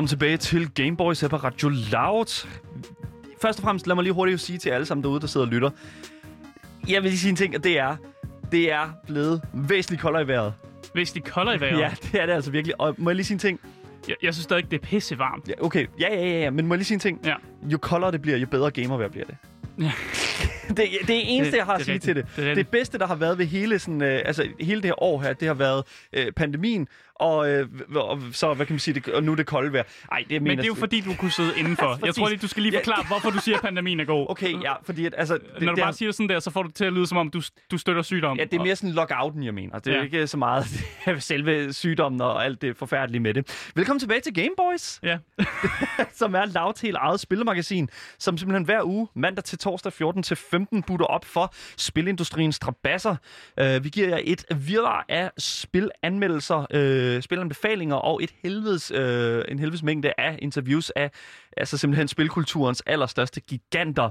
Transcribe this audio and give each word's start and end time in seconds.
Velkommen 0.00 0.08
tilbage 0.18 0.36
til 0.36 1.28
på 1.28 1.36
Radio 1.36 1.68
Loud. 1.68 2.46
Først 3.42 3.58
og 3.58 3.62
fremmest, 3.62 3.86
lad 3.86 3.94
mig 3.94 4.02
lige 4.02 4.12
hurtigt 4.12 4.40
sige 4.40 4.58
til 4.58 4.70
alle 4.70 4.86
sammen 4.86 5.04
derude, 5.04 5.20
der 5.20 5.26
sidder 5.26 5.46
og 5.46 5.52
lytter. 5.52 5.70
Jeg 6.88 7.02
vil 7.02 7.10
lige 7.10 7.18
sige 7.18 7.30
en 7.30 7.36
ting, 7.36 7.56
og 7.56 7.64
det 7.64 7.78
er, 7.78 7.96
det 8.52 8.72
er 8.72 8.90
blevet 9.06 9.42
væsentligt 9.52 10.02
koldere 10.02 10.22
i 10.22 10.26
vejret. 10.28 10.54
Hvis 10.94 11.12
de 11.12 11.20
kolder 11.20 11.52
i 11.52 11.60
vejret. 11.60 11.78
Ja, 11.78 11.90
det 12.12 12.20
er 12.22 12.26
det 12.26 12.32
altså 12.32 12.50
virkelig. 12.50 12.80
Og 12.80 12.94
må 12.98 13.10
jeg 13.10 13.16
lige 13.16 13.26
sige 13.26 13.34
en 13.34 13.38
ting? 13.38 13.60
Jeg, 14.08 14.16
jeg 14.22 14.34
synes 14.34 14.44
stadig, 14.44 14.70
det 14.70 14.76
er 14.82 14.86
pisse 14.86 15.18
varmt. 15.18 15.48
Ja, 15.48 15.52
okay, 15.64 15.86
ja, 16.00 16.14
ja, 16.14 16.20
ja, 16.28 16.40
ja, 16.40 16.50
men 16.50 16.66
må 16.66 16.74
jeg 16.74 16.78
lige 16.78 16.86
sige 16.86 16.94
en 16.96 17.00
ting? 17.00 17.20
Ja. 17.24 17.34
Jo 17.62 17.78
koldere 17.78 18.12
det 18.12 18.22
bliver, 18.22 18.38
jo 18.38 18.46
bedre 18.46 18.70
gamervejr 18.70 19.08
bliver 19.08 19.26
det. 19.26 19.36
Ja. 19.80 19.92
det, 20.76 20.86
det 21.06 21.16
er 21.16 21.22
eneste, 21.24 21.50
Det- 21.52 21.58
jeg 21.58 21.64
har 21.66 21.74
at 21.74 21.82
sige 21.82 21.94
rigtigt. 21.94 22.26
til 22.26 22.36
det. 22.36 22.46
Det 22.46 22.56
Det, 22.56 22.68
bedste, 22.68 22.98
der 22.98 23.06
har 23.06 23.14
været 23.14 23.38
ved 23.38 23.46
hele, 23.46 23.78
sådan, 23.78 24.02
øh, 24.02 24.20
altså, 24.24 24.48
hele 24.60 24.82
det 24.82 24.88
her 24.88 25.02
år 25.02 25.20
her, 25.22 25.32
det 25.32 25.48
har 25.48 25.54
været 25.54 25.82
øh, 26.12 26.32
pandemien, 26.32 26.88
og, 27.20 27.50
øh, 27.50 27.68
og 27.94 28.20
så, 28.32 28.54
hvad 28.54 28.66
kan 28.66 28.72
man 28.74 28.80
sige, 28.80 28.94
det, 28.94 29.08
og 29.08 29.22
nu 29.22 29.32
er 29.32 29.36
det 29.36 29.46
kolde 29.46 29.72
vejr. 29.72 29.82
Ej, 30.12 30.18
det 30.18 30.28
mener 30.30 30.40
Men 30.40 30.58
det 30.58 30.64
er 30.64 30.68
jo 30.68 30.74
fordi, 30.74 31.00
du 31.00 31.14
kunne 31.18 31.30
sidde 31.30 31.52
indenfor. 31.58 31.98
jeg 32.06 32.14
tror 32.14 32.28
lige, 32.28 32.38
du 32.38 32.48
skal 32.48 32.62
lige 32.62 32.72
forklare, 32.76 33.04
hvorfor 33.06 33.30
du 33.30 33.38
siger, 33.38 33.56
at 33.56 33.62
pandemien 33.62 34.00
er 34.00 34.04
god. 34.04 34.26
Okay, 34.30 34.62
ja, 34.62 34.72
fordi 34.82 35.06
at, 35.06 35.14
altså... 35.18 35.34
Det, 35.34 35.42
Når 35.52 35.58
du 35.60 35.66
det, 35.76 35.82
bare 35.82 35.88
er- 35.88 35.92
siger 35.92 36.12
sådan 36.12 36.28
der, 36.28 36.40
så 36.40 36.50
får 36.50 36.62
du 36.62 36.70
til 36.70 36.84
at 36.84 36.92
lyde 36.92 37.06
som 37.06 37.18
om, 37.18 37.30
du, 37.30 37.42
du 37.70 37.78
støtter 37.78 38.02
sygdom. 38.02 38.38
Ja, 38.38 38.44
det 38.44 38.54
er 38.54 38.62
mere 38.62 38.76
sådan 38.76 38.90
lockouten, 38.94 39.42
jeg 39.44 39.54
mener. 39.54 39.78
Det 39.78 39.92
er 39.92 39.96
ja. 39.98 40.02
Ikke 40.02 40.26
så 40.26 40.36
meget 40.36 40.64
selve 41.18 41.72
sygdommen 41.72 42.20
og 42.20 42.44
alt 42.44 42.62
det 42.62 42.76
forfærdelige 42.76 43.20
med 43.20 43.34
det. 43.34 43.70
Velkommen 43.74 44.00
tilbage 44.00 44.20
til 44.20 44.34
Gameboys, 44.34 45.00
Ja. 45.02 45.18
som 46.20 46.34
er 46.34 46.44
Louds 46.54 46.80
helt 46.80 46.96
eget 46.96 47.20
spillemagasin, 47.20 47.88
som 48.18 48.38
simpelthen 48.38 48.64
hver 48.64 48.82
uge, 48.84 49.08
mandag 49.14 49.44
til 49.44 49.58
torsdag 49.58 49.92
14 49.92 50.22
til 50.22 50.36
15, 50.36 50.82
butter 50.82 51.06
op 51.06 51.24
for 51.24 51.54
spilindustriens 51.76 52.54
strabasser. 52.56 53.16
Uh, 53.60 53.84
vi 53.84 53.88
giver 53.88 54.08
jer 54.08 54.20
et 54.24 54.44
virvar 54.56 55.04
af 55.08 55.30
spilanmeldelser, 55.38 56.56
uh, 56.58 57.09
spilanbefalinger 57.20 57.96
og 57.96 58.22
et 58.22 58.34
helvedes, 58.42 58.92
uh, 58.92 59.52
en 59.52 59.58
helvedes 59.58 59.82
mængde 59.82 60.12
af 60.18 60.38
interviews 60.42 60.90
af 60.90 61.10
altså 61.56 61.78
simpelthen 61.78 62.08
spilkulturens 62.08 62.82
allerstørste 62.86 63.40
giganter. 63.40 64.10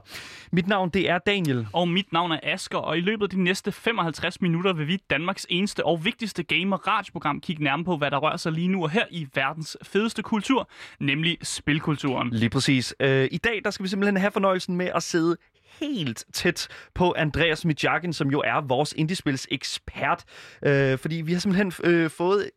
Mit 0.52 0.68
navn, 0.68 0.90
det 0.90 1.10
er 1.10 1.18
Daniel. 1.18 1.68
Og 1.74 1.88
mit 1.88 2.14
navn 2.14 2.32
er 2.32 2.40
Asker, 2.44 2.78
og 2.78 2.98
i 2.98 3.02
løbet 3.02 3.24
af 3.24 3.30
de 3.30 3.44
næste 3.44 3.72
55 3.72 4.42
minutter 4.42 4.74
vil 4.74 4.88
vi 4.88 4.98
Danmarks 5.10 5.48
eneste 5.50 5.86
og 5.86 6.06
vigtigste 6.06 6.44
gamer-radioprogram 6.44 7.42
kigge 7.42 7.64
nærmere 7.64 7.86
på, 7.86 7.98
hvad 7.98 8.12
der 8.12 8.18
rører 8.18 8.38
sig 8.38 8.52
lige 8.52 8.68
nu 8.68 8.84
og 8.84 8.90
her 8.90 9.06
i 9.12 9.28
verdens 9.36 9.78
fedeste 9.84 10.22
kultur, 10.22 10.70
nemlig 11.00 11.38
spilkulturen. 11.44 12.30
Lige 12.30 12.50
præcis. 12.50 12.96
Øh, 13.00 13.28
I 13.32 13.38
dag 13.38 13.62
der 13.64 13.72
skal 13.72 13.84
vi 13.84 13.90
simpelthen 13.90 14.18
have 14.18 14.32
fornøjelsen 14.32 14.76
med 14.76 14.92
at 14.96 15.04
sidde 15.04 15.38
helt 15.80 16.26
tæt 16.34 16.68
på 16.96 17.14
Andreas 17.18 17.66
Midjakin, 17.66 18.14
som 18.14 18.32
jo 18.32 18.40
er 18.40 18.62
vores 18.62 18.94
indiespils 18.98 19.48
ekspert. 19.52 20.24
Øh, 20.66 20.98
fordi 20.98 21.16
vi 21.16 21.34
har 21.34 21.40
simpelthen 21.40 21.74
øh, 21.84 22.10
fået 22.10 22.50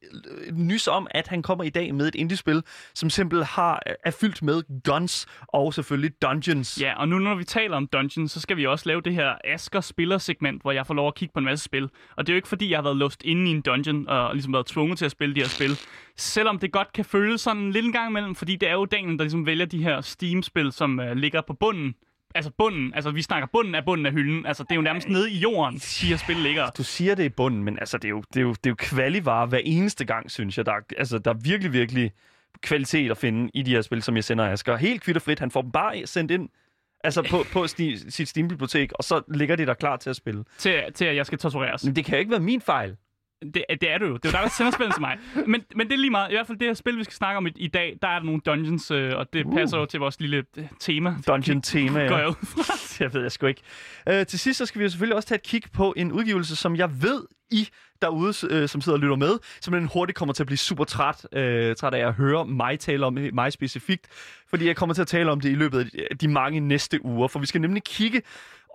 nys 0.53 0.89
om, 0.89 1.07
at 1.11 1.29
han 1.29 1.43
kommer 1.43 1.65
i 1.65 1.71
dag 1.71 1.95
med 1.95 2.09
et 2.09 2.15
indiespil, 2.15 2.63
som 2.95 3.11
simpelthen 3.11 3.47
har, 3.47 3.83
øh, 3.87 3.95
er 4.05 4.11
fyldt 4.11 4.43
med 4.43 4.83
guns 4.83 5.27
og 5.49 5.75
selvfølgelig 5.75 6.23
dungeons. 6.23 6.81
Ja, 6.81 7.01
og 7.01 7.09
nu 7.09 7.19
når 7.19 7.35
vi 7.35 7.45
taler 7.45 7.77
om 7.77 7.87
Dungeons, 7.87 8.33
så 8.33 8.41
skal 8.41 8.57
vi 8.57 8.67
også 8.67 8.89
lave 8.89 9.01
det 9.01 9.15
her 9.15 9.35
Asker 9.45 9.81
spiller-segment, 9.81 10.63
hvor 10.63 10.73
jeg 10.73 10.87
får 10.87 10.95
lov 10.95 11.09
at 11.09 11.15
kigge 11.15 11.33
på 11.33 11.39
en 11.39 11.45
masse 11.45 11.65
spil. 11.65 11.91
Og 12.17 12.27
det 12.27 12.33
er 12.33 12.35
jo 12.35 12.37
ikke 12.37 12.49
fordi, 12.49 12.71
jeg 12.71 12.79
har 12.79 12.83
været 12.83 12.97
låst 12.97 13.23
inde 13.25 13.51
i 13.51 13.55
en 13.55 13.61
dungeon 13.61 14.09
og 14.09 14.35
ligesom 14.35 14.53
været 14.53 14.67
tvunget 14.67 14.99
til 14.99 15.05
at 15.05 15.11
spille 15.11 15.35
de 15.35 15.41
her 15.41 15.49
spil. 15.49 15.79
Selvom 16.17 16.59
det 16.59 16.73
godt 16.73 16.93
kan 16.93 17.05
føles 17.05 17.41
sådan 17.41 17.71
lidt 17.71 17.85
en 17.85 17.93
gang 17.93 18.11
imellem, 18.11 18.35
fordi 18.35 18.57
det 18.57 18.69
er 18.69 18.73
jo 18.73 18.85
Daniel, 18.85 19.19
der 19.19 19.25
ligesom 19.25 19.47
vælger 19.47 19.67
de 19.67 19.83
her 19.83 20.01
Steam-spil, 20.01 20.73
som 20.73 21.01
øh, 21.01 21.17
ligger 21.17 21.41
på 21.41 21.53
bunden. 21.53 21.95
Altså 22.35 22.51
bunden, 22.59 22.95
altså 22.95 23.11
vi 23.11 23.23
snakker 23.23 23.49
bunden 23.53 23.75
af 23.75 23.85
bunden 23.85 24.07
af 24.07 24.13
hylden. 24.13 24.47
Altså 24.47 24.63
det 24.63 24.71
er 24.71 24.77
jo 24.77 24.83
nærmest 24.83 25.09
nede 25.09 25.31
i 25.31 25.39
jorden, 25.39 25.79
de 25.79 26.07
her 26.07 26.17
spil 26.17 26.37
ligger. 26.37 26.71
Du 26.71 26.83
siger 26.83 27.15
det 27.15 27.25
i 27.25 27.29
bunden, 27.29 27.65
men 27.65 27.79
altså, 27.79 27.99
det 27.99 28.05
er 28.05 28.11
jo, 28.11 28.23
det 28.35 28.41
er 28.41 28.43
jo, 28.43 28.51
det 28.51 28.67
er 28.67 28.71
jo 28.71 28.77
kvalivarer 28.79 29.47
hver 29.47 29.61
eneste 29.65 30.05
gang, 30.05 30.31
synes 30.31 30.59
jeg. 30.59 30.67
Der 30.67 30.73
er, 30.73 30.81
altså, 30.99 31.19
der 31.19 31.31
er 31.31 31.39
virkelig, 31.45 31.73
virkelig 31.73 32.13
kvalitet 32.63 33.11
at 33.11 33.17
finde 33.17 33.51
i 33.55 33.63
de 33.63 33.71
her 33.71 33.83
spil, 33.83 34.03
som 34.03 34.17
jeg 34.17 34.25
sender 34.25 34.53
Asger. 34.53 34.77
Helt 34.77 35.03
kvitterfrit. 35.03 35.39
Han 35.39 35.51
får 35.51 35.63
dem 35.63 35.71
bare 35.71 36.07
sendt 36.07 36.31
ind 36.31 36.49
altså 37.05 37.23
på, 37.31 37.45
på 37.53 37.67
sti, 37.67 38.11
sit 38.11 38.29
Steam-bibliotek, 38.29 38.93
og 38.93 39.05
så 39.05 39.23
ligger 39.29 39.57
de 39.57 39.67
der 39.67 39.75
klar 39.75 39.97
til 39.97 40.11
at 40.11 40.17
spille. 40.17 40.45
Til, 40.59 40.83
til 40.95 41.05
at 41.05 41.17
jeg 41.17 41.27
skal 41.27 41.39
tortureres. 41.39 41.85
Men 41.85 41.97
det 41.97 42.05
kan 42.05 42.15
jo 42.15 42.19
ikke 42.19 42.31
være 42.31 42.41
min 42.41 42.61
fejl. 42.61 42.97
Det, 43.55 43.65
det 43.81 43.91
er 43.91 43.99
det 43.99 44.07
jo. 44.09 44.17
Det 44.17 44.25
er 44.25 44.29
jo 44.29 44.33
dig, 44.33 44.43
der 44.43 44.49
sender 44.49 44.73
spillet 44.73 44.95
til 44.95 45.01
mig. 45.01 45.19
Men, 45.47 45.63
men 45.77 45.87
det 45.87 45.95
er 45.95 45.99
lige 45.99 46.11
meget. 46.11 46.31
I 46.31 46.35
hvert 46.35 46.47
fald 46.47 46.59
det 46.59 46.67
her 46.67 46.75
spil, 46.75 46.99
vi 46.99 47.05
skal 47.05 47.15
snakke 47.15 47.37
om 47.37 47.47
i, 47.47 47.51
i 47.57 47.69
dag, 47.69 47.99
der 48.03 48.09
er 48.09 48.19
der 48.19 48.27
nogle 48.27 48.41
dungeons, 48.47 48.91
øh, 48.91 49.17
og 49.17 49.33
det 49.33 49.45
Uh. 49.45 49.57
passer 49.57 49.79
jo 49.79 49.87
til 49.87 50.01
vores 50.01 50.21
lille 50.21 50.45
øh, 50.57 50.65
tema. 50.81 51.17
Dungeon-tema, 51.27 52.01
Går 52.09 52.15
ja. 52.15 52.17
jeg 52.17 52.29
ud 52.29 52.35
fra. 52.47 53.03
Jeg 53.05 53.15
ved 53.15 53.23
jeg 53.23 53.33
sgu 53.33 53.47
ikke. 53.47 53.63
Uh, 54.11 54.27
til 54.27 54.39
sidst 54.39 54.59
så 54.59 54.67
skal 54.67 54.79
vi 54.79 54.85
jo 54.85 54.91
selvfølgelig 54.91 55.17
også 55.17 55.29
tage 55.29 55.37
et 55.37 55.43
kig 55.43 55.63
på 55.73 55.95
en 55.97 56.13
udgivelse, 56.13 56.57
som 56.57 56.77
jeg 56.77 57.03
ved, 57.03 57.23
I 57.51 57.69
derude, 58.03 58.35
øh, 58.51 58.69
som 58.69 58.81
sidder 58.81 58.97
og 58.97 59.01
lytter 59.01 59.17
med, 59.17 59.39
simpelthen 59.61 59.91
hurtigt 59.93 60.19
kommer 60.19 60.33
til 60.33 60.43
at 60.43 60.47
blive 60.47 60.59
super 60.59 60.85
træt, 60.85 61.27
øh, 61.33 61.77
træt 61.77 61.95
af 61.95 62.07
at 62.07 62.15
høre 62.15 62.47
mig 62.47 62.79
tale 62.79 63.07
om 63.07 63.19
mig 63.33 63.53
specifikt, 63.53 64.07
fordi 64.49 64.67
jeg 64.67 64.77
kommer 64.77 64.95
til 64.95 65.03
at 65.03 65.09
tale 65.09 65.31
om 65.31 65.41
det 65.41 65.51
i 65.51 65.55
løbet 65.55 65.91
af 66.11 66.19
de 66.19 66.29
mange 66.29 66.61
næste 66.61 67.05
uger, 67.05 67.29
for 67.29 67.39
vi 67.39 67.47
skal 67.47 67.61
nemlig 67.61 67.85
kigge 67.85 68.23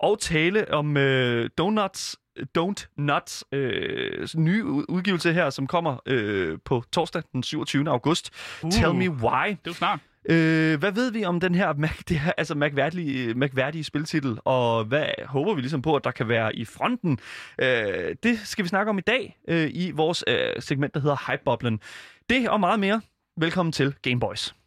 og 0.02 0.18
tale 0.20 0.72
om 0.72 0.96
øh, 0.96 1.50
Donuts 1.58 2.16
Don't 2.58 2.86
Nuts 2.96 3.44
øh, 3.52 4.28
nye 4.36 4.64
udgivelse 4.64 5.32
her, 5.32 5.50
som 5.50 5.66
kommer 5.66 5.96
øh, 6.06 6.58
på 6.64 6.84
torsdag 6.92 7.22
den 7.32 7.42
27. 7.42 7.90
august. 7.90 8.30
Uh. 8.62 8.70
Tell 8.70 8.94
me 8.94 9.10
why. 9.10 9.48
Det 9.48 9.54
er 9.54 9.58
jo 9.66 9.72
snart. 9.72 10.00
Øh, 10.28 10.78
hvad 10.78 10.92
ved 10.92 11.12
vi 11.12 11.24
om 11.24 11.40
den 11.40 11.54
her, 11.54 11.72
det 12.08 12.18
her 12.18 12.32
altså 12.36 12.54
mærkværdige, 12.54 13.34
mærkværdige 13.34 13.84
spiltitel, 13.84 14.38
og 14.44 14.84
hvad 14.84 15.06
håber 15.26 15.54
vi 15.54 15.60
ligesom 15.60 15.82
på, 15.82 15.96
at 15.96 16.04
der 16.04 16.10
kan 16.10 16.28
være 16.28 16.56
i 16.56 16.64
fronten? 16.64 17.18
Øh, 17.58 18.16
det 18.22 18.38
skal 18.44 18.62
vi 18.62 18.68
snakke 18.68 18.90
om 18.90 18.98
i 18.98 19.02
dag 19.06 19.36
øh, 19.48 19.70
i 19.74 19.90
vores 19.90 20.24
øh, 20.26 20.36
segment, 20.58 20.94
der 20.94 21.00
hedder 21.00 21.30
Hype-boblen. 21.30 21.80
Det 22.30 22.48
og 22.48 22.60
meget 22.60 22.80
mere. 22.80 23.00
Velkommen 23.36 23.72
til 23.72 23.94
Gameboys. 24.02 24.57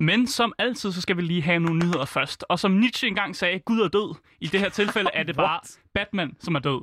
Men 0.00 0.26
som 0.26 0.52
altid, 0.58 0.92
så 0.92 1.00
skal 1.00 1.16
vi 1.16 1.22
lige 1.22 1.42
have 1.42 1.58
nogle 1.60 1.78
nyheder 1.78 2.04
først. 2.04 2.44
Og 2.48 2.58
som 2.58 2.70
Nietzsche 2.70 3.08
engang 3.08 3.36
sagde, 3.36 3.58
Gud 3.58 3.80
er 3.80 3.88
død. 3.88 4.14
I 4.40 4.46
det 4.46 4.60
her 4.60 4.68
tilfælde 4.68 5.10
er 5.14 5.22
det 5.22 5.36
bare? 5.46 5.60
Batman, 5.94 6.36
som 6.40 6.54
er 6.54 6.58
død. 6.58 6.80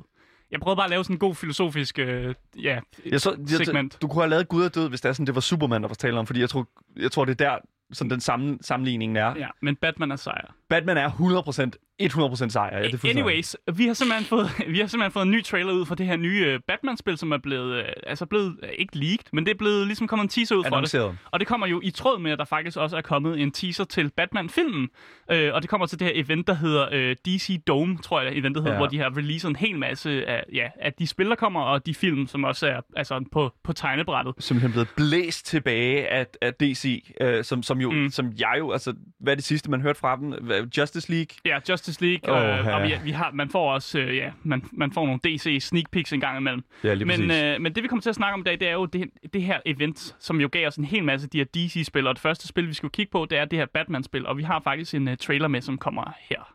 Jeg 0.50 0.60
prøvede 0.60 0.76
bare 0.76 0.84
at 0.84 0.90
lave 0.90 1.04
sådan 1.04 1.14
en 1.14 1.20
god 1.20 1.34
filosofisk 1.34 1.98
øh, 1.98 2.34
ja, 2.62 2.80
Jeg 3.10 3.20
så, 3.20 3.36
jeg, 3.50 3.66
segment. 3.66 3.98
du 4.02 4.08
kunne 4.08 4.22
have 4.22 4.30
lavet 4.30 4.48
Gud 4.48 4.64
er 4.64 4.68
død, 4.68 4.88
hvis 4.88 5.00
det, 5.00 5.08
er 5.08 5.12
sådan, 5.12 5.26
det 5.26 5.34
var 5.34 5.40
Superman, 5.40 5.82
der 5.82 5.88
var 5.88 5.94
tale 5.94 6.18
om, 6.18 6.26
fordi 6.26 6.40
jeg 6.40 6.50
tror, 6.50 6.68
jeg 6.96 7.12
tror 7.12 7.24
det 7.24 7.40
er 7.40 7.50
der, 7.50 7.58
sådan 7.92 8.10
den 8.10 8.20
samme, 8.20 8.58
sammenligningen 8.60 9.16
er. 9.16 9.34
Ja, 9.36 9.48
men 9.62 9.76
Batman 9.76 10.10
er 10.10 10.16
sejr. 10.16 10.54
Batman 10.70 10.96
er 10.96 11.10
100%, 11.10 11.70
100% 12.02 12.48
sejr. 12.48 12.76
Ja, 12.78 12.82
det 12.88 13.04
er 13.04 13.08
Anyways, 13.10 13.56
vi 13.74 13.86
har 13.86 13.94
simpelthen 13.94 14.24
fået 14.26 14.50
vi 14.74 14.78
har 14.80 14.86
simpelthen 14.86 15.12
fået 15.12 15.22
en 15.24 15.30
ny 15.30 15.44
trailer 15.44 15.72
ud 15.72 15.86
fra 15.86 15.94
det 15.94 16.06
her 16.06 16.16
nye 16.16 16.44
øh, 16.46 16.60
Batman-spil, 16.68 17.18
som 17.18 17.32
er 17.32 17.38
blevet 17.38 17.76
øh, 17.78 17.84
altså 18.06 18.26
blevet 18.26 18.56
øh, 18.62 18.68
ikke 18.78 18.98
leaked, 18.98 19.24
men 19.32 19.46
det 19.46 19.50
er 19.54 19.58
blevet 19.58 19.86
ligesom 19.86 20.06
kommet 20.08 20.22
en 20.24 20.28
teaser 20.28 20.56
ud 20.56 20.62
fra 20.64 20.68
det. 20.70 20.76
annonceret. 20.76 21.18
Og 21.30 21.40
det 21.40 21.48
kommer 21.48 21.66
jo 21.66 21.80
i 21.84 21.90
tråd 21.90 22.18
med, 22.20 22.30
at 22.32 22.38
der 22.38 22.44
faktisk 22.44 22.76
også 22.76 22.96
er 22.96 23.00
kommet 23.00 23.40
en 23.40 23.50
teaser 23.50 23.84
til 23.84 24.10
Batman-filmen. 24.16 24.88
Øh, 25.30 25.54
og 25.54 25.62
det 25.62 25.70
kommer 25.70 25.86
til 25.86 25.98
det 25.98 26.06
her 26.06 26.12
event, 26.24 26.46
der 26.46 26.54
hedder 26.54 26.88
øh, 26.92 27.16
DC 27.26 27.60
Dome, 27.66 27.98
tror 27.98 28.20
jeg, 28.20 28.32
eventet 28.36 28.62
hedder, 28.62 28.72
Ja. 28.74 28.78
hvor 28.78 28.86
de 28.86 28.98
har 28.98 29.16
releaset 29.16 29.48
en 29.48 29.56
hel 29.56 29.78
masse 29.78 30.26
af, 30.26 30.44
ja, 30.52 30.68
af 30.80 30.92
de 30.92 31.06
spil, 31.06 31.26
der 31.28 31.34
kommer, 31.36 31.60
og 31.60 31.86
de 31.86 31.94
film, 31.94 32.26
som 32.26 32.44
også 32.44 32.66
er 32.66 32.80
altså, 32.96 33.24
på, 33.32 33.52
på 33.64 33.72
tegnebrættet. 33.72 34.34
simpelthen 34.38 34.72
blevet 34.72 34.88
blæst 34.96 35.46
tilbage 35.46 36.08
af, 36.08 36.26
af 36.42 36.54
DC, 36.54 37.14
øh, 37.20 37.44
som, 37.44 37.62
som 37.62 37.80
jo. 37.80 37.90
Mm. 37.90 38.10
som 38.10 38.32
jeg 38.38 38.54
jo, 38.58 38.72
altså, 38.72 38.94
hvad 39.20 39.32
er 39.32 39.34
det 39.34 39.44
sidste, 39.44 39.70
man 39.70 39.80
hørte 39.80 39.98
fra 39.98 40.16
dem? 40.16 40.34
Justice 40.76 41.12
League? 41.12 41.36
Ja, 41.44 41.58
Justice 41.68 42.04
League, 42.04 42.32
Åh, 42.32 42.66
øh, 42.66 42.74
og 42.74 42.82
vi, 42.82 42.94
vi 43.04 43.10
har, 43.10 43.30
man 43.32 43.50
får 43.50 43.72
også, 43.72 43.98
øh, 43.98 44.16
ja, 44.16 44.30
man, 44.42 44.64
man 44.72 44.92
får 44.92 45.06
nogle 45.06 45.20
DC 45.24 45.58
sneak 45.60 45.90
peeks 45.90 46.12
en 46.12 46.20
gang 46.20 46.38
imellem. 46.38 46.64
Ja, 46.84 46.94
lige 46.94 47.04
Men, 47.04 47.30
øh, 47.30 47.60
men 47.60 47.74
det 47.74 47.82
vi 47.82 47.88
kommer 47.88 48.02
til 48.02 48.08
at 48.08 48.16
snakke 48.16 48.34
om 48.34 48.40
i 48.40 48.44
dag, 48.44 48.60
det 48.60 48.68
er 48.68 48.72
jo 48.72 48.86
det, 48.86 49.10
det 49.32 49.42
her 49.42 49.60
event, 49.66 50.16
som 50.18 50.40
jo 50.40 50.48
gav 50.52 50.66
os 50.66 50.76
en 50.76 50.84
hel 50.84 51.04
masse 51.04 51.24
af 51.26 51.30
de 51.30 51.38
her 51.38 51.44
DC-spil. 51.44 52.06
Og 52.06 52.14
det 52.14 52.22
første 52.22 52.48
spil, 52.48 52.68
vi 52.68 52.74
skal 52.74 52.90
kigge 52.90 53.10
på, 53.10 53.26
det 53.30 53.38
er 53.38 53.44
det 53.44 53.58
her 53.58 53.66
Batman-spil. 53.74 54.26
Og 54.26 54.38
vi 54.38 54.42
har 54.42 54.60
faktisk 54.64 54.94
en 54.94 55.08
uh, 55.08 55.14
trailer 55.14 55.48
med, 55.48 55.60
som 55.60 55.78
kommer 55.78 56.12
her. 56.20 56.54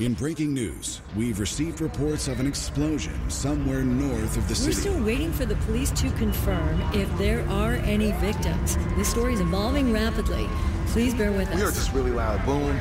In 0.00 0.14
breaking 0.14 0.54
news, 0.54 1.02
we've 1.14 1.38
received 1.38 1.82
reports 1.82 2.26
of 2.26 2.40
an 2.40 2.46
explosion 2.46 3.28
somewhere 3.28 3.84
north 3.84 4.38
of 4.38 4.48
the 4.48 4.54
city. 4.54 4.74
We're 4.74 4.80
still 4.80 5.04
waiting 5.04 5.30
for 5.30 5.44
the 5.44 5.56
police 5.56 5.90
to 5.90 6.10
confirm 6.12 6.80
if 6.94 7.06
there 7.18 7.46
are 7.50 7.74
any 7.74 8.12
victims. 8.12 8.78
This 8.96 9.10
story 9.10 9.34
is 9.34 9.40
evolving 9.40 9.92
rapidly. 9.92 10.48
Please 10.86 11.12
bear 11.12 11.32
with 11.32 11.48
us. 11.48 11.54
We 11.54 11.60
heard 11.60 11.68
us. 11.72 11.74
this 11.74 11.92
really 11.92 12.12
loud 12.12 12.42
boom. 12.46 12.80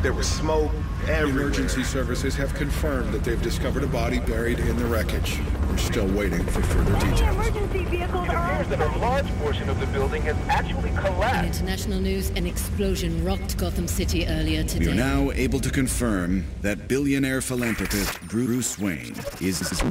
There 0.00 0.14
was 0.14 0.26
smoke 0.26 0.72
everywhere. 1.08 1.42
Emergency 1.44 1.82
services 1.84 2.34
have 2.36 2.52
confirmed 2.54 3.12
that 3.14 3.22
they've 3.24 3.42
discovered 3.42 3.82
a 3.84 3.86
body 3.86 4.18
buried 4.20 4.58
in 4.60 4.76
the 4.76 4.84
wreckage. 4.86 5.38
We're 5.68 5.76
still 5.78 6.08
waiting 6.20 6.44
for 6.46 6.62
further 6.62 6.92
details. 6.98 7.20
Emergency 7.36 7.84
vehicles 7.84 8.26
It 8.28 8.34
are 8.34 8.52
appears 8.52 8.68
that 8.68 8.80
a 8.80 8.98
large 8.98 9.28
portion 9.38 9.68
of 9.68 9.78
the 9.80 9.86
building 9.86 10.22
has 10.22 10.36
actually 10.48 10.90
In 10.90 10.96
collapsed. 10.96 11.46
international 11.60 12.00
news, 12.00 12.30
an 12.30 12.46
explosion 12.46 13.24
rocked 13.24 13.56
Gotham 13.58 13.86
City 13.88 14.26
earlier 14.26 14.62
today. 14.64 14.86
We 14.86 14.92
are 14.92 15.14
now 15.14 15.30
able 15.44 15.60
to 15.60 15.70
confirm 15.70 16.44
that 16.62 16.76
billionaire 16.88 17.40
philanthropist 17.40 18.20
Bruce 18.28 18.78
Wayne 18.78 19.14
is 19.40 19.82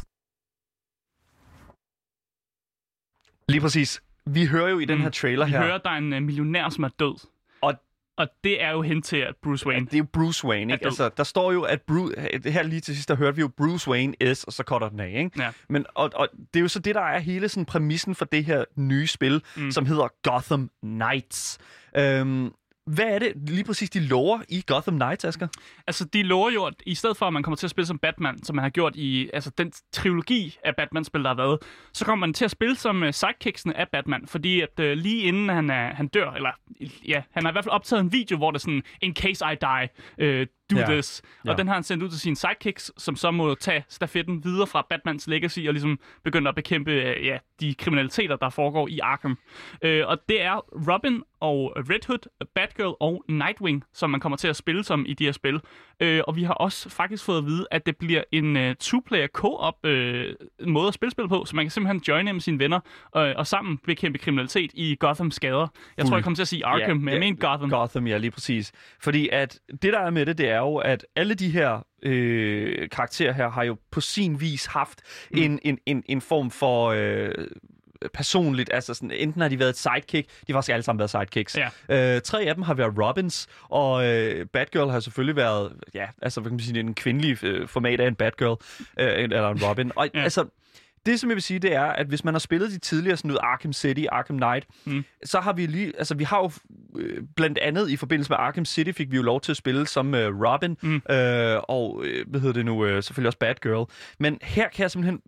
Lige 3.49 3.61
præcis. 3.61 4.01
Vi 4.25 4.45
hører 4.45 4.69
jo 4.69 4.79
i 4.79 4.85
den 4.85 5.01
her 5.01 5.09
trailer 5.09 5.45
Vi 5.45 5.51
her, 5.51 5.61
hører, 5.61 5.75
at 5.75 5.81
der 5.83 5.89
er 5.89 5.97
en 5.97 6.13
uh, 6.13 6.21
millionær, 6.21 6.69
som 6.69 6.83
er 6.83 6.89
død. 6.99 7.15
Og 8.19 8.27
det 8.43 8.63
er 8.63 8.71
jo 8.71 8.81
hen 8.81 9.01
til, 9.01 9.17
at 9.17 9.35
Bruce 9.43 9.67
Wayne... 9.67 9.85
Det 9.85 9.93
er 9.93 9.97
jo 9.97 10.05
Bruce 10.13 10.47
Wayne, 10.47 10.73
ikke? 10.73 10.85
Altså, 10.85 11.09
der 11.17 11.23
står 11.23 11.51
jo, 11.51 11.61
at 11.61 11.81
Bruce, 11.81 12.15
her 12.45 12.63
lige 12.63 12.81
til 12.81 12.95
sidst, 12.95 13.09
der 13.09 13.15
hørte 13.15 13.35
vi 13.35 13.41
jo 13.41 13.47
Bruce 13.47 13.89
Wayne 13.89 14.13
is, 14.21 14.43
og 14.43 14.53
så 14.53 14.63
cutter 14.63 14.89
den 14.89 14.99
af, 14.99 15.13
ikke? 15.17 15.41
Ja. 15.43 15.49
Men, 15.69 15.85
og, 15.95 16.09
og 16.15 16.27
det 16.53 16.59
er 16.59 16.61
jo 16.61 16.67
så 16.67 16.79
det, 16.79 16.95
der 16.95 17.01
er 17.01 17.19
hele 17.19 17.49
sådan 17.49 17.65
præmissen 17.65 18.15
for 18.15 18.25
det 18.25 18.45
her 18.45 18.65
nye 18.75 19.07
spil, 19.07 19.43
mm. 19.57 19.71
som 19.71 19.85
hedder 19.85 20.07
Gotham 20.23 20.69
Knights. 20.81 21.57
Øhm, 21.97 22.51
hvad 22.93 23.05
er 23.05 23.19
det 23.19 23.33
lige 23.49 23.63
præcis, 23.63 23.89
de 23.89 23.99
lover 23.99 24.39
i 24.49 24.63
Gotham 24.67 24.95
Knights, 24.95 25.25
Asger? 25.25 25.47
Altså, 25.87 26.05
de 26.05 26.23
lover 26.23 26.51
jo, 26.51 26.65
at 26.65 26.73
i 26.85 26.95
stedet 26.95 27.17
for, 27.17 27.25
at 27.25 27.33
man 27.33 27.43
kommer 27.43 27.55
til 27.55 27.67
at 27.67 27.71
spille 27.71 27.85
som 27.85 27.99
Batman, 27.99 28.43
som 28.43 28.55
man 28.55 28.63
har 28.63 28.69
gjort 28.69 28.95
i 28.95 29.29
altså, 29.33 29.51
den 29.57 29.71
trilogi 29.91 30.57
af 30.63 30.75
Batman-spil, 30.75 31.23
der 31.23 31.29
har 31.29 31.35
været, 31.35 31.59
så 31.93 32.05
kommer 32.05 32.27
man 32.27 32.33
til 32.33 32.45
at 32.45 32.51
spille 32.51 32.75
som 32.75 33.03
uh, 33.03 33.11
sidekicksene 33.11 33.77
af 33.77 33.87
Batman, 33.91 34.27
fordi 34.27 34.61
at 34.61 34.79
uh, 34.79 34.85
lige 34.85 35.23
inden 35.23 35.49
han, 35.49 35.69
er, 35.69 35.93
han 35.93 36.07
dør, 36.07 36.31
eller 36.31 36.51
ja, 37.07 37.21
han 37.31 37.43
har 37.43 37.51
i 37.51 37.53
hvert 37.53 37.63
fald 37.63 37.73
optaget 37.73 38.01
en 38.01 38.11
video, 38.11 38.37
hvor 38.37 38.51
det 38.51 38.57
er 38.57 38.59
sådan, 38.59 38.83
in 39.01 39.15
case 39.15 39.45
I 39.45 39.55
die, 39.61 39.89
uh, 40.41 40.47
do 40.71 40.77
Ja. 40.77 40.85
this. 40.85 41.21
Og 41.41 41.47
Ja. 41.47 41.53
den 41.53 41.67
har 41.67 41.73
han 41.73 41.83
sendt 41.83 42.03
ud 42.03 42.09
til 42.09 42.19
sine 42.19 42.35
sidekicks, 42.35 42.91
som 42.97 43.15
så 43.15 43.31
må 43.31 43.55
tage 43.55 43.85
stafetten 43.89 44.43
videre 44.43 44.67
fra 44.67 44.85
Batmans 44.89 45.27
legacy 45.27 45.59
og 45.67 45.73
ligesom 45.73 45.99
begynde 46.23 46.49
at 46.49 46.55
bekæmpe 46.55 46.91
uh, 46.91 47.25
ja, 47.25 47.37
de 47.59 47.75
kriminaliteter, 47.75 48.35
der 48.35 48.49
foregår 48.49 48.87
i 48.87 48.99
Arkham. 48.99 49.37
Uh, 49.85 49.89
og 50.05 50.17
det 50.29 50.41
er 50.41 50.55
Robin 50.93 51.23
og 51.41 51.73
Red 51.77 52.07
Hood, 52.07 52.45
Batgirl 52.55 52.95
og 52.99 53.23
Nightwing, 53.29 53.83
som 53.93 54.09
man 54.09 54.19
kommer 54.19 54.37
til 54.37 54.47
at 54.47 54.55
spille 54.55 54.83
som 54.83 55.05
i 55.07 55.13
de 55.13 55.25
her 55.25 55.31
spil. 55.31 55.59
Øh, 55.99 56.21
og 56.27 56.35
vi 56.35 56.43
har 56.43 56.53
også 56.53 56.89
faktisk 56.89 57.25
fået 57.25 57.37
at 57.37 57.45
vide, 57.45 57.67
at 57.71 57.85
det 57.85 57.97
bliver 57.97 58.23
en 58.31 58.55
uh, 58.55 58.61
two-player 58.83 59.27
co-op 59.27 59.85
øh, 59.85 60.33
måde 60.67 60.87
at 60.87 60.93
spille 60.93 61.11
spil 61.11 61.27
på, 61.27 61.45
så 61.45 61.55
man 61.55 61.65
kan 61.65 61.71
simpelthen 61.71 62.01
joine 62.07 62.33
med 62.33 62.41
sine 62.41 62.59
venner 62.59 62.79
øh, 63.17 63.33
og 63.35 63.47
sammen 63.47 63.77
bekæmpe 63.77 64.17
kriminalitet 64.19 64.71
i 64.73 64.97
Gothams 64.99 65.39
gader. 65.39 65.67
Jeg 65.97 66.05
tror, 66.05 66.15
jeg 66.17 66.23
kommer 66.23 66.35
til 66.35 66.41
at 66.41 66.47
sige 66.47 66.65
Arkham, 66.65 66.97
men 66.97 67.09
jeg 67.13 67.19
mener 67.19 67.37
Gotham. 67.49 67.69
Gotham, 67.69 68.07
ja, 68.07 68.17
lige 68.17 68.31
præcis. 68.31 68.71
Fordi 69.01 69.29
at 69.31 69.59
det, 69.81 69.93
der 69.93 69.99
er 69.99 70.09
med 70.09 70.25
det, 70.25 70.37
det 70.37 70.49
er 70.59 70.63
jo, 70.63 70.75
at 70.77 71.05
alle 71.15 71.33
de 71.33 71.49
her 71.49 71.85
øh, 72.03 72.89
karakterer 72.89 73.33
her 73.33 73.49
har 73.49 73.63
jo 73.63 73.77
på 73.91 74.01
sin 74.01 74.41
vis 74.41 74.65
haft 74.65 75.01
mm. 75.31 75.37
en, 75.41 75.59
en, 75.63 75.77
en, 75.85 76.03
en 76.05 76.21
form 76.21 76.51
for... 76.51 76.87
Øh, 76.89 77.31
personligt, 78.13 78.69
altså 78.73 78.93
sådan, 78.93 79.11
enten 79.11 79.41
har 79.41 79.49
de 79.49 79.59
været 79.59 79.69
et 79.69 79.77
sidekick, 79.77 80.29
de 80.29 80.53
har 80.53 80.53
faktisk 80.53 80.73
alle 80.73 80.83
sammen 80.83 80.99
været 80.99 81.09
sidekicks. 81.09 81.57
Ja. 81.89 82.15
Øh, 82.15 82.21
tre 82.21 82.43
af 82.43 82.55
dem 82.55 82.63
har 82.63 82.73
været 82.73 82.93
Robins, 82.97 83.47
og 83.63 84.05
øh, 84.05 84.45
Batgirl 84.45 84.89
har 84.89 84.99
selvfølgelig 84.99 85.35
været, 85.35 85.73
ja, 85.93 86.05
altså 86.21 86.41
hvad 86.41 86.49
kan 86.49 86.55
man 86.55 86.59
sige, 86.59 86.79
en 86.79 86.93
kvindelig 86.93 87.43
øh, 87.43 87.67
format 87.67 87.99
af 87.99 88.07
en 88.07 88.15
Batgirl, 88.15 88.57
øh, 88.99 89.23
eller 89.23 89.49
en 89.49 89.63
Robin. 89.63 89.91
Og 89.95 90.09
Ja. 90.13 90.23
altså, 90.23 90.45
det, 91.05 91.19
som 91.19 91.29
jeg 91.29 91.35
vil 91.35 91.43
sige, 91.43 91.59
det 91.59 91.73
er, 91.73 91.83
at 91.83 92.07
hvis 92.07 92.23
man 92.23 92.33
har 92.33 92.39
spillet 92.39 92.71
de 92.71 92.77
tidligere 92.77 93.17
sådan 93.17 93.27
noget 93.27 93.39
Arkham 93.43 93.73
City, 93.73 94.05
Arkham 94.11 94.37
Knight, 94.37 94.67
mm. 94.85 95.03
så 95.23 95.39
har 95.39 95.53
vi 95.53 95.65
lige, 95.65 95.93
altså 95.97 96.15
vi 96.15 96.23
har 96.23 96.37
jo 96.39 96.51
øh, 96.95 97.23
blandt 97.35 97.57
andet 97.57 97.89
i 97.89 97.95
forbindelse 97.95 98.29
med 98.29 98.37
Arkham 98.39 98.65
City, 98.65 98.91
fik 98.91 99.11
vi 99.11 99.15
jo 99.15 99.23
lov 99.23 99.41
til 99.41 99.51
at 99.51 99.57
spille 99.57 99.87
som 99.87 100.15
øh, 100.15 100.41
Robin, 100.41 100.77
mm. 100.81 100.95
øh, 100.95 101.59
og 101.63 102.01
øh, 102.05 102.25
hvad 102.27 102.39
hedder 102.39 102.53
det 102.53 102.65
nu, 102.65 102.85
øh, 102.85 103.03
selvfølgelig 103.03 103.27
også 103.27 103.39
Batgirl. 103.39 103.89
Men 104.19 104.39
her 104.41 104.69
kan 104.69 104.81
jeg 104.81 104.91
simpelthen 104.91 105.21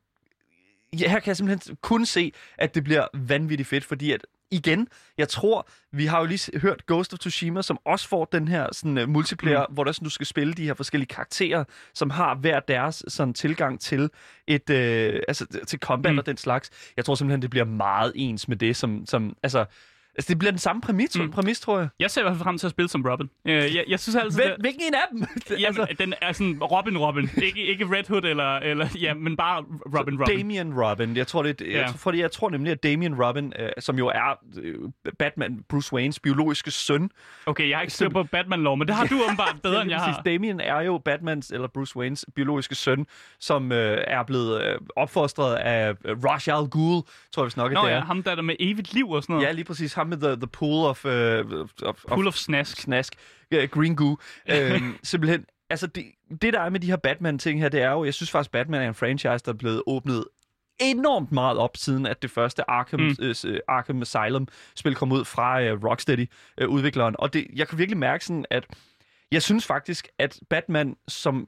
ja, 1.00 1.10
her 1.10 1.20
kan 1.20 1.28
jeg 1.28 1.38
simpelthen 1.38 1.78
kun 1.82 2.06
se, 2.06 2.32
at 2.58 2.76
det 2.76 2.84
bliver 2.84 3.08
vanvittigt 3.14 3.70
fedt, 3.70 3.84
fordi 3.84 4.12
at 4.12 4.26
igen, 4.52 4.88
jeg 5.18 5.30
tror, 5.30 5.68
vi 5.92 6.06
har 6.06 6.20
jo 6.20 6.26
lige 6.26 6.60
hørt 6.60 6.86
Ghost 6.86 7.14
of 7.14 7.20
Tsushima, 7.20 7.62
som 7.62 7.78
også 7.86 8.08
får 8.08 8.26
den 8.26 8.48
her 8.48 8.68
sådan, 8.72 8.98
uh, 8.98 9.10
multiplayer, 9.10 9.66
mm. 9.70 9.74
hvor 9.74 9.84
der 9.84 9.92
sådan, 9.92 10.06
du 10.06 10.10
skal 10.10 10.26
spille 10.26 10.54
de 10.54 10.66
her 10.66 10.74
forskellige 10.74 11.08
karakterer, 11.08 11.64
som 11.94 12.10
har 12.10 12.36
hver 12.36 12.60
deres 12.60 13.04
sådan, 13.08 13.34
tilgang 13.34 13.80
til 13.80 14.10
et 14.48 14.70
øh, 14.70 15.22
altså, 15.28 15.46
til 15.68 15.80
combat 15.80 16.14
mm. 16.14 16.20
og 16.20 16.26
den 16.26 16.38
slags. 16.38 16.70
Jeg 16.98 17.06
tror 17.06 17.16
simpelthen, 17.16 17.42
det 17.42 17.50
bliver 17.50 17.66
meget 17.66 18.12
ens 18.16 18.48
med 18.48 18.58
det, 18.58 18.76
som, 18.76 19.06
som 19.06 19.36
altså, 19.44 19.66
altså 20.16 20.30
det 20.30 20.40
bliver 20.40 20.52
den 20.52 20.60
samme 20.60 20.82
præmis, 20.82 21.18
mm. 21.20 21.32
præmis 21.32 21.60
tror 21.60 21.80
jeg. 21.80 21.88
Jeg 22.00 22.12
ser 22.12 22.22
i 22.22 22.24
hvert 22.24 22.34
fald 22.36 22.44
frem 22.44 22.58
til 22.58 22.68
at 22.68 22.72
spille 22.72 22.90
som 22.90 23.06
Robin. 23.06 23.30
Øh, 23.48 23.54
jeg, 23.76 23.84
jeg 23.88 24.00
synes 24.00 24.16
altid... 24.16 24.40
Hvem, 24.40 24.48
det- 24.50 24.58
hvilken 24.60 24.82
en 24.88 24.94
af 24.94 25.00
dem? 25.12 25.20
Jamen, 25.60 25.80
altså, 25.82 25.96
den 26.00 26.14
er 26.22 26.32
sådan 26.32 26.58
Robin 26.64 26.98
Robin. 26.98 27.30
Ikke, 27.44 27.66
ikke 27.66 27.86
Red 27.86 28.04
Hood 28.08 28.24
eller, 28.24 28.56
eller... 28.56 28.88
Ja, 29.02 29.14
men 29.14 29.38
bare 29.38 29.66
Robin 30.00 30.20
Robin. 30.22 30.38
Damien 30.38 30.74
Robin. 30.84 31.18
Jeg 31.18 31.28
tror, 31.28 31.44
det, 31.44 31.62
jeg, 31.62 31.68
Ja. 31.70 31.84
tror, 31.88 31.98
fordi 31.98 32.20
jeg 32.20 32.32
tror 32.32 32.50
nemlig, 32.50 32.72
at 32.72 32.84
Damien 32.84 33.24
Robin, 33.24 33.54
øh, 33.60 33.70
som 33.80 33.98
jo 33.98 34.08
er 34.08 34.40
øh, 34.62 34.76
Batman, 35.20 35.64
Bruce 35.70 35.94
Waynes 35.94 36.20
biologiske 36.20 36.72
søn, 36.72 37.10
Okay, 37.46 37.70
jeg 37.70 37.78
har 37.78 37.82
ikke 37.82 37.94
styr 37.94 38.10
på 38.10 38.24
Batman-lov, 38.24 38.78
men 38.78 38.88
det 38.88 38.96
har 38.96 39.06
du 39.06 39.16
åbenbart 39.26 39.56
bedre, 39.64 39.76
Ja, 39.76 39.82
end 39.82 39.92
jeg 39.92 40.00
præcis. 40.00 40.16
har. 40.16 40.24
Damien 40.24 40.60
er 40.60 40.82
jo 40.82 40.98
Batmans, 40.98 41.50
eller 41.52 41.68
Bruce 41.68 41.98
Waynes 41.98 42.26
biologiske 42.36 42.76
søn, 42.76 43.06
som 43.40 43.72
øh, 43.72 44.04
er 44.08 44.24
blevet 44.24 44.62
øh, 44.64 44.78
opfostret 44.96 45.56
af 45.56 45.94
øh, 46.06 46.12
Ra's 46.18 46.52
al 46.52 46.70
Ghul, 46.70 47.02
tror 47.32 47.44
jeg 47.44 47.46
vist 47.46 47.58
nok, 47.58 47.72
at 47.72 47.76
Nå 47.76 47.82
det 47.86 47.90
ja, 47.90 47.96
er. 47.96 48.02
ham 48.06 48.24
der 48.24 48.32
er 48.32 48.36
der 48.36 48.42
med 48.42 48.56
evigt 48.60 48.94
liv 48.94 49.10
og 49.10 49.24
sådan 49.24 49.34
noget. 49.34 49.48
Ja, 49.48 49.52
lige 49.52 49.66
præcis. 49.66 49.94
Ham 50.02 50.08
med 50.08 50.18
the, 50.18 50.36
the 50.36 50.48
pool 50.48 50.86
of, 50.86 51.06
uh, 51.06 51.12
of, 51.84 51.96
Pool 52.08 52.28
of 52.28 52.36
snask. 52.36 52.78
snask. 52.82 53.14
Ja, 53.52 53.66
green 53.66 53.96
goo. 53.96 54.18
øhm, 54.52 54.98
simpelthen, 55.04 55.46
altså 55.70 55.88
det, 55.88 56.06
det 56.42 56.54
der 56.54 56.60
er 56.60 56.70
med 56.70 56.80
de 56.80 56.88
her 56.88 56.96
Batman-ting 56.96 57.60
her, 57.60 57.70
det 57.70 57.82
er 57.82 57.92
jo, 57.92 58.06
jeg 58.06 58.14
synes 58.14 58.32
faktisk, 58.32 58.52
Batman 58.52 58.82
er 58.82 58.88
en 58.88 58.96
franchise, 58.96 59.46
der 59.46 59.52
er 59.52 59.58
blevet 59.58 59.84
åbnet 59.88 60.24
enormt 60.80 61.32
meget 61.32 61.58
op, 61.58 61.78
siden 61.78 62.06
at 62.06 62.22
det 62.22 62.32
første 62.32 62.70
Arkham, 62.70 63.00
mm. 63.00 63.16
øh, 63.22 63.60
Arkham 63.68 64.02
Asylum-spil 64.02 64.96
kom 64.96 65.12
ud 65.12 65.26
fra 65.26 65.62
øh, 65.62 65.84
Rocksteady-udvikleren. 65.84 67.16
og 67.20 67.34
det, 67.34 67.48
jeg 67.56 67.68
kan 67.68 67.78
virkelig 67.78 67.98
mærke 67.98 68.26
sådan, 68.26 68.46
at 68.50 68.66
jeg 69.32 69.42
synes 69.42 69.66
faktisk, 69.66 70.08
at 70.20 70.40
Batman 70.50 70.96
som 71.08 71.48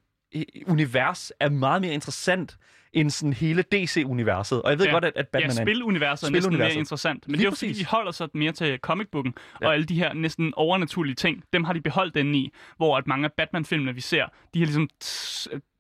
univers 0.68 1.32
er 1.40 1.50
meget 1.50 1.82
mere 1.82 1.94
interessant 1.94 2.58
end 2.94 3.10
sådan 3.10 3.34
hele 3.34 3.62
DC-universet. 3.72 4.62
Og 4.62 4.70
jeg 4.70 4.80
ved 4.80 4.86
Ja. 4.86 4.92
godt, 4.92 5.06
at, 5.06 5.14
at 5.16 5.28
Batman 5.28 5.50
ja, 5.52 5.56
er 5.58 5.62
en- 5.62 5.68
spiluniverset 5.68 6.28
er 6.28 6.32
næsten 6.32 6.50
mere 6.52 6.58
Spiluniverset. 6.58 6.78
interessant. 6.80 7.28
Men 7.28 7.32
Lige 7.36 7.40
det 7.40 7.46
er 7.48 7.52
jo 7.52 7.56
fordi, 7.56 7.74
de 7.74 7.86
holder 7.86 8.12
sig 8.12 8.30
mere 8.34 8.52
til 8.52 8.78
comicbooken, 8.82 9.34
Ja. 9.62 9.68
og 9.68 9.74
alle 9.74 9.86
de 9.86 9.96
her 9.96 10.14
næsten 10.14 10.54
overnaturlige 10.56 11.16
ting, 11.16 11.44
dem 11.54 11.64
har 11.64 11.74
de 11.74 11.82
beholdt 11.82 12.16
inde 12.16 12.40
i, 12.40 12.52
hvor 12.78 12.98
at 12.98 13.08
mange 13.08 13.26
af 13.26 13.32
Batman-filmene, 13.38 13.94
vi 13.96 14.02
ser, 14.02 14.26
de 14.54 14.60
har 14.60 14.66
ligesom 14.66 14.90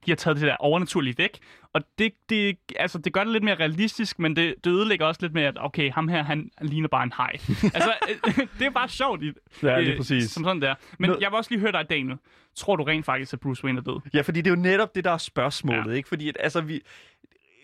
de 0.05 0.11
har 0.11 0.15
taget 0.15 0.37
det 0.37 0.47
der 0.47 0.55
overnaturlige 0.59 1.15
væk, 1.17 1.39
og 1.73 1.81
det, 1.99 2.13
det, 2.29 2.57
altså, 2.75 2.97
det 2.97 3.13
gør 3.13 3.23
det 3.23 3.33
lidt 3.33 3.43
mere 3.43 3.55
realistisk, 3.55 4.19
men 4.19 4.35
det, 4.35 4.55
det 4.63 4.69
ødelægger 4.71 5.05
også 5.05 5.19
lidt 5.21 5.33
med, 5.33 5.43
at 5.43 5.53
okay, 5.59 5.91
ham 5.91 6.07
her, 6.07 6.23
han 6.23 6.49
ligner 6.61 6.87
bare 6.87 7.03
en 7.03 7.13
hej. 7.17 7.31
altså, 7.75 7.93
det 8.59 8.65
er 8.65 8.71
bare 8.71 8.89
sjovt, 8.89 9.23
i, 9.23 9.31
Ja, 9.63 9.79
lige 9.79 9.91
øh, 9.91 9.97
præcis. 9.97 10.31
som 10.31 10.43
sådan 10.43 10.61
der. 10.61 10.75
Men 10.99 11.09
Nå- 11.09 11.17
jeg 11.21 11.31
vil 11.31 11.37
også 11.37 11.51
lige 11.51 11.59
høre 11.59 11.71
dig, 11.71 11.85
Daniel. 11.89 12.17
Tror 12.55 12.75
du 12.75 12.83
rent 12.83 13.05
faktisk, 13.05 13.33
at 13.33 13.39
Bruce 13.39 13.63
Wayne 13.63 13.79
er 13.79 13.83
død? 13.83 13.99
Ja, 14.13 14.21
fordi 14.21 14.41
det 14.41 14.51
er 14.51 14.55
jo 14.55 14.61
netop 14.61 14.95
det, 14.95 15.03
der 15.03 15.11
er 15.11 15.17
spørgsmålet, 15.17 15.91
ja. 15.91 15.97
Ikke? 15.97 16.09
Fordi, 16.09 16.29
at, 16.29 16.37
altså, 16.39 16.61
vi... 16.61 16.81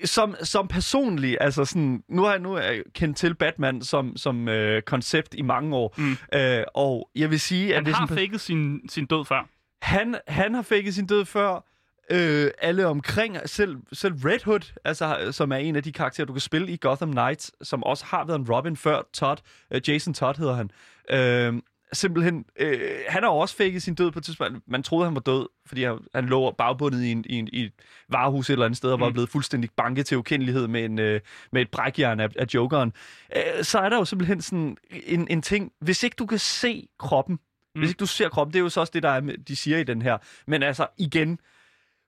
Som, 0.04 0.36
som 0.44 0.68
personlig, 0.68 1.38
altså 1.42 1.66
sådan, 1.66 2.04
nu 2.08 2.24
har 2.24 2.32
jeg 2.32 2.40
nu 2.40 2.54
er 2.54 2.62
jeg 2.62 2.84
kendt 2.94 3.18
til 3.18 3.36
Batman 3.36 3.82
som, 3.82 4.18
som 4.18 4.48
øh, 4.48 4.82
koncept 4.82 5.36
i 5.38 5.42
mange 5.42 5.76
år, 5.76 5.96
mm. 5.98 6.18
øh, 6.40 6.64
og 6.74 7.10
jeg 7.16 7.30
vil 7.30 7.40
sige, 7.40 7.70
at 7.70 7.76
Han 7.76 7.86
det 7.86 7.96
har 7.96 8.08
sådan, 8.08 8.18
faked 8.18 8.40
sin, 8.40 8.90
sin 8.90 9.06
død 9.06 9.26
før. 9.26 9.48
han, 9.82 10.16
han 10.28 10.54
har 10.54 10.62
faked 10.62 10.92
sin 10.92 11.08
død 11.08 11.26
før, 11.26 11.64
øh, 12.12 12.52
alle 12.62 12.88
omkring, 12.88 13.38
selv, 13.46 13.78
selv 13.94 14.14
Red 14.14 14.40
Hood, 14.46 14.74
altså, 14.86 15.32
som 15.32 15.52
er 15.52 15.58
en 15.58 15.76
af 15.76 15.84
de 15.84 15.92
karakterer, 15.92 16.26
du 16.26 16.34
kan 16.34 16.40
spille 16.40 16.72
i 16.72 16.78
Gotham 16.82 17.12
Knights, 17.12 17.52
som 17.62 17.84
også 17.84 18.06
har 18.06 18.26
været 18.26 18.40
en 18.40 18.52
Robin 18.52 18.78
før, 18.78 19.02
Todd, 19.14 19.38
øh, 19.72 19.82
Jason 19.88 20.14
Todd 20.14 20.38
hedder 20.38 20.56
han. 20.56 20.72
Øh, 21.12 21.62
simpelthen, 21.94 22.46
øh, 22.60 22.80
han 23.08 23.24
har 23.24 23.30
også 23.30 23.56
faked 23.56 23.80
sin 23.80 23.96
død 23.96 24.12
på 24.12 24.20
et 24.20 24.26
tidspunkt. 24.26 24.58
Man 24.68 24.84
troede, 24.84 25.06
han 25.06 25.16
var 25.16 25.22
død, 25.22 25.48
fordi 25.66 25.84
han, 25.84 25.98
han 26.16 26.26
lå 26.26 26.52
bagbundet 26.52 27.04
i, 27.04 27.12
en, 27.12 27.26
i, 27.30 27.36
en, 27.36 27.50
i 27.54 27.64
et 27.64 27.72
varehus 28.10 28.50
et 28.50 28.54
eller 28.54 28.66
andet 28.66 28.78
sted, 28.78 28.92
og 28.92 29.00
var 29.00 29.08
Mm. 29.08 29.14
blevet 29.14 29.30
fuldstændig 29.30 29.70
banket 29.78 30.06
til 30.06 30.18
ukendelighed 30.18 30.68
med, 30.68 30.86
en, 30.86 31.00
øh, 31.00 31.22
med 31.52 31.62
et 31.62 31.72
brækjern 31.72 32.20
af, 32.20 32.30
af 32.40 32.46
jokeren. 32.54 32.94
Øh, 33.36 33.64
så 33.64 33.80
er 33.80 33.90
der 33.90 33.98
jo 33.98 34.06
simpelthen 34.06 34.42
sådan 34.42 34.78
en, 34.92 35.28
en 35.30 35.42
ting, 35.42 35.72
hvis 35.82 36.04
ikke 36.04 36.16
du 36.20 36.26
kan 36.26 36.40
se 36.40 36.88
kroppen, 37.00 37.40
mm. 37.76 37.82
hvis 37.82 37.90
ikke 37.90 38.00
du 38.00 38.06
ser 38.06 38.30
kroppen, 38.30 38.54
det 38.54 38.60
er 38.60 38.64
jo 38.64 38.70
så 38.70 38.80
også 38.80 38.92
det, 38.94 39.04
der 39.04 39.10
er, 39.10 39.22
de 39.48 39.56
siger 39.56 39.78
i 39.78 39.84
den 39.84 40.02
her. 40.02 40.18
Men 40.48 40.64
altså, 40.64 40.88
igen, 40.98 41.40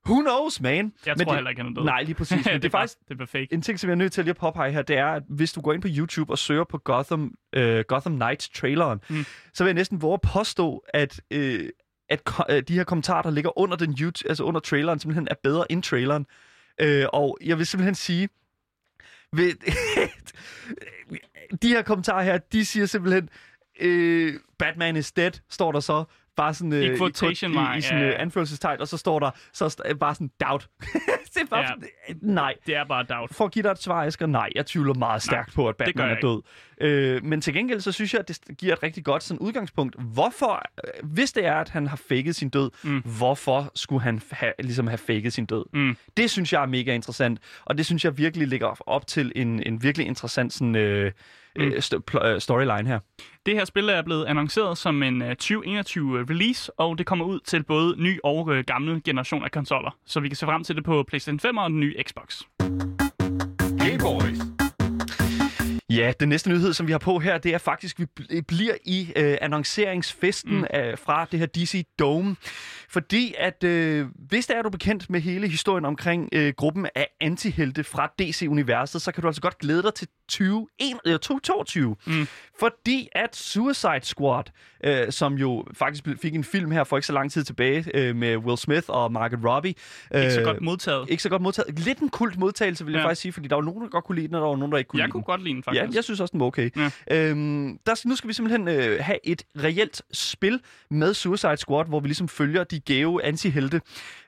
who 0.10 0.22
knows, 0.22 0.62
man? 0.62 0.93
Jeg 1.05 1.13
Men 1.17 1.25
tror 1.25 1.31
det, 1.31 1.38
heller 1.38 1.50
ikke, 1.50 1.62
han 1.62 1.72
er 1.72 1.75
død. 1.75 1.84
Nej, 1.84 2.03
lige 2.03 2.15
præcis. 2.15 2.46
Men 2.46 2.53
det 2.62 2.65
er 2.65 2.70
bare- 2.70 2.81
faktisk 2.81 3.00
det 3.08 3.12
er 3.13 3.17
bare 3.17 3.27
fake. 3.27 3.48
en 3.53 3.62
ting, 3.62 3.79
som 3.79 3.88
jeg 3.88 3.91
er 3.91 3.98
nødt 3.98 4.13
til 4.13 4.22
at 4.22 4.25
lige 4.25 4.29
at 4.31 4.38
påpege 4.38 4.72
her, 4.72 4.81
det 4.81 4.98
er, 4.98 5.08
at 5.08 5.24
hvis 5.29 5.53
du 5.53 5.62
går 5.62 5.74
ind 5.74 5.81
på 5.81 5.88
YouTube 5.91 6.31
og 6.34 6.38
søger 6.38 6.63
på 6.63 6.77
Gotham, 6.77 7.34
øh, 7.53 7.84
Gotham 7.88 8.15
Knights 8.15 8.50
traileren, 8.50 9.00
mm. 9.10 9.25
så 9.53 9.63
vil 9.63 9.70
jeg 9.70 9.74
næsten 9.75 10.01
våge 10.01 10.13
at 10.13 10.22
påstå, 10.22 10.84
at, 10.93 11.22
øh, 11.31 11.70
at 12.10 12.24
ko- 12.24 12.43
øh, 12.50 12.62
de 12.67 12.74
her 12.74 12.84
kommentarer, 12.84 13.22
der 13.22 13.31
ligger 13.31 13.60
under, 13.60 13.77
den 13.77 13.91
YouTube, 14.00 14.29
altså 14.29 14.43
under 14.43 14.60
traileren, 14.60 15.00
simpelthen 15.00 15.27
er 15.31 15.36
bedre 15.43 15.72
end 15.72 15.84
traileren. 15.84 16.25
Øh, 16.81 17.05
og 17.13 17.38
jeg 17.46 17.58
vil 17.58 17.65
simpelthen 17.65 17.96
sige, 17.96 18.29
ved, 19.34 19.53
de 21.62 21.67
her 21.67 21.81
kommentarer 21.81 22.24
her, 22.24 22.38
de 22.38 22.65
siger 22.65 22.86
simpelthen, 22.86 23.29
øh, 23.81 24.34
Batman 24.60 24.96
is 24.96 25.12
dead, 25.12 25.31
står 25.50 25.72
der 25.72 25.79
så, 25.79 26.03
bare 26.41 26.53
sådan 26.53 26.74
øh, 26.74 26.83
I 26.83 26.98
quotation 26.98 27.53
mark, 27.53 27.75
i, 27.75 27.77
i 27.77 27.81
sådan 27.81 28.00
ja, 28.00 28.05
øh, 28.05 28.12
ja. 28.13 28.21
anførselstegn, 28.21 28.81
og 28.81 28.88
så 28.88 28.98
står 28.98 29.19
der 29.19 29.31
så 29.53 29.65
st- 29.67 29.89
øh, 29.89 29.95
bare 29.95 30.15
sådan 30.15 30.31
doubt. 30.45 30.69
det 31.33 31.41
er 31.41 31.45
bare 31.50 31.60
Ja. 31.60 31.67
sådan, 31.67 31.83
øh, 32.10 32.15
nej. 32.21 32.53
Det 32.65 32.75
er 32.75 32.83
bare 32.86 33.03
doubt. 33.10 33.36
For 33.36 33.45
at 33.45 33.51
give 33.51 33.63
dig 33.63 33.69
et 33.71 33.81
svar, 33.81 34.03
Asger, 34.05 34.25
nej, 34.25 34.50
jeg 34.55 34.65
tvivler 34.65 34.93
meget 34.93 35.21
stærkt 35.21 35.48
Nej, 35.48 35.55
på, 35.55 35.69
at 35.69 35.75
Batman 35.75 36.10
er 36.10 36.15
død. 36.21 36.41
Øh, 36.81 37.24
men 37.25 37.41
til 37.41 37.53
gengæld, 37.53 37.81
så 37.81 37.91
synes 37.91 38.13
jeg, 38.13 38.19
at 38.19 38.27
det 38.27 38.57
giver 38.57 38.74
et 38.74 38.83
rigtig 38.83 39.03
godt 39.05 39.24
sådan 39.24 39.39
udgangspunkt. 39.39 39.95
Hvorfor, 40.01 40.63
øh, 40.83 41.10
hvis 41.10 41.31
det 41.31 41.45
er, 41.45 41.55
at 41.55 41.69
han 41.69 41.88
har 41.88 41.98
faked 42.10 42.33
sin 42.33 42.50
død, 42.50 42.69
mm. 42.83 43.01
hvorfor 43.17 43.71
skulle 43.75 44.01
han 44.01 44.21
have, 44.31 44.53
ligesom 44.60 44.88
have 44.88 44.98
faked 44.98 45.31
sin 45.31 45.45
død? 45.45 45.65
Mm. 45.74 45.98
Det 46.17 46.29
synes 46.29 46.53
jeg 46.53 46.62
er 46.62 46.65
mega 46.65 46.93
interessant, 46.95 47.39
og 47.65 47.77
det 47.77 47.86
synes 47.86 48.05
jeg 48.05 48.17
virkelig 48.17 48.48
ligger 48.48 48.75
op 48.89 49.07
til 49.07 49.31
en, 49.36 49.63
en 49.63 49.83
virkelig 49.83 50.07
interessant 50.07 50.53
sådan, 50.53 50.75
øh, 50.75 51.12
øh, 51.55 51.72
st- 51.77 52.00
pl- 52.12 52.25
øh, 52.25 52.41
storyline 52.41 52.88
her. 52.88 53.00
Det 53.46 53.53
her 53.53 53.65
spil 53.65 53.89
er 53.89 54.01
blevet 54.01 54.25
annonceret 54.25 54.77
som 54.77 55.03
en 55.03 55.22
uh, 55.22 55.27
2021 55.27 56.20
release, 56.29 56.79
og 56.79 56.98
det 56.98 57.05
kommer 57.05 57.25
ud 57.25 57.39
til 57.39 57.63
både 57.63 57.96
ny 58.03 58.20
og 58.24 58.50
gamle 58.67 59.01
generation 59.05 59.43
af 59.43 59.51
konsoller. 59.51 59.98
Så 60.05 60.20
vi 60.20 60.27
kan 60.27 60.36
se 60.36 60.46
frem 60.46 60.63
til 60.63 60.75
det 60.75 60.84
på 60.84 61.03
PlayStation 61.03 61.39
5 61.39 61.58
og 61.58 61.70
den 61.70 61.79
nye 61.79 61.96
Xbox. 62.08 62.41
Hey 63.81 64.00
boys. 64.00 64.50
Ja, 65.95 66.13
den 66.19 66.29
næste 66.29 66.50
nyhed, 66.50 66.74
som 66.74 66.88
vi 66.88 66.91
har 66.91 67.00
på 67.00 67.19
her, 67.19 67.38
det 67.38 67.53
er 67.53 67.57
faktisk, 67.57 68.00
at 68.00 68.07
vi 68.17 68.24
bl- 68.24 68.41
bliver 68.48 68.74
i 68.86 69.12
øh, 69.15 69.38
annonceringsfesten 69.41 70.57
mm. 70.57 70.65
af, 70.69 71.00
fra 71.00 71.25
det 71.31 71.39
her 71.39 71.45
DC 71.45 71.86
Dome. 72.00 72.36
Fordi 72.89 73.33
at, 73.38 73.63
øh, 73.63 74.07
hvis 74.29 74.48
det 74.48 74.57
er 74.57 74.62
du 74.62 74.69
bekendt 74.69 75.10
med 75.10 75.21
hele 75.21 75.48
historien 75.48 75.86
omkring 75.86 76.29
øh, 76.33 76.53
gruppen 76.57 76.88
af 76.95 77.07
antihelte 77.21 77.83
fra 77.83 78.07
DC-universet, 78.19 79.01
så 79.01 79.12
kan 79.12 79.21
du 79.21 79.27
altså 79.27 79.41
godt 79.41 79.57
glæde 79.57 79.83
dig 79.83 79.93
til 79.93 80.07
2021, 80.29 81.13
øh, 81.13 81.19
2022. 81.19 81.95
Mm. 82.07 82.27
Fordi 82.60 83.10
at 83.15 83.36
Suicide 83.36 84.00
Squad, 84.01 84.43
øh, 84.83 85.12
som 85.12 85.33
jo 85.33 85.65
faktisk 85.74 86.03
fik 86.21 86.36
en 86.36 86.43
film 86.43 86.71
her 86.71 86.83
for 86.83 86.98
ikke 86.98 87.07
så 87.07 87.13
lang 87.13 87.31
tid 87.31 87.43
tilbage 87.43 87.86
øh, 87.93 88.15
med 88.15 88.38
Will 88.38 88.57
Smith 88.57 88.86
og 88.88 89.12
Margot 89.12 89.39
Robbie. 89.45 89.74
Øh, 90.13 90.21
Ikke 90.21 90.33
så 90.33 90.41
godt 90.43 90.62
modtaget. 90.62 91.10
Ikke 91.10 91.24
så 91.24 91.29
godt 91.29 91.41
modtaget. 91.41 91.79
Lidt 91.79 92.00
en 92.00 92.10
kult 92.10 92.38
modtagelse, 92.39 92.86
vil 92.86 92.91
jeg 92.91 93.00
Ja. 93.00 93.05
faktisk 93.07 93.21
sige, 93.21 93.31
fordi 93.33 93.48
der 93.48 93.55
var 93.55 93.62
nogen, 93.63 93.81
der 93.81 93.88
godt 93.89 94.03
kunne 94.05 94.15
lide 94.15 94.27
den, 94.27 94.36
og 94.36 94.41
der 94.41 94.48
var 94.48 94.55
nogen, 94.55 94.71
der 94.71 94.77
ikke 94.77 94.88
kunne 94.88 95.00
Jeg 95.00 95.07
lide 95.07 95.12
kunne 95.12 95.19
den. 95.21 95.25
godt 95.25 95.43
lide 95.43 95.53
den, 95.55 95.63
faktisk. 95.63 95.81
Ja, 95.81 95.81
jeg 95.94 96.04
synes 96.04 96.20
også, 96.20 96.32
den 96.32 96.40
var 96.40 96.46
okay. 96.46 96.70
Ja. 96.76 96.90
Øhm, 97.12 97.80
der, 97.86 98.08
nu 98.08 98.16
skal 98.16 98.28
vi 98.28 98.34
simpelthen 98.34 98.68
øh, 98.68 99.00
have 99.02 99.28
et 99.28 99.44
reelt 99.64 100.02
spil 100.12 100.60
med 100.90 101.14
Suicide 101.14 101.58
Squad, 101.58 101.86
hvor 101.86 102.00
vi 102.00 102.08
ligesom 102.08 102.28
følger 102.28 102.64
de 102.64 102.80
gave 102.80 103.24
antihelte. 103.24 103.82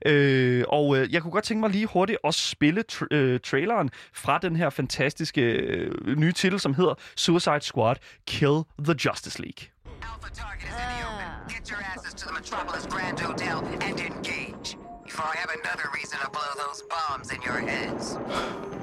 Øh, 0.05 0.63
og 0.67 0.97
øh, 0.97 1.13
jeg 1.13 1.21
kunne 1.21 1.31
godt 1.31 1.43
tænke 1.43 1.61
mig 1.61 1.69
lige 1.69 1.85
hurtigt 1.85 2.19
at 2.23 2.33
spille 2.33 2.83
tr- 2.91 3.07
øh, 3.11 3.39
traileren 3.39 3.89
fra 4.13 4.37
den 4.37 4.55
her 4.55 4.69
fantastiske 4.69 5.41
øh, 5.41 6.17
nye 6.17 6.31
titel, 6.31 6.59
som 6.59 6.73
hedder 6.73 6.93
Suicide 7.15 7.61
Squad 7.61 7.95
Kill 8.27 8.61
the 8.79 8.95
Justice 9.05 9.41
League. 9.41 9.67
Alpha 10.01 10.29
target 10.33 10.63
is 10.63 10.75
in 10.83 10.89
the 10.93 11.05
open. 11.07 11.55
Get 11.55 11.69
your 11.71 11.81
asses 11.95 12.13
to 12.13 12.25
the 12.27 12.33
Metropolis 12.39 12.85
Grand 12.93 13.19
Hotel 13.19 13.57
and 13.87 13.99
engage. 13.99 14.77
Before 15.05 15.25
I 15.33 15.37
have 15.43 15.51
another 15.61 15.87
reason 15.97 16.17
to 16.23 16.29
blow 16.37 16.51
those 16.63 16.81
bombs 16.93 17.27
in 17.35 17.41
your 17.41 17.59
heads. 17.69 18.82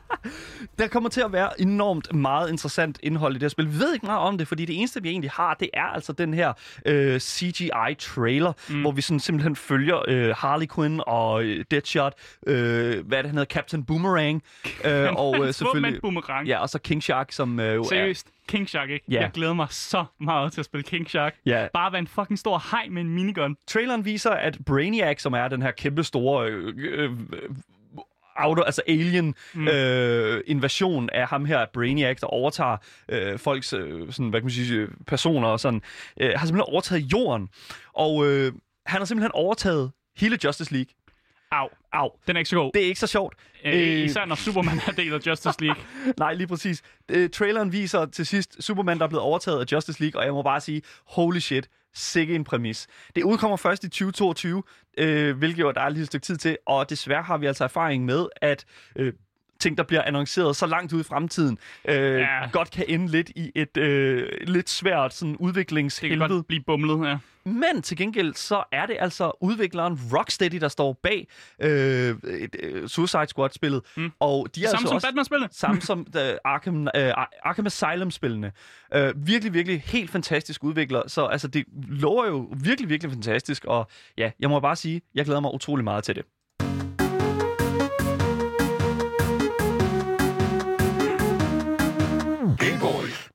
Der 0.79 0.87
kommer 0.87 1.09
til 1.09 1.21
at 1.21 1.33
være 1.33 1.61
enormt 1.61 2.13
meget 2.13 2.49
interessant 2.49 2.99
indhold 3.03 3.33
i 3.33 3.35
det 3.35 3.43
her 3.43 3.49
spil. 3.49 3.73
Vi 3.73 3.79
ved 3.79 3.93
ikke 3.93 4.05
meget 4.05 4.19
om 4.19 4.37
det, 4.37 4.47
fordi 4.47 4.65
det 4.65 4.77
eneste, 4.77 5.03
vi 5.03 5.09
egentlig 5.09 5.31
har, 5.31 5.53
det 5.53 5.69
er 5.73 5.83
altså 5.83 6.13
den 6.13 6.33
her 6.33 6.53
øh, 6.85 7.19
CGI-trailer, 7.19 8.53
mm. 8.69 8.81
hvor 8.81 8.91
vi 8.91 9.01
sådan 9.01 9.19
simpelthen 9.19 9.55
følger 9.55 10.01
øh, 10.07 10.35
Harley 10.37 10.67
Quinn 10.75 11.01
og 11.07 11.43
øh, 11.43 11.65
Deadshot, 11.71 12.13
øh, 12.47 13.07
hvad 13.07 13.17
er 13.17 13.21
det, 13.21 13.29
han 13.29 13.37
hedder, 13.37 13.45
Captain 13.45 13.85
Boomerang, 13.85 14.43
øh, 14.85 15.13
og 15.13 15.47
øh, 15.47 15.53
selvfølgelig... 15.53 16.01
Boomerang. 16.01 16.47
Ja, 16.47 16.59
og 16.59 16.69
så 16.69 16.79
King 16.79 17.03
Shark, 17.03 17.31
som 17.31 17.59
øh, 17.59 17.75
jo 17.75 17.81
er... 17.81 17.87
Seriøst, 17.87 18.27
King 18.47 18.69
Shark, 18.69 18.89
ikke? 18.89 19.05
Ja. 19.09 19.21
Jeg 19.21 19.31
glæder 19.33 19.53
mig 19.53 19.67
så 19.69 20.05
meget 20.19 20.53
til 20.53 20.61
at 20.61 20.65
spille 20.65 20.83
King 20.83 21.09
Shark. 21.09 21.35
Ja. 21.45 21.67
Bare 21.73 21.91
være 21.91 21.99
en 21.99 22.07
fucking 22.07 22.39
stor 22.39 22.63
hej 22.71 22.87
med 22.89 23.01
en 23.01 23.09
minigun. 23.09 23.55
Traileren 23.67 24.05
viser, 24.05 24.31
at 24.31 24.57
Brainiac, 24.65 25.21
som 25.21 25.33
er 25.33 25.47
den 25.47 25.61
her 25.61 25.71
kæmpe 25.71 26.03
store 26.03 26.47
øh, 26.47 26.73
øh, 26.77 27.11
auto, 28.41 28.61
altså 28.61 28.81
alien 28.87 29.35
mm. 29.53 29.67
øh, 29.67 30.43
invasion 30.47 31.09
af 31.09 31.27
ham 31.27 31.45
her, 31.45 31.65
Brainiac, 31.73 32.17
der 32.19 32.27
overtager 32.27 32.77
øh, 33.09 33.39
folks 33.39 33.73
øh, 33.73 34.11
sådan, 34.11 34.29
hvad 34.29 34.39
kan 34.39 34.45
man 34.45 34.51
sige, 34.51 34.79
øh, 34.79 34.89
personer 35.07 35.47
og 35.47 35.59
sådan, 35.59 35.81
øh, 36.19 36.29
har 36.35 36.45
simpelthen 36.45 36.73
overtaget 36.73 37.13
jorden. 37.13 37.49
Og 37.93 38.27
øh, 38.27 38.53
han 38.85 39.01
har 39.01 39.05
simpelthen 39.05 39.31
overtaget 39.31 39.91
hele 40.17 40.37
Justice 40.43 40.73
League. 40.73 40.93
Au. 41.51 41.67
Au. 41.93 42.09
Den 42.27 42.35
er 42.35 42.39
ikke 42.39 42.49
så 42.49 42.55
god. 42.55 42.71
Det 42.73 42.81
er 42.81 42.87
ikke 42.87 42.99
så 42.99 43.07
sjovt. 43.07 43.35
Øh, 43.65 43.73
især 44.05 44.25
når 44.25 44.35
Superman 44.35 44.79
er 44.87 44.91
del 44.91 45.13
af 45.13 45.19
Justice 45.27 45.61
League. 45.65 45.83
Nej, 46.17 46.33
lige 46.33 46.47
præcis. 46.47 46.81
Øh, 47.09 47.29
traileren 47.29 47.71
viser 47.71 48.05
til 48.05 48.25
sidst 48.25 48.63
Superman, 48.63 48.97
der 48.97 49.03
er 49.03 49.07
blevet 49.07 49.23
overtaget 49.23 49.59
af 49.59 49.65
Justice 49.71 50.01
League, 50.01 50.21
og 50.21 50.25
jeg 50.25 50.33
må 50.33 50.41
bare 50.41 50.61
sige, 50.61 50.81
holy 51.05 51.39
shit, 51.39 51.69
sikke 51.93 52.35
en 52.35 52.43
præmis. 52.43 52.87
Det 53.15 53.23
udkommer 53.23 53.57
først 53.57 53.83
i 53.83 53.89
2022, 53.89 54.63
øh, 54.97 55.37
hvilket 55.37 55.61
jo 55.61 55.71
der 55.71 55.81
er 55.81 55.89
lige 55.89 56.01
et 56.01 56.07
stykke 56.07 56.25
tid 56.25 56.37
til, 56.37 56.57
og 56.65 56.89
desværre 56.89 57.23
har 57.23 57.37
vi 57.37 57.45
altså 57.45 57.63
erfaring 57.63 58.05
med, 58.05 58.27
at 58.41 58.65
øh, 58.95 59.13
ting, 59.61 59.77
der 59.77 59.83
bliver 59.83 60.01
annonceret 60.03 60.55
så 60.55 60.65
langt 60.65 60.93
ude 60.93 61.01
i 61.01 61.03
fremtiden, 61.03 61.57
øh, 61.85 61.95
Ja. 61.95 62.49
godt 62.51 62.71
kan 62.71 62.85
ende 62.87 63.07
lidt 63.07 63.29
i 63.35 63.51
et 63.55 63.77
øh, 63.77 64.27
lidt 64.47 64.69
svært 64.69 65.13
sådan, 65.13 65.31
Det 65.31 65.39
kan 65.39 65.47
udviklingshelvede. 65.47 66.29
godt 66.29 66.47
blive 66.47 66.63
bumlet, 66.63 67.07
ja. 67.09 67.17
Men 67.45 67.81
til 67.81 67.97
gengæld, 67.97 68.33
så 68.33 68.63
er 68.71 68.85
det 68.85 68.97
altså 68.99 69.31
udvikleren 69.41 69.99
Rocksteady, 70.13 70.55
der 70.61 70.67
står 70.67 70.99
bag 71.03 71.27
øh, 71.61 72.15
et, 72.39 72.55
øh, 72.63 72.87
Suicide 72.87 73.27
Squad-spillet. 73.27 73.81
Mm. 73.97 74.11
Og 74.19 74.47
de 74.55 74.63
er 74.63 74.67
Samme 74.67 74.75
altså 74.77 74.87
som 74.87 74.95
også... 74.95 75.07
Batman-spillet. 75.07 75.55
Samme 75.63 75.81
som 75.81 75.99
uh, 76.15 76.21
Arkham, 76.45 76.81
uh, 76.81 76.87
Arkham 77.43 77.65
Asylum-spillene. 77.65 78.51
Uh, 78.95 79.27
virkelig, 79.27 79.53
virkelig 79.53 79.81
helt 79.85 80.11
fantastisk 80.11 80.63
udvikler. 80.63 81.01
Så 81.07 81.25
altså, 81.25 81.47
det 81.47 81.65
lover 81.87 82.25
jo 82.27 82.49
virkelig, 82.63 82.89
virkelig 82.89 83.11
fantastisk. 83.11 83.65
Og 83.65 83.87
ja, 84.17 84.31
jeg 84.39 84.49
må 84.49 84.59
bare 84.59 84.75
sige, 84.75 85.01
jeg 85.15 85.25
glæder 85.25 85.39
mig 85.39 85.53
utrolig 85.53 85.83
meget 85.83 86.03
til 86.03 86.15
det. 86.15 86.25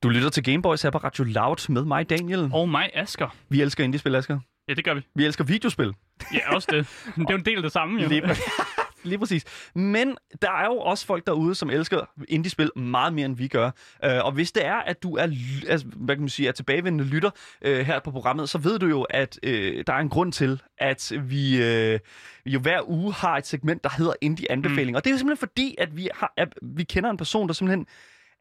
Du 0.03 0.09
lytter 0.09 0.29
til 0.29 0.43
Gameboys 0.45 0.83
her 0.83 0.91
på 0.91 0.99
Radio 0.99 1.25
Loud 1.25 1.73
med 1.73 1.85
mig, 1.85 2.11
Daniel. 2.11 2.51
Og 2.53 2.69
mig, 2.69 2.91
Asker. 2.95 3.37
Vi 3.49 3.63
elsker 3.63 3.85
indie-spil, 3.85 4.15
Asger. 4.15 4.39
Ja, 4.69 4.75
det 4.75 4.85
gør 4.85 4.95
vi. 4.95 5.01
Vi 5.15 5.25
elsker 5.25 5.45
videospil. 5.45 5.93
Ja, 6.33 6.55
også 6.55 6.69
det. 6.71 6.87
Det 7.17 7.23
er 7.23 7.33
jo 7.33 7.39
en 7.39 7.45
del 7.45 7.57
af 7.57 7.63
det 7.63 7.73
samme, 7.73 8.03
jo. 8.03 8.09
Lige, 8.09 8.23
lige 9.05 9.19
præcis. 9.19 9.45
Men 9.75 10.17
der 10.43 10.51
er 10.51 10.65
jo 10.65 10.77
også 10.77 11.07
folk 11.07 11.27
derude, 11.27 11.55
som 11.55 11.71
elsker 11.71 12.01
indie-spil 12.29 12.71
meget 12.77 13.13
mere, 13.13 13.27
end 13.27 13.37
vi 13.37 13.49
gør. 13.49 13.71
Øh, 14.05 14.25
og 14.25 14.33
hvis 14.33 14.53
det 14.53 14.67
er, 14.67 14.75
at 14.75 15.03
du 15.03 15.17
er, 15.17 15.29
altså, 15.69 15.87
hvad 15.97 16.15
kan 16.15 16.23
man 16.23 16.29
sige, 16.29 16.49
er 16.49 16.53
tilbagevendende 16.53 17.05
lytter 17.05 17.31
øh, 17.63 17.87
her 17.87 18.01
på 18.01 18.11
programmet, 18.11 18.49
så 18.49 18.59
ved 18.59 18.79
du 18.79 18.87
jo, 18.87 19.03
at 19.03 19.39
øh, 19.43 19.85
der 19.87 19.93
er 19.93 19.99
en 19.99 20.09
grund 20.09 20.33
til, 20.33 20.63
at 20.79 21.13
vi 21.21 21.63
øh, 21.63 21.99
jo 22.47 22.61
hver 22.61 22.91
uge 22.91 23.13
har 23.13 23.37
et 23.37 23.47
segment, 23.47 23.85
der 23.85 23.91
hedder 23.91 24.13
Indie-anbefaling. 24.21 24.91
Mm. 24.91 24.97
Og 24.97 25.05
det 25.05 25.11
er 25.11 25.15
jo 25.15 25.19
simpelthen 25.19 25.49
fordi, 25.49 25.75
at 25.79 25.97
vi, 25.97 26.09
har, 26.15 26.33
at 26.37 26.49
vi 26.63 26.85
kender 26.85 27.11
en 27.11 27.17
person, 27.17 27.47
der 27.47 27.55
simpelthen 27.55 27.87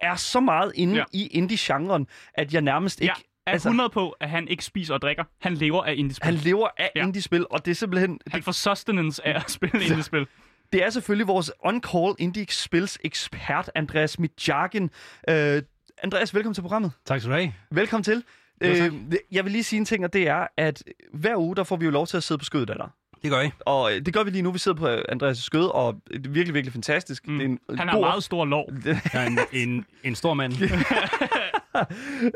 er 0.02 0.16
så 0.16 0.40
meget 0.40 0.72
inde 0.76 0.94
Ja. 0.94 1.00
ja. 1.00 1.04
i 1.14 1.28
indie-genren, 1.28 2.08
at 2.34 2.54
jeg 2.54 2.62
nærmest 2.62 3.02
ikke... 3.02 3.14
Jeg 3.48 3.52
er 3.54 3.56
100 3.56 3.90
på, 3.90 4.10
at 4.10 4.30
han 4.30 4.48
ikke 4.48 4.66
spiser 4.66 4.94
og 4.94 5.02
drikker. 5.02 5.24
Han 5.42 5.54
lever 5.54 5.84
af 5.84 5.94
indie-spil. 5.98 6.26
han 6.26 6.34
Han, 6.36 6.44
lever 6.44 6.68
af 6.78 6.90
Ja. 6.96 7.00
ja. 7.02 7.08
indie-spil, 7.08 7.46
og 7.50 7.66
det 7.66 7.72
er 7.72 7.76
simpelthen... 7.76 8.20
han 8.28 8.44
får 8.44 8.52
sustenance 8.52 9.28
af 9.28 9.36
at 9.36 9.52
spille 9.52 9.84
indie-spil. 9.86 10.28
Det 10.74 10.84
er 10.84 10.90
selvfølgelig 10.90 11.28
vores 11.28 11.52
on-call 11.66 12.16
indie-spils 12.20 12.98
ekspert, 13.04 13.72
Andreas 13.76 14.20
Mitjagen. 14.20 14.90
Øh, 15.30 15.62
Andreas, 16.04 16.34
velkommen 16.34 16.54
til 16.54 16.62
programmet. 16.62 16.92
Tak 17.06 17.20
skal 17.22 17.32
du 17.32 17.36
have. 17.38 17.54
Velkommen 17.72 18.04
til. 18.04 18.24
Jo. 18.64 18.68
Øh, 18.68 18.94
jeg 19.32 19.44
vil 19.44 19.52
lige 19.52 19.64
sige 19.64 19.78
en 19.78 19.86
ting, 19.86 20.06
og 20.06 20.14
det 20.14 20.28
er, 20.28 20.48
at 20.58 20.84
hver 21.14 21.36
uge, 21.38 21.56
der 21.56 21.64
får 21.64 21.76
vi 21.76 21.86
jo 21.86 21.92
lov 21.92 22.08
til 22.08 22.18
at 22.18 22.24
sidde 22.24 22.40
på 22.40 22.46
skødet 22.46 22.70
af 22.70 22.76
dig. 22.76 22.90
Det 23.26 23.32
gør 23.34 23.42
I. 23.42 23.50
Og 23.60 23.94
øh, 23.96 24.02
det 24.06 24.14
gør 24.14 24.24
vi 24.24 24.30
lige 24.30 24.42
nu. 24.42 24.52
Vi 24.52 24.60
sidder 24.60 24.78
på 24.78 24.88
øh, 24.88 25.04
Andreas' 25.12 25.34
skød, 25.46 25.66
og 25.74 25.96
det 26.08 26.26
er 26.26 26.30
virkelig, 26.30 26.54
virkelig 26.54 26.74
fantastisk. 26.74 27.28
Mm. 27.28 27.38
Det 27.38 27.46
er 27.46 27.50
en 27.50 27.60
Han 27.78 27.88
har 27.88 27.96
god- 27.96 28.02
meget 28.06 28.24
stor 28.24 28.46
lov. 28.46 28.70
Jeg 28.86 29.00
er 29.14 29.26
en, 29.28 29.40
en, 29.54 29.86
en 30.04 30.16
stor 30.16 30.34
mand. 30.34 30.54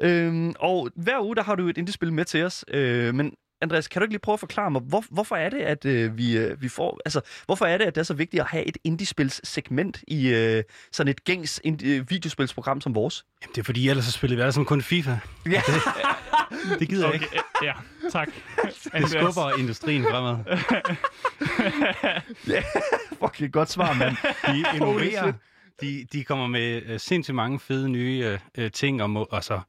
øhm, 0.01 0.53
og 0.59 0.89
hver 0.95 1.21
uge, 1.25 1.35
der 1.35 1.43
har 1.43 1.55
du 1.55 1.67
et 1.67 1.77
indie-spil 1.77 2.13
med 2.13 2.25
til 2.25 2.43
os. 2.45 2.65
Øh, 2.73 3.15
men 3.15 3.33
Andreas, 3.61 3.87
kan 3.87 3.99
du 3.99 4.03
ikke 4.03 4.13
lige 4.13 4.19
prøve 4.19 4.33
at 4.33 4.39
forklare 4.39 4.71
mig, 4.71 4.81
hvor, 4.81 5.03
hvorfor 5.09 5.35
er 5.35 5.49
det, 5.49 5.59
at 5.59 5.85
øh, 5.85 6.17
vi, 6.17 6.37
øh, 6.37 6.61
vi 6.61 6.69
får... 6.69 6.99
Altså, 7.05 7.21
hvorfor 7.45 7.65
er 7.65 7.77
det, 7.77 7.85
at 7.85 7.95
det 7.95 8.01
er 8.01 8.05
så 8.05 8.13
vigtigt 8.13 8.41
at 8.41 8.47
have 8.47 8.65
et 8.65 8.77
indie-spils-segment 8.83 10.03
i 10.07 10.27
øh, 10.29 10.63
sådan 10.91 11.09
et 11.09 11.23
gængs 11.23 11.61
øh, 11.65 12.09
videospilsprogram 12.09 12.81
som 12.81 12.95
vores? 12.95 13.25
Jamen, 13.41 13.55
det 13.55 13.61
er 13.61 13.65
fordi, 13.65 13.89
ellers 13.89 14.05
så 14.05 14.11
spiller 14.11 14.35
vi 14.35 14.41
alle 14.41 14.51
sammen 14.51 14.65
kun 14.65 14.81
FIFA. 14.81 15.17
Ja. 15.49 15.61
Det 16.79 16.89
gider 16.89 17.05
jeg 17.07 17.15
Okay, 17.15 17.23
ikke. 17.23 17.39
øh, 17.61 17.67
ja, 17.67 17.73
tak. 18.11 18.29
Det 18.93 19.09
skubber 19.09 19.59
industrien 19.59 20.03
fremad. 20.03 20.37
Fuck, 23.19 23.41
et 23.41 23.53
godt 23.53 23.71
svar, 23.71 23.93
mand. 23.93 24.15
De 24.47 24.63
innoverer. 24.75 25.33
De, 25.81 26.05
de 26.13 26.23
kommer 26.23 26.47
med 26.47 26.81
uh, 26.93 26.99
sindssygt 26.99 27.35
mange 27.35 27.59
fede 27.59 27.89
nye 27.89 28.39
uh, 28.57 28.63
ting 28.73 29.01
og 29.03 29.09
må, 29.09 29.27
altså, 29.31 29.59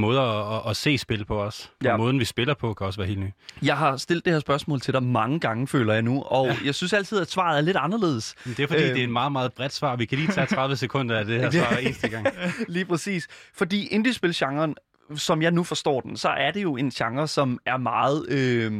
måder 0.00 0.22
at, 0.56 0.70
at, 0.70 0.76
se 0.76 0.98
spil 0.98 1.24
på 1.24 1.42
os. 1.42 1.70
Ja. 1.84 1.92
Og 1.92 1.98
måden, 1.98 2.20
vi 2.20 2.24
spiller 2.24 2.54
på, 2.54 2.74
kan 2.74 2.86
også 2.86 2.98
være 2.98 3.08
helt 3.08 3.20
ny. 3.20 3.26
Jeg 3.62 3.76
har 3.76 3.96
stillet 3.96 4.24
det 4.24 4.32
her 4.32 4.40
spørgsmål 4.40 4.80
til 4.80 4.94
dig 4.94 5.02
mange 5.02 5.40
gange, 5.40 5.66
føler 5.66 5.92
jeg 5.92 6.02
nu, 6.02 6.22
og 6.22 6.46
ja. 6.46 6.56
jeg 6.64 6.74
synes 6.74 6.92
altid, 6.92 7.20
at 7.20 7.30
svaret 7.30 7.58
er 7.58 7.60
lidt 7.60 7.76
anderledes. 7.76 8.34
Men 8.44 8.54
det 8.56 8.62
er 8.62 8.66
fordi, 8.66 8.82
Øh. 8.82 8.88
det 8.88 8.98
er 8.98 9.04
en 9.04 9.12
meget, 9.12 9.32
meget 9.32 9.52
bredt 9.52 9.72
svar. 9.72 9.96
Vi 9.96 10.04
kan 10.04 10.18
lige 10.18 10.32
tage 10.32 10.46
30 10.46 10.76
sekunder 10.86 11.18
af 11.18 11.24
det 11.24 11.40
her 11.40 11.50
svar 11.50 11.76
eneste 11.76 12.08
gang. 12.08 12.26
Lige 12.68 12.84
præcis. 12.84 13.28
Fordi 13.54 13.86
indiespilgenren 13.86 14.74
som 15.16 15.42
jeg 15.42 15.50
nu 15.50 15.64
forstår 15.64 16.00
den, 16.00 16.16
så 16.16 16.28
er 16.28 16.50
det 16.50 16.62
jo 16.62 16.76
en 16.76 16.90
genre, 16.90 17.28
som 17.28 17.58
er 17.66 17.76
meget, 17.76 18.28
øh, 18.28 18.72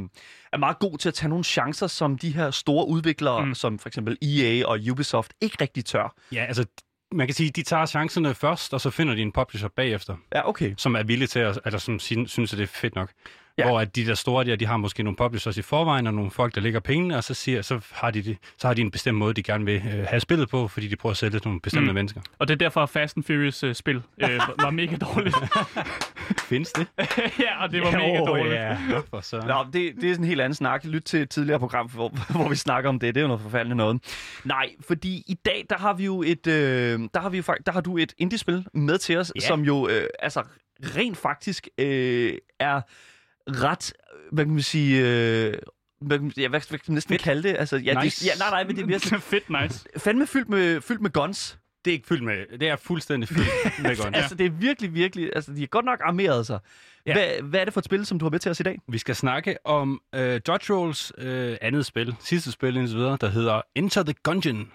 er 0.53 0.57
meget 0.57 0.79
god 0.79 0.99
til 0.99 1.09
at 1.09 1.15
tage 1.15 1.29
nogle 1.29 1.45
chancer, 1.45 1.87
som 1.87 2.19
de 2.19 2.31
her 2.31 2.51
store 2.51 2.89
udviklere, 2.89 3.47
mm. 3.47 3.55
som 3.55 3.79
for 3.79 3.89
eksempel 3.89 4.19
EA 4.23 4.67
og 4.67 4.79
Ubisoft, 4.91 5.33
ikke 5.41 5.57
rigtig 5.61 5.85
tør. 5.85 6.15
Ja, 6.33 6.45
altså, 6.45 6.65
man 7.13 7.27
kan 7.27 7.35
sige, 7.35 7.51
de 7.51 7.63
tager 7.63 7.87
chancerne 7.87 8.35
først, 8.35 8.75
og 8.75 8.81
så 8.81 8.91
finder 8.91 9.15
de 9.15 9.23
en 9.23 9.33
publisher 9.33 9.69
bagefter, 9.69 10.17
Ja, 10.35 10.49
okay. 10.49 10.75
som 10.77 10.95
er 10.95 11.03
villig 11.03 11.29
til 11.31 11.39
at, 11.39 11.59
eller 11.67 11.79
som 11.79 11.99
sin- 11.99 12.29
synes, 12.29 12.53
at 12.53 12.57
det 12.59 12.63
er 12.63 12.69
fedt 12.69 12.95
nok. 12.95 13.11
Ja. 13.59 13.63
Ja. 13.65 13.69
Hvor 13.71 13.81
at 13.81 13.97
de 13.97 14.07
der 14.07 14.15
store, 14.15 14.45
der, 14.45 14.57
de 14.57 14.67
har 14.67 14.77
måske 14.77 15.03
nogle 15.03 15.17
publishers 15.17 15.57
i 15.57 15.63
forvejen, 15.63 16.07
og 16.07 16.15
nogle 16.15 16.31
folk, 16.31 16.55
der 16.55 16.61
lægger 16.61 16.81
pengene, 16.81 17.17
og 17.17 17.25
så, 17.25 17.35
siger, 17.35 17.63
så, 17.63 17.81
har 17.93 18.11
de, 18.11 18.23
det- 18.23 18.39
så 18.59 18.67
har 18.67 18.75
de 18.75 18.83
en 18.83 18.91
bestemt 18.91 19.19
måde, 19.19 19.35
de 19.35 19.43
gerne 19.43 19.65
vil 19.65 19.75
øh, 19.77 20.07
have 20.09 20.21
spillet 20.21 20.49
på, 20.49 20.69
fordi 20.69 20.89
de 20.89 20.97
prøver 20.97 21.11
at 21.11 21.17
sælge 21.17 21.33
det 21.33 21.43
til 21.43 21.49
nogle 21.49 21.61
bestemte 21.61 21.89
Mm. 21.89 21.95
mennesker. 21.95 22.21
Og 22.39 22.49
det 22.49 22.55
er 22.55 22.59
derfor, 22.59 22.83
at 22.83 22.91
Fast 22.91 23.17
and 23.17 23.25
Furious-spil 23.25 23.97
øh, 23.97 24.29
var- 24.39 24.55
var 24.63 24.71
mega 24.71 24.97
dårligt. 24.97 25.37
Findes 26.49 26.73
det? 26.73 26.87
ja, 27.45 27.63
og 27.63 27.71
det 27.73 27.81
var 27.83 27.91
mega 27.91 28.19
dårligt. 28.19 28.55
Ja, 28.55 28.77
for 29.11 29.21
så. 29.21 29.37
Nå, 29.47 29.65
det, 29.73 29.95
det 30.01 30.05
er 30.11 30.13
sådan 30.15 30.25
en 30.25 30.29
helt 30.29 30.41
anden 30.41 30.55
snak. 30.55 30.85
Lyt 30.85 31.03
til 31.03 31.21
et 31.23 31.31
tidligere 31.31 31.59
program, 31.59 31.89
hvor, 31.91 32.09
hvor 32.33 32.49
vi 32.49 32.57
snakker 32.57 32.89
om 32.89 32.99
det. 32.99 33.15
Det 33.15 33.21
er 33.21 33.23
jo 33.23 33.29
noget 33.29 33.43
forfærdeligt 33.43 33.77
noget. 33.77 34.03
Nej, 34.45 34.71
fordi 34.87 35.23
i 35.27 35.35
dag, 35.45 35.67
der 35.71 35.79
har 35.79 35.93
vi 35.95 36.05
jo 36.05 36.23
et, 36.23 36.47
øh, 36.47 37.01
der 37.15 37.21
har 37.21 37.29
vi 37.29 37.37
jo, 37.37 37.43
der 37.67 37.73
har 37.73 37.81
du 37.81 37.99
et 37.99 38.15
indie-spil 38.19 38.67
med 38.75 38.99
til 38.99 39.17
os, 39.19 39.33
Ja. 39.37 39.41
som 39.41 39.63
jo 39.65 39.89
øh, 39.89 40.07
altså 40.19 40.43
rent 40.97 41.17
faktisk 41.19 41.69
øh, 41.79 42.33
er 42.61 42.81
ret, 43.49 43.93
hvad 44.33 44.45
kan 44.45 44.55
man 44.55 44.63
sige, 44.63 45.01
øh, 45.01 45.55
hvad 46.01 46.19
ja, 46.37 46.49
hvad, 46.49 46.61
hvad 46.69 46.79
kan 46.79 46.81
man 46.89 46.95
næsten 46.95 47.13
Fedt. 47.15 47.23
kalde 47.23 47.43
det? 47.49 47.57
Altså, 47.59 47.77
ja, 47.77 48.03
Nice. 48.03 48.25
det, 48.25 48.31
ja, 48.31 48.39
nej, 48.39 48.51
nej, 48.51 48.65
men 48.65 48.77
det 48.77 48.85
bliver 48.87 48.99
sådan, 48.99 49.21
Fedt 49.33 49.51
nice. 49.63 49.85
fandme 49.97 50.27
fyldt 50.27 50.49
med, 50.49 50.81
fyldt 50.81 51.01
med 51.01 51.11
guns. 51.11 51.59
Det 51.85 51.91
er 51.91 51.93
ikke 51.95 52.07
fyldt 52.07 52.23
med, 52.25 52.59
det 52.59 52.69
er 52.69 52.77
fuldstændig 52.77 53.29
fyldt 53.29 53.49
med 53.83 53.97
godt. 54.03 54.17
Altså, 54.17 54.35
det 54.35 54.47
er 54.47 54.51
virkelig, 54.51 54.95
virkelig, 54.95 55.31
altså, 55.35 55.53
de 55.53 55.61
har 55.61 55.67
godt 55.67 55.85
nok 55.85 56.01
armeret 56.05 56.47
sig. 56.47 56.59
Ja. 57.07 57.13
Hvad, 57.13 57.43
hvad 57.43 57.61
er 57.61 57.65
det 57.65 57.73
for 57.75 57.81
et 57.81 57.85
spil, 57.85 58.07
som 58.07 58.19
du 58.19 58.25
har 58.25 58.31
med 58.31 58.39
til 58.39 58.51
os 58.51 58.61
i 58.61 58.63
dag? 58.63 58.79
Vi 58.89 58.99
skal 58.99 59.17
snakke 59.17 59.67
om 59.67 60.01
øh, 60.15 60.41
Dodge 60.47 60.75
Rolls 60.75 61.13
øh, 61.19 61.57
andet 61.61 61.87
spil, 61.87 62.15
sidste 62.21 62.53
spil 62.53 62.77
indtil 62.77 62.97
videre, 62.97 63.19
der 63.21 63.29
hedder 63.29 63.61
Enter 63.75 64.03
the 64.03 64.15
Gungeon. 64.23 64.73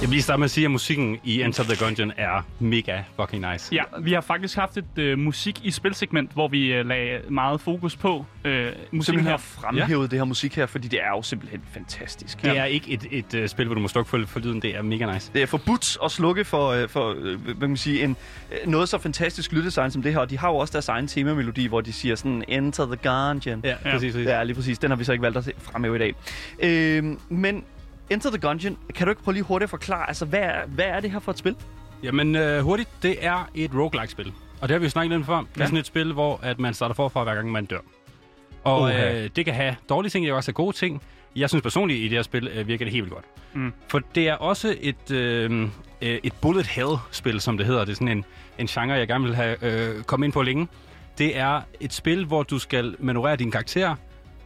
Jeg 0.00 0.08
vil 0.08 0.14
lige 0.14 0.22
starte 0.22 0.38
med 0.38 0.44
at 0.44 0.50
sige, 0.50 0.64
at 0.64 0.70
musikken 0.70 1.18
i 1.24 1.42
Enter 1.42 1.62
the 1.62 1.84
Gungeon 1.84 2.12
er 2.16 2.42
mega 2.58 3.02
fucking 3.16 3.52
nice. 3.52 3.74
Ja, 3.74 3.82
vi 4.00 4.12
har 4.12 4.20
faktisk 4.20 4.56
haft 4.56 4.76
et 4.76 4.84
øh, 4.98 5.18
musik 5.18 5.60
i 5.64 5.70
spilsegment, 5.70 6.32
hvor 6.32 6.48
vi 6.48 6.72
øh, 6.72 6.86
lagde 6.86 7.20
meget 7.28 7.60
fokus 7.60 7.96
på 7.96 8.26
øh, 8.44 8.64
musikken 8.64 9.02
Simpelthen 9.02 9.24
her. 9.24 9.30
har 9.30 9.36
fremhævet 9.38 10.02
ja. 10.02 10.10
det 10.10 10.18
her 10.18 10.24
musik 10.24 10.56
her, 10.56 10.66
fordi 10.66 10.88
det 10.88 11.02
er 11.02 11.08
jo 11.16 11.22
simpelthen 11.22 11.62
fantastisk. 11.72 12.42
Det 12.42 12.58
er 12.58 12.64
ikke 12.64 12.90
et, 12.90 13.06
et, 13.10 13.34
et 13.34 13.50
spil, 13.50 13.66
hvor 13.66 13.74
du 13.74 13.80
må 13.80 13.88
slukke 13.88 14.10
for, 14.10 14.22
for 14.26 14.40
lyden. 14.40 14.62
Det 14.62 14.76
er 14.76 14.82
mega 14.82 15.12
nice. 15.12 15.30
Det 15.34 15.42
er 15.42 15.46
forbudt 15.46 15.96
at 16.04 16.10
slukke 16.10 16.44
for, 16.44 16.68
øh, 16.68 16.88
for 16.88 17.14
øh, 17.18 17.40
hvad 17.40 17.54
kan 17.54 17.68
man 17.68 17.76
sige, 17.76 18.04
en, 18.04 18.16
øh, 18.52 18.70
noget 18.70 18.88
så 18.88 18.98
fantastisk 18.98 19.52
lyddesign 19.52 19.90
som 19.90 20.02
det 20.02 20.12
her. 20.12 20.18
Og 20.20 20.30
de 20.30 20.38
har 20.38 20.48
jo 20.48 20.56
også 20.56 20.72
deres 20.72 20.88
egen 20.88 21.06
temamelodi, 21.08 21.66
hvor 21.66 21.80
de 21.80 21.92
siger 21.92 22.14
sådan, 22.14 22.44
Enter 22.48 22.86
the 22.86 22.96
Gungeon. 22.96 23.60
Ja, 23.64 23.74
præcis. 23.82 24.12
præcis. 24.12 24.26
Ja, 24.26 24.42
lige 24.42 24.54
præcis. 24.54 24.78
Den 24.78 24.90
har 24.90 24.96
vi 24.96 25.04
så 25.04 25.12
ikke 25.12 25.22
valgt 25.22 25.36
at 25.36 25.50
fremhæve 25.58 25.96
i 25.96 25.98
dag. 25.98 26.14
Øh, 26.60 27.04
men 27.28 27.64
Enter 28.10 28.30
the 28.30 28.38
Gungeon, 28.38 28.76
kan 28.94 29.06
du 29.06 29.10
ikke 29.10 29.22
prøve 29.22 29.32
lige 29.32 29.42
hurtigt 29.44 29.66
at 29.66 29.70
forklare, 29.70 30.08
altså 30.08 30.24
hvad 30.24 30.40
er, 30.40 30.66
hvad 30.66 30.84
er 30.84 31.00
det 31.00 31.10
her 31.10 31.18
for 31.18 31.32
et 31.32 31.38
spil? 31.38 31.56
Jamen 32.02 32.36
øh, 32.36 32.62
hurtigt, 32.62 32.88
det 33.02 33.16
er 33.26 33.50
et 33.54 33.70
roguelike-spil. 33.74 34.32
Og 34.60 34.68
det 34.68 34.74
har 34.74 34.78
vi 34.78 34.84
jo 34.86 34.90
snakket 34.90 35.10
lidt 35.10 35.18
om 35.20 35.24
før. 35.26 35.36
Det 35.38 35.44
er 35.44 35.60
Ja. 35.60 35.64
sådan 35.64 35.78
et 35.78 35.86
spil, 35.86 36.12
hvor 36.12 36.40
at 36.42 36.58
man 36.58 36.74
starter 36.74 36.94
forfra, 36.94 37.24
hver 37.24 37.34
gang 37.34 37.52
man 37.52 37.64
dør. 37.64 37.78
Og 38.64 38.92
øh, 38.94 39.30
det 39.36 39.44
kan 39.44 39.54
have 39.54 39.76
dårlige 39.88 40.10
ting, 40.10 40.22
det 40.24 40.28
kan 40.30 40.36
også 40.36 40.48
have 40.48 40.54
gode 40.54 40.76
ting. 40.76 41.02
Jeg 41.36 41.48
synes 41.48 41.62
personligt, 41.62 41.98
i 42.00 42.02
det 42.02 42.10
her 42.10 42.22
spil 42.22 42.48
øh, 42.54 42.68
virker 42.68 42.84
det 42.84 42.92
helt 42.92 43.04
vildt 43.04 43.14
godt. 43.14 43.24
Mm. 43.52 43.72
For 43.88 44.00
det 44.14 44.28
er 44.28 44.34
også 44.34 44.76
et, 44.80 45.10
øh, 45.10 45.62
øh, 46.02 46.18
et 46.22 46.32
bullet 46.42 46.66
hell-spil, 46.66 47.40
som 47.40 47.56
det 47.58 47.66
hedder. 47.66 47.84
Det 47.84 47.90
er 47.92 47.94
sådan 47.94 48.08
en, 48.08 48.24
en 48.58 48.66
genre, 48.66 48.92
jeg 48.94 49.08
gerne 49.08 49.24
vil 49.24 49.34
have 49.34 49.56
øh, 49.96 50.02
kommet 50.02 50.26
ind 50.26 50.32
på 50.32 50.42
længe. 50.42 50.68
Det 51.18 51.38
er 51.38 51.60
et 51.80 51.92
spil, 51.92 52.24
hvor 52.24 52.42
du 52.42 52.58
skal 52.58 52.96
manøvrere 52.98 53.36
din 53.36 53.50
karakter 53.50 53.94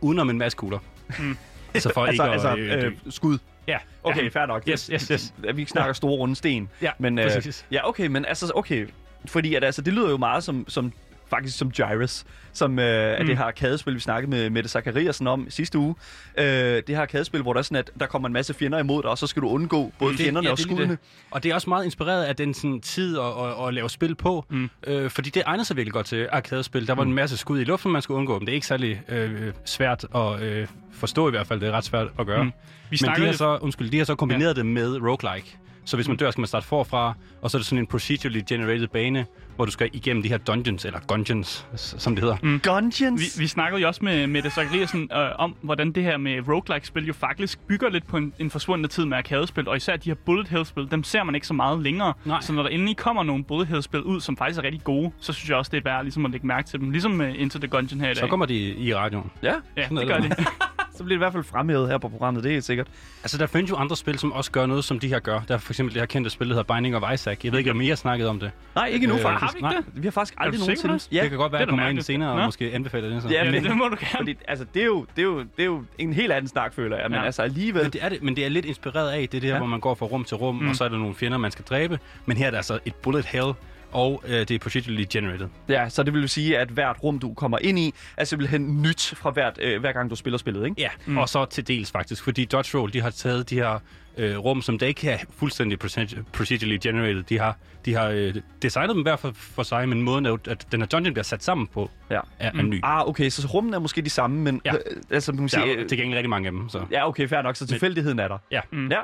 udenom 0.00 0.30
en 0.30 0.38
masse 0.38 0.56
kugler. 0.58 0.78
Mm. 1.18 1.36
altså 1.74 1.90
for 1.94 2.04
Altså, 2.04 2.22
ikke 2.24 2.32
altså 2.32 2.48
at 2.48 2.58
øh, 2.58 2.84
øh, 2.86 2.92
skud. 3.10 3.38
Ja, 3.68 3.78
Okay, 4.04 4.24
ja. 4.24 4.28
fair 4.28 4.46
nok. 4.46 4.62
Yes, 4.68 4.86
yes, 4.86 5.08
yes. 5.08 5.34
Vi 5.54 5.60
ikke 5.62 5.70
snakker 5.70 5.92
store 5.92 6.16
runde 6.16 6.36
sten. 6.36 6.68
Ja, 6.82 6.90
men, 6.98 7.18
øh, 7.18 7.24
præcis. 7.24 7.66
Ja, 7.70 7.88
okay, 7.88 8.06
men 8.06 8.24
altså, 8.24 8.52
okay. 8.54 8.86
Fordi 9.26 9.54
at, 9.54 9.64
altså, 9.64 9.82
det 9.82 9.92
lyder 9.92 10.10
jo 10.10 10.16
meget 10.16 10.44
som, 10.44 10.64
som 10.68 10.92
faktisk 11.30 11.58
som 11.58 11.70
Gyrus, 11.70 12.24
som 12.52 12.78
øh, 12.78 12.84
er 12.84 13.20
Mm. 13.20 13.26
det 13.26 13.36
her 13.36 13.44
arkadespil, 13.44 13.94
vi 13.94 14.00
snakkede 14.00 14.30
med 14.30 14.50
Mette 14.50 14.70
Zachariasen 14.70 15.26
om 15.26 15.46
sidste 15.50 15.78
uge. 15.78 15.94
Øh, 16.38 16.44
det 16.44 16.88
her 16.88 17.00
arkadespil, 17.00 17.42
hvor 17.42 17.52
der 17.52 17.58
er 17.58 17.62
sådan, 17.62 17.76
at 17.76 17.90
der 18.00 18.06
kommer 18.06 18.26
en 18.28 18.32
masse 18.32 18.54
fjender 18.54 18.78
imod 18.78 19.02
dig, 19.02 19.10
og 19.10 19.18
så 19.18 19.26
skal 19.26 19.42
du 19.42 19.48
undgå 19.48 19.92
både 19.98 20.14
fjenderne 20.16 20.38
og 20.38 20.42
det 20.42 20.62
er 20.64 20.66
lige 20.66 20.76
skuddene. 20.76 20.92
det. 20.92 20.98
Og 21.30 21.42
det 21.42 21.50
er 21.50 21.54
også 21.54 21.70
meget 21.70 21.84
inspireret 21.84 22.24
af 22.24 22.36
den 22.36 22.54
sådan, 22.54 22.80
tid 22.80 23.18
at, 23.18 23.24
at, 23.24 23.68
at 23.68 23.74
lave 23.74 23.90
spil 23.90 24.14
på, 24.14 24.44
mm. 24.50 24.70
øh, 24.86 25.10
fordi 25.10 25.30
det 25.30 25.42
egner 25.46 25.64
sig 25.64 25.76
virkelig 25.76 25.92
godt 25.92 26.06
til 26.06 26.28
arkadespil. 26.32 26.86
Der 26.86 26.94
var 26.94 27.04
mm. 27.04 27.10
en 27.10 27.14
masse 27.14 27.36
skud 27.36 27.60
i 27.60 27.64
luften, 27.64 27.92
man 27.92 28.02
skulle 28.02 28.18
undgå 28.18 28.38
dem. 28.38 28.46
Det 28.46 28.52
er 28.52 28.54
ikke 28.54 28.66
særlig 28.66 29.02
øh, 29.08 29.52
svært 29.64 30.06
at 30.14 30.42
øh, 30.42 30.66
forstå 30.92 31.28
i 31.28 31.30
hvert 31.30 31.46
fald. 31.46 31.60
Det 31.60 31.68
er 31.68 31.72
ret 31.72 31.84
svært 31.84 32.06
at 32.18 32.26
gøre. 32.26 32.42
Mm. 32.42 32.46
Mm. 32.46 32.52
Vi 32.90 32.98
Men 33.02 33.10
de 33.16 33.26
har, 33.26 33.32
så, 33.32 33.58
undskyld, 33.60 33.90
de 33.90 33.98
har 33.98 34.04
så 34.04 34.14
kombineret 34.14 34.48
ja. 34.48 34.54
det 34.54 34.66
med 34.66 34.96
roguelike. 35.02 35.56
Så 35.86 35.96
hvis 35.96 36.08
man 36.08 36.16
dør, 36.16 36.30
skal 36.30 36.40
man 36.40 36.48
starte 36.48 36.66
forfra, 36.66 37.14
og 37.42 37.50
så 37.50 37.56
er 37.56 37.58
det 37.58 37.66
sådan 37.66 37.78
en 37.78 37.86
procedurally 37.86 38.40
generated 38.48 38.88
bane, 38.88 39.26
hvor 39.56 39.64
du 39.64 39.70
skal 39.70 39.90
igennem 39.92 40.22
de 40.22 40.28
her 40.28 40.38
dungeons, 40.38 40.84
eller 40.84 41.00
gungeons, 41.06 41.66
som 41.76 42.14
det 42.14 42.24
hedder. 42.24 42.36
Mm. 42.42 42.60
Gungeons? 42.64 43.38
Vi, 43.38 43.42
vi 43.42 43.46
snakkede 43.46 43.82
jo 43.82 43.88
også 43.88 44.04
med 44.04 44.26
Mette 44.26 44.50
Zachariasen 44.50 45.10
øh, 45.12 45.18
om, 45.38 45.56
hvordan 45.60 45.92
det 45.92 46.02
her 46.02 46.16
med 46.16 46.48
roguelike-spil 46.48 47.06
jo 47.06 47.12
faktisk 47.12 47.58
bygger 47.68 47.88
lidt 47.90 48.06
på 48.06 48.16
en, 48.16 48.32
en 48.38 48.50
forsvundne 48.50 48.88
tid 48.88 49.04
med 49.04 49.16
arkadespil, 49.18 49.68
og 49.68 49.76
især 49.76 49.96
de 49.96 50.10
her 50.10 50.14
bullet 50.14 50.48
hell-spil, 50.48 50.88
dem 50.90 51.04
ser 51.04 51.24
man 51.24 51.34
ikke 51.34 51.46
så 51.46 51.54
meget 51.54 51.78
længere. 51.82 52.12
Nej. 52.24 52.40
Så 52.40 52.52
når 52.52 52.62
der 52.62 52.70
endelig 52.70 52.96
kommer 52.96 53.22
nogle 53.22 53.44
bullet 53.44 53.66
hell-spil 53.66 54.02
ud, 54.02 54.20
som 54.20 54.36
faktisk 54.36 54.58
er 54.58 54.62
rigtig 54.64 54.84
gode, 54.84 55.12
så 55.20 55.32
synes 55.32 55.48
jeg 55.50 55.56
også, 55.56 55.70
det 55.70 55.78
er 55.78 55.82
værd 55.84 56.02
ligesom 56.02 56.24
at 56.24 56.30
lægge 56.30 56.46
mærke 56.46 56.68
til 56.68 56.80
dem. 56.80 56.90
Ligesom 56.90 57.10
med 57.10 57.34
Into 57.34 57.58
the 57.58 57.68
Gungeon 57.68 58.00
her 58.00 58.06
i 58.06 58.14
dag. 58.14 58.16
Så 58.16 58.26
kommer 58.26 58.46
de 58.46 58.54
i 58.74 58.94
radioen. 58.94 59.30
Ja, 59.42 59.54
ja, 59.76 59.82
er 59.82 59.88
det 59.88 60.06
gør 60.06 60.18
det. 60.18 60.38
de. 60.38 60.44
så 60.96 61.04
bliver 61.04 61.08
det 61.08 61.14
i 61.14 61.18
hvert 61.18 61.32
fald 61.32 61.44
fremhævet 61.44 61.88
her 61.88 61.98
på 61.98 62.08
programmet, 62.08 62.44
det 62.44 62.48
er 62.50 62.52
helt 62.52 62.64
sikkert. 62.64 62.86
Altså, 63.22 63.38
der 63.38 63.46
findes 63.46 63.70
jo 63.70 63.76
andre 63.76 63.96
spil, 63.96 64.18
som 64.18 64.32
også 64.32 64.50
gør 64.50 64.66
noget, 64.66 64.84
som 64.84 64.98
de 64.98 65.08
her 65.08 65.18
gør. 65.18 65.40
Der 65.48 65.54
er 65.54 65.58
for 65.58 65.72
eksempel 65.72 65.94
det 65.94 66.00
her 66.00 66.06
kendte 66.06 66.30
spil, 66.30 66.48
der 66.48 66.54
hedder 66.54 66.74
Binding 66.74 66.96
of 66.96 67.12
Isaac. 67.14 67.38
Jeg 67.44 67.52
ved 67.52 67.58
ikke, 67.58 67.70
om 67.70 67.80
I 67.80 67.88
har 67.88 67.94
snakket 67.94 68.28
om 68.28 68.40
det. 68.40 68.50
Nej, 68.74 68.86
ikke 68.86 69.04
endnu 69.04 69.18
Øh, 69.18 69.22
faktisk. 69.46 69.64
har 69.64 69.70
vi 69.70 69.76
ikke 69.76 69.80
Nej. 69.86 69.92
det? 69.94 70.02
Vi 70.02 70.06
har 70.06 70.10
faktisk 70.12 70.34
aldrig 70.38 70.60
nogensinde... 70.60 70.98
Ja, 71.12 71.22
Det 71.22 71.30
kan 71.30 71.38
godt 71.38 71.52
være, 71.52 71.60
at 71.60 71.66
jeg 71.66 71.68
kommer 71.68 71.88
ind 71.88 72.00
senere 72.02 72.30
og 72.30 72.36
Nå. 72.38 72.44
måske 72.44 72.70
anbefaler 72.74 73.08
det. 73.08 73.22
Så. 73.22 73.28
Ja, 73.28 73.44
men- 73.44 73.54
det, 73.54 73.62
det 73.64 73.76
må 73.76 73.84
du 73.88 73.96
gerne. 74.00 74.08
Fordi, 74.18 74.36
altså, 74.48 74.66
det 74.74 74.82
er, 74.82 74.86
jo, 74.86 75.06
det, 75.16 75.22
er 75.22 75.26
jo, 75.26 75.38
det 75.38 75.48
er 75.58 75.64
jo 75.64 75.84
en 75.98 76.12
helt 76.12 76.32
anden 76.32 76.48
snak, 76.48 76.74
føler 76.74 76.96
jeg. 76.96 77.10
Men 77.10 77.18
Ja. 77.18 77.24
altså 77.24 77.42
alligevel... 77.42 77.82
Men 77.82 77.92
det 77.92 78.04
er 78.04 78.08
det, 78.08 78.22
men 78.22 78.36
det 78.36 78.44
er 78.44 78.48
lidt 78.48 78.64
inspireret 78.64 79.10
af 79.10 79.28
det 79.28 79.42
der, 79.42 79.48
ja. 79.48 79.56
hvor 79.58 79.66
man 79.66 79.80
går 79.80 79.94
fra 79.94 80.06
rum 80.06 80.24
til 80.24 80.36
rum, 80.36 80.54
mm. 80.54 80.68
og 80.68 80.76
så 80.76 80.84
er 80.84 80.88
der 80.88 80.98
nogle 80.98 81.14
fjender, 81.14 81.38
man 81.38 81.50
skal 81.50 81.64
dræbe. 81.64 81.98
Men 82.26 82.36
her 82.36 82.46
er 82.46 82.50
der 82.50 82.56
altså 82.56 82.78
et 82.84 82.94
bullet 82.94 83.24
hell, 83.24 83.52
og 83.94 84.22
øh, 84.26 84.32
det 84.32 84.50
er 84.50 84.58
procedurally 84.58 85.04
generated. 85.10 85.48
Ja, 85.68 85.88
så 85.88 86.02
det 86.02 86.14
vil 86.14 86.28
sige, 86.28 86.58
at 86.58 86.68
hvert 86.68 86.96
rum, 87.02 87.18
du 87.18 87.34
kommer 87.34 87.58
ind 87.62 87.78
i, 87.78 87.94
er 88.16 88.24
simpelthen 88.24 88.82
nyt 88.82 89.14
fra 89.16 89.30
hvert, 89.30 89.58
øh, 89.62 89.80
hver 89.80 89.92
gang, 89.92 90.10
du 90.10 90.16
spiller 90.16 90.38
spillet, 90.38 90.64
ikke? 90.64 90.74
Ja, 90.80 90.88
mm. 91.06 91.18
og 91.18 91.28
så 91.28 91.44
til 91.44 91.68
dels 91.68 91.90
faktisk, 91.90 92.24
fordi 92.24 92.44
Dodge 92.44 92.78
Roll, 92.78 92.92
de 92.92 93.00
har 93.00 93.10
taget 93.10 93.50
de 93.50 93.54
her 93.54 93.78
øh, 94.16 94.38
rum, 94.38 94.62
som 94.62 94.78
der 94.78 94.86
ikke 94.86 95.10
er 95.10 95.18
fuldstændig 95.38 95.78
proced- 95.84 96.22
procedurally 96.32 96.78
generated. 96.82 97.22
De 97.22 97.38
har, 97.38 97.56
de 97.84 97.94
har 97.94 98.08
øh, 98.08 98.34
designet 98.62 98.94
dem 98.94 99.02
hver 99.02 99.16
for, 99.16 99.32
for 99.34 99.62
sig, 99.62 99.88
men 99.88 100.02
måden, 100.02 100.26
at, 100.26 100.48
at 100.48 100.66
den 100.72 100.80
her 100.80 100.86
dungeon 100.86 101.14
bliver 101.14 101.24
sat 101.24 101.44
sammen 101.44 101.66
på, 101.66 101.90
Ja. 102.10 102.20
er, 102.38 102.50
er 102.58 102.62
ny. 102.62 102.80
Ah, 102.82 103.08
okay, 103.08 103.28
så 103.30 103.46
rummene 103.46 103.76
er 103.76 103.80
måske 103.80 104.02
de 104.02 104.10
samme, 104.10 104.40
men... 104.40 104.60
Ja. 104.64 104.72
Øh, 104.74 104.78
altså, 105.10 105.32
man 105.32 105.36
kan 105.38 105.42
Der 105.60 105.64
sige, 105.66 105.76
er 105.76 105.82
øh, 105.82 105.88
til 105.88 105.98
gengæld 105.98 106.16
rigtig 106.16 106.30
mange 106.30 106.46
af 106.46 106.52
dem, 106.52 106.68
så... 106.68 106.80
Ja, 106.90 107.08
okay, 107.08 107.28
fair 107.28 107.42
nok, 107.42 107.56
så 107.56 107.66
tilfældigheden 107.66 108.18
er 108.18 108.28
der. 108.28 108.38
Ja. 108.50 108.60
Mm. 108.72 108.88
Ja. 108.90 108.98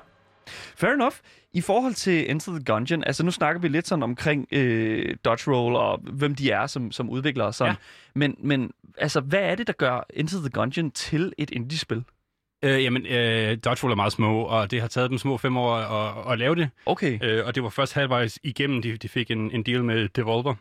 Fair 0.77 0.93
enough. 0.93 1.15
I 1.53 1.61
forhold 1.61 1.95
til 1.95 2.31
Enter 2.31 2.53
the 2.53 2.65
Gungeon, 2.65 3.05
altså 3.05 3.25
nu 3.25 3.31
snakker 3.31 3.61
vi 3.61 3.69
lidt 3.69 3.89
sådan 3.89 4.03
omkring 4.03 4.49
øh, 4.53 5.17
Dodge 5.25 5.53
Roll 5.53 5.77
og 5.77 6.01
hvem 6.03 6.35
de 6.35 6.51
er 6.51 6.67
som, 6.67 6.93
som 6.93 7.11
udviklere 7.11 7.47
og 7.47 7.55
sådan. 7.55 7.73
Ja. 7.73 7.77
Men, 8.15 8.37
men 8.39 8.71
altså, 8.99 9.21
hvad 9.21 9.41
er 9.41 9.55
det, 9.55 9.67
der 9.67 9.73
gør 9.73 10.07
Enter 10.15 10.39
the 10.39 10.51
Gungeon 10.51 10.91
til 10.91 11.33
et 11.39 11.51
indie-spil? 11.51 12.05
Øh, 12.63 12.85
jamen, 12.85 13.07
øh, 13.07 13.59
Roll 13.67 13.93
er 13.93 13.97
meget 13.97 14.13
små, 14.13 14.43
og 14.43 14.71
det 14.71 14.81
har 14.81 14.89
taget 14.89 15.11
dem 15.11 15.19
små 15.19 15.37
fem 15.37 15.57
år 15.57 15.75
at, 15.75 16.33
at 16.33 16.39
lave 16.39 16.55
det. 16.55 16.71
Okay. 16.87 17.19
Øh, 17.23 17.47
og 17.47 17.55
det 17.55 17.63
var 17.63 17.69
først 17.69 17.93
halvvejs 17.95 18.39
igennem, 18.43 18.83
de, 18.83 18.97
de 18.97 19.09
fik 19.09 19.31
en, 19.31 19.51
en 19.51 19.63
deal 19.63 19.85
med 19.85 20.09
Devolver. 20.09 20.55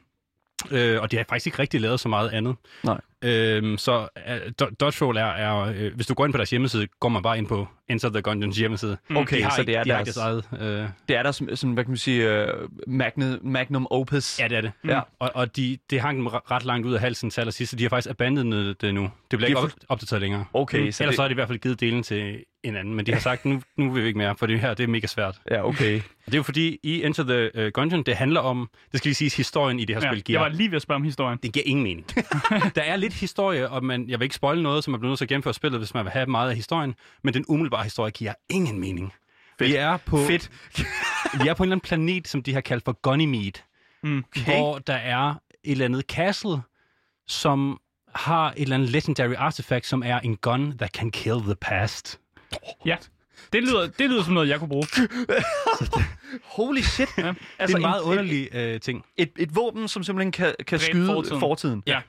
Øh, 0.72 1.02
og 1.02 1.12
de 1.12 1.18
har 1.18 1.26
faktisk 1.30 1.48
ikke 1.48 1.60
rigtig 1.60 1.82
lavet 1.82 2.00
så 2.00 2.10
meget 2.10 2.30
andet. 2.30 2.56
Nej. 2.84 3.02
Øhm, 3.23 3.77
så 3.77 3.99
uh, 3.99 4.34
Do- 4.62 4.75
Dodgerroll 4.79 5.17
er, 5.17 5.23
er 5.25 5.55
øh, 5.60 5.95
hvis 5.95 6.08
du 6.08 6.13
går 6.13 6.25
ind 6.25 6.34
på 6.34 6.38
deres 6.38 6.49
hjemmeside, 6.49 6.88
går 6.99 7.10
man 7.10 7.23
bare 7.23 7.38
ind 7.38 7.47
på 7.47 7.67
Enter 7.89 8.10
the 8.10 8.21
Gungeons 8.21 8.58
hjemmeside. 8.58 8.97
Okay, 9.15 9.38
de 9.38 9.43
har 9.43 9.49
så 9.55 9.62
ikke, 9.62 9.71
det 9.71 9.77
er 9.79 9.84
de 9.84 9.89
deres- 9.89 10.17
eget... 10.17 10.43
Øh, 10.62 10.88
Det 11.10 11.17
er 11.17 11.23
der 11.23 11.32
som, 11.32 11.55
som 11.55 11.71
hvad 11.71 11.84
kan 11.84 11.91
man 11.91 11.97
sige, 11.97 12.43
uh, 12.43 12.69
magnum, 12.88 13.39
magnum 13.43 13.88
opus. 13.89 14.39
ja, 14.39 14.47
det 14.47 14.58
er 14.58 14.62
det. 14.62 14.71
Ja. 14.88 14.99
Og, 15.19 15.32
og 15.36 15.55
de, 15.55 15.77
det 15.89 16.01
hang 16.01 16.17
dem 16.17 16.27
re- 16.27 16.51
ret 16.51 16.65
langt 16.65 16.88
ud 16.88 16.93
af 16.93 16.99
halsen 16.99 17.29
til 17.29 17.41
allersidst, 17.41 17.69
så 17.69 17.75
de 17.75 17.84
har 17.84 17.89
faktisk 17.89 18.10
abandonet 18.10 18.82
det 18.82 18.93
nu. 18.93 19.01
Det 19.01 19.39
bliver 19.39 19.39
De 19.39 19.47
ikke 19.49 19.60
op, 19.60 19.71
opdateret 19.89 20.21
længere. 20.21 20.45
Okay, 20.53 20.79
Mm. 20.86 20.91
så 20.91 21.03
Ellers 21.03 21.12
det- 21.12 21.15
så 21.15 21.21
har 21.21 21.27
de 21.27 21.32
i 21.32 21.36
hvert 21.36 21.47
fald 21.47 21.60
givet 21.60 21.79
delen 21.79 22.03
til 22.03 22.43
en 22.63 22.75
anden, 22.75 22.93
men 22.95 23.05
de 23.05 23.13
har 23.13 23.19
sagt, 23.19 23.45
nu, 23.45 23.62
nu 23.77 23.91
vil 23.91 24.03
vi 24.03 24.08
ikke 24.08 24.17
mere, 24.17 24.36
for 24.36 24.45
det 24.45 24.60
her 24.60 24.73
det 24.73 24.84
er 24.84 24.88
mega 24.88 25.08
svært. 25.08 25.36
Ja, 25.51 25.67
okay. 25.67 25.95
Og 26.25 26.25
det 26.25 26.34
er 26.34 26.38
jo 26.38 26.43
fordi, 26.43 26.77
i 26.84 27.03
Enter 27.03 27.23
the 27.23 27.65
uh, 27.65 27.71
Gungeon, 27.73 28.03
det 28.03 28.15
handler 28.15 28.39
om, 28.39 28.69
det 28.91 28.97
skal 28.97 29.10
lige 29.10 29.15
siges, 29.15 29.36
historien 29.38 29.79
i 29.79 29.86
det 29.86 29.95
her 29.95 30.01
Ja, 30.03 30.12
spil 30.12 30.23
giver 30.23 30.39
jeg 30.39 30.51
var 30.51 30.58
lige 30.58 30.71
ved 30.71 30.75
at 30.75 30.82
spørge 30.82 30.95
om 30.95 31.03
historien. 31.03 31.39
det 31.43 31.53
giver 31.53 31.63
ingen 31.65 31.84
mening. 31.84 32.08
der 32.75 32.82
er 32.82 32.95
lidt 32.95 33.09
historie, 33.13 33.69
og 33.69 33.84
man, 33.84 34.10
jeg 34.10 34.19
vil 34.19 34.24
ikke 34.26 34.36
spoile 34.36 34.63
noget, 34.63 34.84
som 34.84 34.91
man 34.91 35.00
bliver 35.00 35.10
nødt 35.10 35.17
til 35.17 35.26
at 35.26 35.30
gennemføre 35.30 35.54
spillet, 35.54 35.80
hvis 35.80 35.93
man 35.93 36.06
vil 36.06 36.12
have 36.12 36.26
meget 36.26 36.50
af 36.50 36.56
historien, 36.56 36.95
men 37.24 37.34
den 37.34 37.45
umiddelbare 37.48 37.84
historie 37.84 38.12
giver 38.12 38.34
ingen 38.50 38.80
mening. 38.80 39.13
Fedt. 39.60 39.69
Vi 39.69 39.76
er 39.76 39.98
på, 39.98 40.17
Fedt. 40.28 40.52
vi 41.43 41.48
er 41.48 41.54
på 41.54 41.63
en 41.63 41.67
eller 41.67 41.76
anden 41.76 41.80
planet, 41.80 42.28
som 42.28 42.43
de 42.43 42.54
har 42.54 42.62
kaldt 42.62 42.84
for 42.86 43.00
Ganymede, 43.10 43.52
Mm. 44.04 44.24
okay. 44.38 44.45
hvor 44.58 44.80
der 44.80 44.93
er 44.93 45.30
et 45.30 45.72
eller 45.72 45.86
andet 45.86 46.04
castle, 46.06 46.58
som 47.28 47.80
har 48.15 48.52
et 48.52 48.62
eller 48.62 48.76
andet 48.76 48.89
legendary 48.89 49.34
artifact, 49.38 49.86
som 49.86 50.04
er 50.06 50.19
en 50.19 50.38
gun 50.38 50.78
that 50.78 50.91
can 50.91 51.12
kill 51.12 51.39
the 51.41 51.56
past. 51.56 52.19
Ja, 52.86 52.98
det 53.54 53.63
lyder, 53.63 53.88
det 53.88 54.10
lyder 54.10 54.24
som 54.24 54.34
noget, 54.34 54.50
jeg 54.50 54.60
kunne 54.60 54.67
bruge. 54.67 54.86
Holy 56.58 56.82
shit. 56.82 57.08
Ja. 57.17 57.28
Altså 57.28 57.36
det 57.60 57.72
er 57.74 57.76
en 57.76 57.82
meget 57.82 58.02
underlig 58.02 58.50
øh, 58.56 58.80
ting. 58.80 59.06
Et, 59.17 59.32
et 59.39 59.56
våben, 59.56 59.88
som 59.88 60.04
simpelthen 60.04 60.32
kan, 60.32 60.56
kan 60.67 60.80
Dræbe 60.80 60.91
skyde 60.91 61.06
fortiden. 61.08 61.39
fortiden. 61.39 61.84
Ja. 61.88 62.02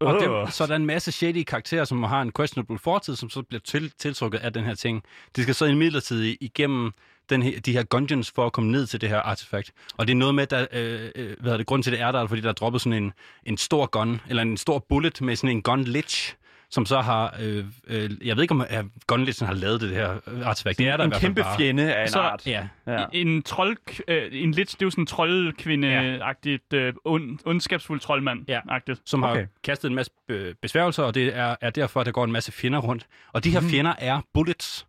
Og 0.00 0.14
Øh. 0.14 0.22
dem, 0.22 0.50
så 0.50 0.62
er 0.64 0.66
der 0.68 0.76
en 0.76 0.86
masse 0.86 1.12
shady 1.12 1.42
karakterer, 1.44 1.84
som 1.84 2.02
har 2.02 2.22
en 2.22 2.32
questionable 2.36 2.78
fortid, 2.78 3.16
som 3.16 3.30
så 3.30 3.42
bliver 3.42 3.60
til, 3.60 3.92
tiltrukket 3.98 4.38
af 4.38 4.52
den 4.52 4.64
her 4.64 4.74
ting. 4.74 5.02
De 5.36 5.42
skal 5.42 5.54
så 5.54 5.64
imidlertid 5.64 6.36
igennem 6.40 6.92
den 7.30 7.42
her, 7.42 7.60
de 7.60 7.72
her 7.72 7.82
dungeons 7.82 8.30
for 8.34 8.46
at 8.46 8.52
komme 8.52 8.70
ned 8.72 8.86
til 8.86 9.00
det 9.00 9.08
her 9.08 9.20
artefakt. 9.20 9.72
Og 9.96 10.06
det 10.06 10.12
er 10.12 10.16
noget 10.16 10.34
med, 10.34 10.46
der, 10.46 10.66
øh, 10.72 11.10
øh, 11.16 11.36
hvad 11.40 11.52
er 11.52 11.56
det, 11.56 11.66
grund 11.66 11.82
til 11.82 11.92
det 11.92 12.00
er 12.00 12.12
der, 12.12 12.22
er, 12.22 12.26
fordi 12.26 12.40
der 12.40 12.48
er 12.48 12.52
droppet 12.52 12.80
sådan 12.80 13.02
en, 13.02 13.12
en 13.46 13.56
stor 13.56 13.86
gun, 13.86 14.20
eller 14.28 14.42
en 14.42 14.56
stor 14.56 14.78
bullet 14.88 15.20
med 15.20 15.36
sådan 15.36 15.56
en 15.56 15.62
gun 15.62 15.84
lich, 15.84 16.34
som 16.70 16.86
så 16.86 17.00
har, 17.00 17.34
øh, 17.42 17.64
øh, 17.86 18.10
jeg 18.24 18.36
ved 18.36 18.42
ikke 18.42 18.52
om 18.54 18.64
gun 19.06 19.24
litchen 19.24 19.46
har 19.46 19.54
lavet 19.54 19.80
det 19.80 19.90
her 19.90 20.18
artefakt. 20.44 20.78
Det 20.78 20.88
er 20.88 20.96
der 20.96 21.04
i 21.04 21.06
En 21.06 21.10
hvert 21.10 21.20
fald 21.20 21.28
kæmpe 21.28 21.42
bare. 21.42 21.56
fjende 21.56 21.94
af 21.94 22.02
en 22.02 22.08
Så- 22.08 22.18
art. 22.20 22.46
Ja, 22.46 22.68
Ja. 22.86 23.04
En 23.12 23.42
trold, 23.42 23.76
øh, 24.08 24.22
en 24.32 24.52
lidt, 24.52 24.68
det 24.70 24.82
er 24.82 24.86
jo 24.86 24.90
sådan 24.90 25.02
en 25.02 25.06
troldkvinde-agtigt, 25.06 26.72
øh, 26.74 26.92
ond, 27.04 27.38
ondskabsfuld 27.44 28.00
troldmand-agtigt. 28.00 29.02
som 29.06 29.22
har 29.22 29.30
Okay. 29.30 29.46
kastet 29.64 29.88
en 29.88 29.94
masse 29.94 30.12
øh, 30.28 30.54
besværgelser, 30.62 31.02
og 31.02 31.14
det 31.14 31.36
er, 31.36 31.56
er 31.60 31.70
derfor, 31.70 32.00
at 32.00 32.06
der 32.06 32.12
går 32.12 32.24
en 32.24 32.32
masse 32.32 32.52
fjender 32.52 32.78
rundt. 32.78 33.06
Og 33.32 33.44
de 33.44 33.50
her 33.50 33.60
Mhm. 33.60 33.70
fjender 33.70 33.94
er 33.98 34.20
bullets. 34.34 34.86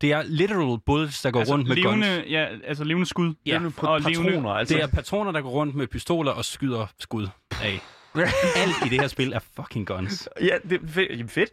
Det 0.00 0.12
er 0.12 0.22
literal 0.26 0.78
bullets, 0.86 1.22
der 1.22 1.30
går 1.30 1.38
Altså, 1.40 1.54
rundt 1.54 1.68
med 1.68 1.76
levende, 1.76 2.06
guns. 2.16 2.30
ja, 2.30 2.46
altså 2.64 2.84
levende 2.84 3.06
skud. 3.06 3.34
Ja, 3.46 3.52
Levende 3.52 3.72
og 3.78 4.00
pat- 4.00 4.04
patroner, 4.04 4.50
altså. 4.50 4.74
Det 4.74 4.82
er 4.82 4.86
patroner, 4.86 5.32
der 5.32 5.40
går 5.40 5.50
rundt 5.50 5.74
med 5.74 5.86
pistoler 5.86 6.32
og 6.32 6.44
skyder 6.44 6.86
skud 6.98 7.26
af. 7.62 7.80
Alt 8.56 8.86
i 8.86 8.88
det 8.88 9.00
her 9.00 9.08
spil 9.08 9.32
er 9.32 9.38
fucking 9.56 9.86
guns. 9.86 10.28
Ja, 10.40 10.56
det 10.70 10.80
er 10.82 10.86
fedt. 10.88 11.10
Jamen, 11.10 11.28
fedt. 11.28 11.50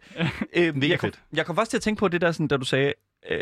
øh, 0.56 0.74
Mega 0.76 0.88
jeg, 0.88 0.98
kom, 0.98 1.06
fedt. 1.06 1.20
jeg 1.32 1.46
kom 1.46 1.56
faktisk 1.56 1.70
til 1.70 1.76
at 1.76 1.82
tænke 1.82 1.98
på 1.98 2.08
det 2.08 2.20
der, 2.20 2.32
sådan, 2.32 2.48
da 2.48 2.56
du 2.56 2.64
sagde, 2.64 2.92
øh, 3.30 3.40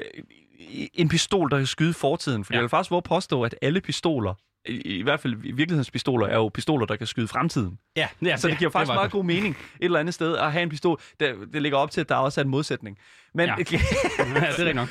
en 0.94 1.08
pistol, 1.08 1.50
der 1.50 1.56
kan 1.56 1.66
skyde 1.66 1.94
fortiden. 1.94 2.44
For. 2.44 2.52
Ja. 2.52 2.56
jeg 2.56 2.62
vil 2.62 2.68
faktisk 2.68 2.90
våge 2.90 3.02
påstå, 3.02 3.42
at 3.42 3.54
alle 3.62 3.80
pistoler, 3.80 4.34
i, 4.68 4.80
i 4.80 5.02
hvert 5.02 5.20
fald 5.20 5.34
virkelighedspistoler, 5.54 6.26
er 6.26 6.36
jo 6.36 6.48
pistoler, 6.48 6.86
der 6.86 6.96
kan 6.96 7.06
skyde 7.06 7.28
fremtiden. 7.28 7.78
Ja, 7.96 8.08
ja 8.24 8.36
Så 8.36 8.48
det 8.48 8.58
giver 8.58 8.70
faktisk 8.70 8.88
var 8.88 8.94
meget 8.94 9.10
god 9.10 9.24
mening 9.24 9.56
et 9.80 9.84
eller 9.84 10.00
andet 10.00 10.14
sted 10.14 10.36
at 10.36 10.52
have 10.52 10.62
en 10.62 10.68
pistol. 10.68 11.00
Det, 11.20 11.34
det 11.52 11.62
ligger 11.62 11.78
op 11.78 11.90
til, 11.90 12.00
at 12.00 12.08
der 12.08 12.14
også 12.14 12.40
er 12.40 12.44
en 12.44 12.50
modsætning. 12.50 12.98
Men, 13.34 13.46
Ja. 13.46 13.54
ja, 13.60 14.52
det 14.56 14.68
er 14.68 14.72
nok. 14.72 14.88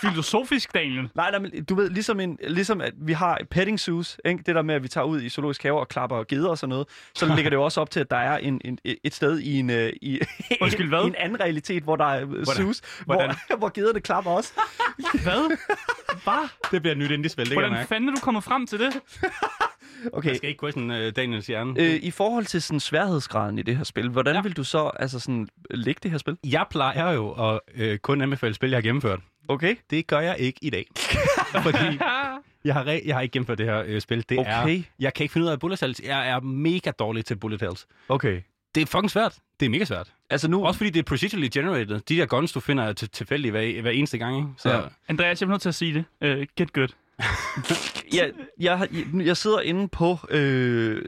Filosofisk, 0.00 0.74
Daniel. 0.74 1.08
nej, 1.14 1.30
nej, 1.30 1.38
men 1.40 1.64
du 1.64 1.74
ved, 1.74 1.90
ligesom, 1.90 2.20
en, 2.20 2.38
ligesom 2.48 2.80
at 2.80 2.92
vi 2.96 3.12
har 3.12 3.40
petting 3.50 3.80
zoos, 3.80 4.18
ikke? 4.24 4.42
det 4.46 4.54
der 4.54 4.62
med, 4.62 4.74
at 4.74 4.82
vi 4.82 4.88
tager 4.88 5.04
ud 5.04 5.22
i 5.22 5.28
zoologisk 5.28 5.62
have 5.62 5.80
og 5.80 5.88
klapper 5.88 6.24
geder 6.24 6.48
og 6.48 6.58
sådan 6.58 6.68
noget, 6.68 6.88
så 7.14 7.34
ligger 7.34 7.50
det 7.50 7.56
jo 7.56 7.64
også 7.64 7.80
op 7.80 7.90
til, 7.90 8.00
at 8.00 8.10
der 8.10 8.16
er 8.16 8.38
en, 8.38 8.60
en, 8.64 8.78
et 9.04 9.14
sted 9.14 9.38
i 9.38 9.58
en, 9.58 9.70
øh, 9.70 9.92
i, 10.02 10.20
Undskyld, 10.60 10.88
hvad? 10.88 11.04
en 11.04 11.14
anden 11.18 11.40
realitet, 11.40 11.82
hvor 11.82 11.96
der 11.96 12.04
er 12.04 12.26
øh, 12.34 12.44
zoos, 12.44 12.80
Hvordan? 13.04 13.34
hvor, 13.48 13.56
hvor 13.62 13.68
gederne 13.74 14.00
klapper 14.00 14.30
også. 14.30 14.52
Hvad? 15.22 15.56
Hvad? 16.24 16.48
Det 16.70 16.82
bliver 16.82 16.92
et 16.92 16.98
nyt 16.98 17.10
indie-spil, 17.10 17.44
det 17.44 17.50
kan 17.52 17.60
jeg 17.60 17.68
Hvordan 17.68 17.78
mærke. 17.78 17.88
fanden 17.88 18.08
er 18.08 18.14
du 18.14 18.20
kommet 18.20 18.44
frem 18.44 18.66
til 18.66 18.78
det? 18.78 18.92
Okay. 20.12 20.28
Jeg 20.28 20.36
skal 20.36 20.48
ikke 20.48 20.60
question 20.60 20.90
uh, 20.90 20.96
Daniels 21.16 21.46
hjerne. 21.46 21.80
Øh, 21.80 21.94
I 22.02 22.10
forhold 22.10 22.44
til 22.44 22.62
sådan 22.62 22.80
sværhedsgraden 22.80 23.58
i 23.58 23.62
det 23.62 23.76
her 23.76 23.84
spil, 23.84 24.08
hvordan 24.08 24.34
ja. 24.34 24.40
Vil 24.42 24.56
du 24.56 24.64
så 24.64 24.90
altså 24.98 25.18
sådan, 25.20 25.48
lægge 25.70 26.00
det 26.02 26.10
her 26.10 26.18
spil? 26.18 26.36
Jeg 26.44 26.64
plejer 26.70 27.10
jo 27.12 27.30
at 27.52 27.60
øh, 27.74 27.98
kun 27.98 28.20
anbefale 28.20 28.54
spil, 28.54 28.70
jeg 28.70 28.76
har 28.76 28.82
gennemført. 28.82 29.20
Okay. 29.48 29.76
Det 29.90 30.06
gør 30.06 30.20
jeg 30.20 30.36
ikke 30.38 30.58
i 30.62 30.70
dag. 30.70 30.86
Fordi 31.62 31.78
jeg 32.64 32.74
har, 32.74 32.84
re- 32.84 33.06
jeg 33.06 33.14
har 33.16 33.20
ikke 33.20 33.32
gennemført 33.32 33.58
det 33.58 33.66
her 33.66 33.82
øh, 33.86 34.00
spil. 34.00 34.24
Det 34.28 34.38
er, 34.38 34.62
Okay. 34.62 34.82
jeg 34.98 35.14
kan 35.14 35.24
ikke 35.24 35.32
finde 35.32 35.44
ud 35.46 35.50
af 35.52 35.60
bullet 35.60 35.80
hells. 35.80 36.00
Jeg 36.04 36.28
er 36.28 36.40
mega 36.40 36.90
dårlig 36.98 37.24
til 37.24 37.36
bullet 37.36 37.60
hells. 37.60 37.86
Okay. 38.08 38.40
Det 38.74 38.82
er 38.82 38.86
fucking 38.86 39.10
svært. 39.10 39.34
Det 39.60 39.66
er 39.66 39.70
mega 39.70 39.84
svært. 39.84 40.12
Altså 40.30 40.48
nu... 40.48 40.66
Også 40.66 40.78
fordi 40.78 40.90
det 40.90 40.98
er 40.98 41.04
procedurally 41.04 41.48
generated. 41.54 42.00
De 42.00 42.16
der 42.16 42.26
guns, 42.26 42.52
du 42.52 42.60
finder 42.60 42.84
er 42.84 42.92
til, 42.92 43.10
tilfældige 43.10 43.50
hver, 43.50 43.82
hver 43.82 43.90
eneste 43.90 44.18
gang. 44.18 44.36
Ikke? 44.36 44.48
Så 44.58 44.68
Ja. 44.70 44.76
ja. 44.76 44.82
Andreas, 45.08 45.40
jeg 45.40 45.46
er 45.46 45.50
nødt 45.50 45.62
til 45.62 45.68
at 45.68 45.74
sige 45.74 46.04
det. 46.20 46.38
Uh, 46.38 46.46
get 46.56 46.72
good. 46.72 46.88
jeg, 48.18 48.30
jeg, 48.60 48.88
jeg 49.14 49.36
sidder 49.36 49.60
inde 49.60 49.88
på 49.88 50.18
øh, 50.30 51.02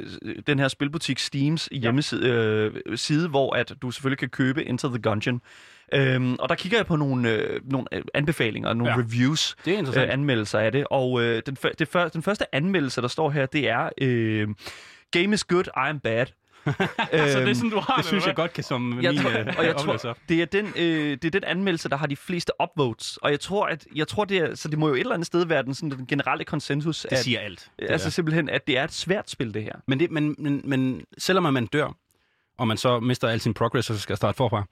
den 0.46 0.59
her 0.59 0.68
spilbutik 0.68 1.18
Steams 1.18 1.68
hjemmeside, 1.72 2.29
øh, 2.29 2.98
side, 2.98 3.29
hvor 3.29 3.55
at 3.55 3.72
du 3.83 3.90
selvfølgelig 3.90 4.18
kan 4.18 4.29
købe 4.29 4.68
Enter 4.68 4.88
the 4.88 4.98
Gungeon. 4.98 5.40
Øhm, 5.94 6.35
og 6.35 6.48
der 6.48 6.55
kigger 6.55 6.79
jeg 6.79 6.87
på 6.87 6.96
nogle, 6.96 7.31
øh, 7.33 7.61
nogle 7.64 7.87
øh, 7.92 8.02
anbefalinger, 8.14 8.74
nogle 8.74 8.92
ja. 8.92 8.98
Ja. 8.98 9.05
reviews, 9.05 9.57
Det 9.64 9.79
er 9.79 10.02
øh, 10.02 10.12
anmeldelser 10.12 10.59
af 10.59 10.72
det. 10.72 10.87
Og 10.90 11.22
øh, 11.22 11.42
den, 11.46 11.57
før, 11.57 11.70
det 11.79 11.88
før, 11.88 12.09
den 12.09 12.22
første 12.22 12.55
anmeldelse, 12.55 13.02
der 13.02 13.09
står 13.09 13.31
her, 13.31 13.46
det 13.46 13.68
er 13.68 13.88
øh, 14.00 14.48
Game 15.11 15.35
is 15.35 15.44
good, 15.44 15.64
I 15.64 15.88
am 15.88 16.00
bad. 16.00 16.26
Så 17.33 17.40
det 17.40 17.48
er 17.48 17.55
sådan, 17.55 17.70
du 17.70 17.81
har 17.81 17.96
det 17.96 18.05
synes 18.05 18.26
jeg 18.26 18.35
godt 18.35 18.52
kan 18.52 18.64
som 18.64 19.02
jeg 19.02 19.12
min 19.12 19.22
tror, 19.22 19.31
øh, 19.31 19.55
og 19.59 19.64
jeg 19.64 19.76
tror, 19.76 20.16
det 20.29 20.42
er, 20.42 20.46
den, 20.46 20.72
øh, 20.76 21.11
det 21.11 21.24
er 21.24 21.31
den 21.31 21.44
anmeldelse, 21.44 21.88
der 21.88 21.96
har 21.96 22.07
de 22.07 22.16
fleste 22.16 22.52
upvotes. 22.62 23.16
Og 23.16 23.31
jeg 23.31 23.40
tror, 23.40 23.66
at 23.66 23.87
jeg 23.94 24.09
tror 24.09 24.24
det 24.24 24.38
er, 24.38 24.55
så 24.55 24.68
det 24.68 24.79
må 24.79 24.88
jo 24.88 24.94
et 24.94 25.00
eller 25.00 25.14
andet 25.14 25.26
sted 25.26 25.46
være 25.46 25.62
den, 25.62 25.74
sådan, 25.74 25.90
den 25.90 26.07
generelle 26.07 26.44
konsensus. 26.44 27.00
Det 27.02 27.12
at, 27.12 27.18
siger 27.18 27.40
alt. 27.40 27.70
Det 27.79 27.90
altså 27.90 28.07
er. 28.07 28.11
simpelthen, 28.11 28.48
at 28.48 28.66
det 28.66 28.79
er 28.79 28.85
et 28.85 28.92
svært 28.92 29.31
spil, 29.31 29.55
det 29.55 29.62
her. 29.62 29.72
Men, 29.87 30.00
det, 30.00 30.11
men, 30.11 30.35
men, 30.38 30.62
men 30.64 31.05
selvom 31.18 31.46
at 31.46 31.52
man 31.52 31.66
dør, 31.66 31.96
og 32.59 32.68
man 32.68 32.76
så 32.76 33.00
mister 33.00 33.29
al 33.29 33.40
sin 33.40 33.55
progress 33.55 33.90
og 33.90 33.96
skal 33.96 34.16
starte 34.16 34.37
forfra, 34.37 34.64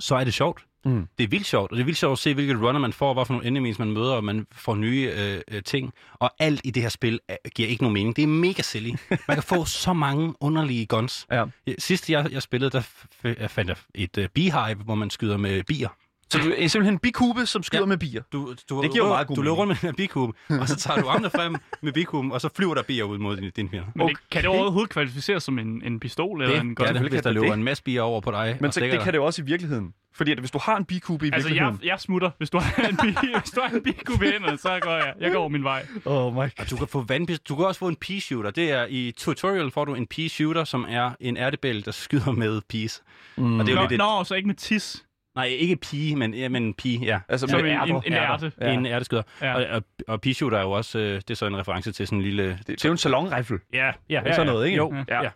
så 0.00 0.14
er 0.14 0.24
det 0.24 0.34
sjovt. 0.34 0.64
Mm. 0.88 1.06
Det 1.18 1.24
er 1.24 1.28
vildt 1.28 1.46
sjovt, 1.46 1.70
og 1.70 1.76
det 1.76 1.82
er 1.82 1.84
vildt 1.84 1.98
sjovt 1.98 2.12
at 2.12 2.18
se, 2.18 2.34
hvilket 2.34 2.56
runner 2.62 2.80
man 2.80 2.92
får, 2.92 3.14
hvad 3.14 3.24
for 3.24 3.34
nogle 3.34 3.46
enemies 3.46 3.78
man 3.78 3.90
møder, 3.92 4.12
og 4.12 4.24
man 4.24 4.46
får 4.52 4.74
nye 4.74 5.12
øh, 5.18 5.40
øh, 5.50 5.62
ting. 5.62 5.92
Og 6.14 6.30
alt 6.38 6.60
i 6.64 6.70
det 6.70 6.82
her 6.82 6.88
spil 6.90 7.20
er, 7.28 7.36
giver 7.54 7.68
ikke 7.68 7.82
nogen 7.82 7.94
mening. 7.94 8.16
Det 8.16 8.22
er 8.22 8.26
mega 8.28 8.62
silly. 8.62 8.90
Man 9.10 9.18
kan 9.36 9.42
få 9.42 9.64
så 9.84 9.92
mange 9.92 10.34
underlige 10.40 10.86
guns. 10.86 11.26
Ja. 11.32 11.44
Sidst 11.78 12.10
jeg, 12.10 12.32
jeg 12.32 12.42
spillede, 12.42 12.70
der 12.70 12.80
f- 12.80 13.34
jeg 13.40 13.50
fandt 13.50 13.68
jeg 13.68 13.76
et 13.94 14.18
øh, 14.18 14.28
beehive, 14.34 14.74
hvor 14.84 14.94
man 14.94 15.10
skyder 15.10 15.36
med 15.36 15.62
bier. 15.64 15.88
Så 16.30 16.38
du 16.38 16.52
er 16.58 16.68
simpelthen 16.68 16.94
en 16.94 16.98
bikube, 16.98 17.46
som 17.46 17.62
skyder 17.62 17.82
ja. 17.82 17.86
Med 17.86 17.96
bier. 17.98 18.22
Du, 18.32 18.54
du, 18.70 18.82
Det 18.82 18.92
giver 18.92 19.04
jo 19.04 19.08
meget 19.10 19.26
god 19.26 19.36
Du 19.36 19.42
løber 19.42 19.56
rundt 19.56 19.82
med 19.82 19.90
en 19.90 19.96
bikube, 19.96 20.32
og 20.60 20.68
så 20.68 20.76
tager 20.76 21.00
du 21.00 21.08
armene 21.12 21.30
frem 21.30 21.56
med 21.82 21.92
bikuben, 21.92 22.32
og 22.32 22.40
så 22.40 22.48
flyver 22.56 22.74
der 22.74 22.82
bier 22.82 23.04
ud 23.04 23.18
mod 23.18 23.36
din, 23.36 23.50
din 23.56 23.70
fjende. 23.70 23.86
Men 23.94 24.08
det, 24.08 24.16
kan 24.30 24.42
det 24.42 24.50
overhovedet 24.50 24.90
kvalificeres 24.90 25.42
som 25.42 25.58
en, 25.58 25.82
en 25.84 26.00
pistol 26.00 26.42
eller 26.42 26.60
en 26.60 26.68
Det 26.68 26.76
gun? 26.76 26.84
det, 26.86 26.88
selvfølgelig 26.88 27.10
hvis 27.10 27.22
der 27.22 27.30
kan 27.30 27.34
det 27.34 27.42
løber 27.42 27.52
det. 27.54 27.58
en 27.58 27.64
masse 27.64 27.82
bier 27.82 28.02
over 28.02 28.20
på 28.20 28.30
dig. 28.30 28.56
Men 28.60 28.68
og 28.68 28.74
så, 28.74 28.80
det 28.80 28.92
dig. 28.92 29.00
kan 29.00 29.12
det 29.12 29.18
jo 29.18 29.24
også 29.24 29.42
i 29.42 29.44
virkeligheden. 29.44 29.92
Fordi 30.18 30.32
at 30.32 30.38
hvis 30.38 30.50
du 30.50 30.58
har 30.62 30.76
en 30.76 30.84
bikube 30.84 31.26
i 31.26 31.30
Altså, 31.32 31.48
virkeligheden... 31.48 31.80
jeg, 31.82 31.88
jeg 31.90 32.00
smutter. 32.00 32.30
Hvis 32.38 32.50
du 32.50 32.58
har 32.58 32.88
en, 32.88 32.96
bi, 32.96 33.06
hvis 33.42 33.50
du 33.50 33.60
har 33.60 33.68
en 33.76 33.82
bikube 33.82 34.28
i 34.28 34.30
hænderne, 34.30 34.58
så 34.58 34.78
går 34.82 34.90
jeg. 34.90 35.14
Jeg 35.20 35.32
går 35.32 35.38
over 35.38 35.48
min 35.48 35.64
vej. 35.64 35.86
Oh 36.04 36.34
my 36.34 36.38
Og 36.58 36.70
du 36.70 36.76
kan 36.76 36.88
få 36.88 37.02
vandpist- 37.12 37.42
Du 37.48 37.56
kan 37.56 37.64
også 37.66 37.78
få 37.78 37.88
en 37.88 37.96
pea-shooter. 38.04 38.50
Det 38.50 38.70
er 38.72 38.86
i 38.88 39.12
tutorial 39.16 39.70
får 39.70 39.84
du 39.84 39.94
en 39.94 40.06
pea-shooter, 40.14 40.64
som 40.64 40.86
er 40.88 41.10
en 41.20 41.36
ærtebæl, 41.36 41.84
der 41.84 41.90
skyder 41.90 42.32
med 42.32 42.60
peas. 42.68 43.02
Mm. 43.36 43.60
Og 43.60 43.66
det 43.66 43.72
er 43.72 43.76
jo 43.76 43.82
Nå, 43.82 43.82
lidt 43.88 43.92
et, 43.92 43.98
nå, 43.98 44.24
så 44.24 44.34
ikke 44.34 44.46
med 44.46 44.54
tis. 44.54 45.04
Nej, 45.36 45.44
ikke 45.46 45.76
pea, 45.76 46.16
men, 46.16 46.34
ja, 46.34 46.48
men 46.48 46.74
pea, 46.74 46.92
ja. 47.02 47.18
Altså, 47.28 47.46
Som 47.46 47.60
med 47.60 47.70
en- 47.70 47.76
ærter. 47.76 47.94
en- 48.00 48.02
en 48.06 48.12
ærte. 48.12 48.52
Ja. 48.60 48.72
En 48.72 48.86
ærteskyder. 48.86 49.22
Ja. 49.42 49.46
Ja. 49.46 49.54
Og, 49.54 49.64
og, 49.76 49.82
og 50.08 50.20
pea-shooter 50.26 50.56
er 50.56 50.62
jo 50.62 50.70
også, 50.70 50.98
øh, 50.98 51.14
det 51.14 51.30
er 51.30 51.34
så 51.34 51.46
en 51.46 51.56
reference 51.58 51.92
til 51.92 52.06
sådan 52.06 52.18
en 52.18 52.24
lille... 52.24 52.48
Det, 52.48 52.66
det 52.66 52.84
er 52.84 52.88
jo 52.88 52.92
en 52.92 52.98
salonrifle. 52.98 53.58
Ja, 53.72 53.90
ja, 54.10 54.32
Sådan 54.32 54.46
noget, 54.46 54.66
ikke? 54.66 54.76
Jo, 54.76 54.94
Ja. 55.08 55.22
ja. 55.22 55.30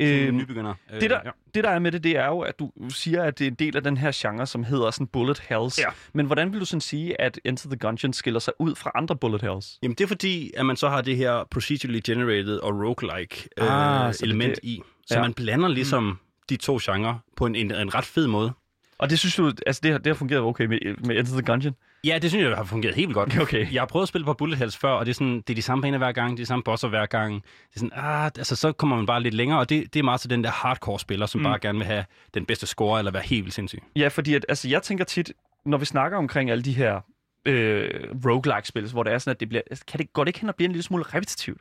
Øhm, 0.00 0.36
nybegynder. 0.36 0.74
Øh, 0.94 1.00
det, 1.00 1.10
der, 1.10 1.20
ja. 1.24 1.30
det, 1.54 1.64
der 1.64 1.70
er 1.70 1.78
med 1.78 1.92
det, 1.92 2.04
det 2.04 2.16
er 2.16 2.26
jo, 2.26 2.40
at 2.40 2.58
du 2.58 2.70
siger, 2.88 3.22
at 3.22 3.38
det 3.38 3.46
er 3.46 3.50
en 3.50 3.54
del 3.54 3.76
af 3.76 3.82
den 3.84 3.96
her 3.96 4.10
genre, 4.14 4.46
som 4.46 4.64
hedder 4.64 4.90
sådan 4.90 5.06
bullet 5.06 5.42
hells. 5.48 5.78
Ja. 5.78 5.86
Men 6.12 6.26
hvordan 6.26 6.52
vil 6.52 6.60
du 6.60 6.64
sådan 6.64 6.80
sige, 6.80 7.20
at 7.20 7.40
Enter 7.44 7.68
the 7.68 7.76
Gungeon 7.78 8.12
skiller 8.12 8.40
sig 8.40 8.52
ud 8.58 8.74
fra 8.74 8.90
andre 8.94 9.16
bullet 9.16 9.42
hells? 9.42 9.78
Jamen, 9.82 9.94
det 9.94 10.04
er 10.04 10.08
fordi, 10.08 10.50
at 10.56 10.66
man 10.66 10.76
så 10.76 10.88
har 10.88 11.00
det 11.02 11.16
her 11.16 11.44
procedurally 11.50 12.00
generated 12.06 12.58
og 12.58 12.74
roguelike 12.74 13.48
øh, 13.58 13.66
Ah, 13.66 14.08
er 14.08 14.20
element 14.22 14.54
det. 14.56 14.64
i. 14.64 14.82
Så 15.06 15.14
Ja. 15.14 15.18
ja. 15.18 15.22
man 15.22 15.34
blander 15.34 15.68
ligesom 15.68 16.02
mm. 16.02 16.16
de 16.48 16.56
to 16.56 16.78
genrer 16.82 17.14
på 17.36 17.46
en, 17.46 17.54
en, 17.54 17.70
en 17.74 17.94
ret 17.94 18.04
fed 18.04 18.26
måde. 18.26 18.52
Og 18.98 19.10
det 19.10 19.18
synes 19.18 19.36
du, 19.36 19.52
altså 19.66 19.80
det 19.82 19.90
har, 19.90 19.98
det 19.98 20.06
har 20.06 20.14
fungeret 20.14 20.42
okay 20.42 20.64
med, 20.64 20.78
med 21.04 21.18
Enter 21.18 21.32
the 21.32 21.42
Gungeon? 21.42 21.74
Ja, 22.04 22.18
det 22.22 22.30
synes 22.30 22.44
jeg 22.44 22.56
har 22.56 22.64
fungeret 22.64 22.94
helt 22.94 23.08
vildt 23.08 23.14
godt. 23.14 23.38
Okay. 23.46 23.72
Jeg 23.72 23.80
har 23.80 23.86
prøvet 23.86 24.02
at 24.02 24.08
spille 24.08 24.24
på 24.24 24.34
Bullet 24.34 24.58
Hells 24.58 24.76
før, 24.76 24.90
og 24.90 25.06
det 25.06 25.12
er, 25.12 25.14
sådan, 25.14 25.36
det 25.36 25.50
er 25.50 25.54
de 25.54 25.62
samme 25.62 25.82
baner 25.82 25.98
hver 25.98 26.12
gang, 26.12 26.30
det 26.30 26.36
er 26.36 26.44
de 26.44 26.46
samme 26.46 26.62
bosser 26.62 26.88
hver 26.88 27.06
gang. 27.06 27.34
Det 27.34 27.74
er 27.74 27.78
sådan, 27.78 27.92
ah, 27.94 28.24
altså, 28.24 28.56
så 28.56 28.72
kommer 28.72 28.96
man 28.96 29.06
bare 29.06 29.22
lidt 29.22 29.34
længere, 29.34 29.58
og 29.58 29.68
det, 29.68 29.94
det 29.94 30.00
er 30.00 30.04
meget 30.04 30.20
til 30.20 30.30
den 30.30 30.44
der 30.44 30.50
hardcore-spiller, 30.50 31.26
som 31.26 31.40
mm. 31.40 31.44
bare 31.44 31.58
gerne 31.58 31.78
vil 31.78 31.86
have 31.86 32.04
den 32.34 32.46
bedste 32.46 32.66
score, 32.66 32.98
eller 32.98 33.12
være 33.12 33.22
helt 33.22 33.44
vildt 33.44 33.54
sindssyg. 33.54 33.82
Ja, 33.96 34.08
fordi 34.08 34.34
at, 34.34 34.46
altså, 34.48 34.68
jeg 34.68 34.82
tænker 34.82 35.04
tit, 35.04 35.32
når 35.66 35.78
vi 35.78 35.84
snakker 35.84 36.18
omkring 36.18 36.50
alle 36.50 36.64
de 36.64 36.72
her 36.72 37.00
øh, 37.46 37.90
roguelike-spil, 38.26 38.90
hvor 38.92 39.02
det 39.02 39.12
er 39.12 39.18
sådan, 39.18 39.30
at 39.30 39.40
det 39.40 39.48
bliver, 39.48 39.62
altså, 39.70 39.84
kan 39.86 39.98
det, 40.00 40.12
går 40.12 40.24
det 40.24 40.28
ikke 40.28 40.40
hen 40.40 40.48
og 40.48 40.54
blive 40.54 40.66
en 40.66 40.72
lille 40.72 40.82
smule 40.82 41.04
repetitivt? 41.14 41.60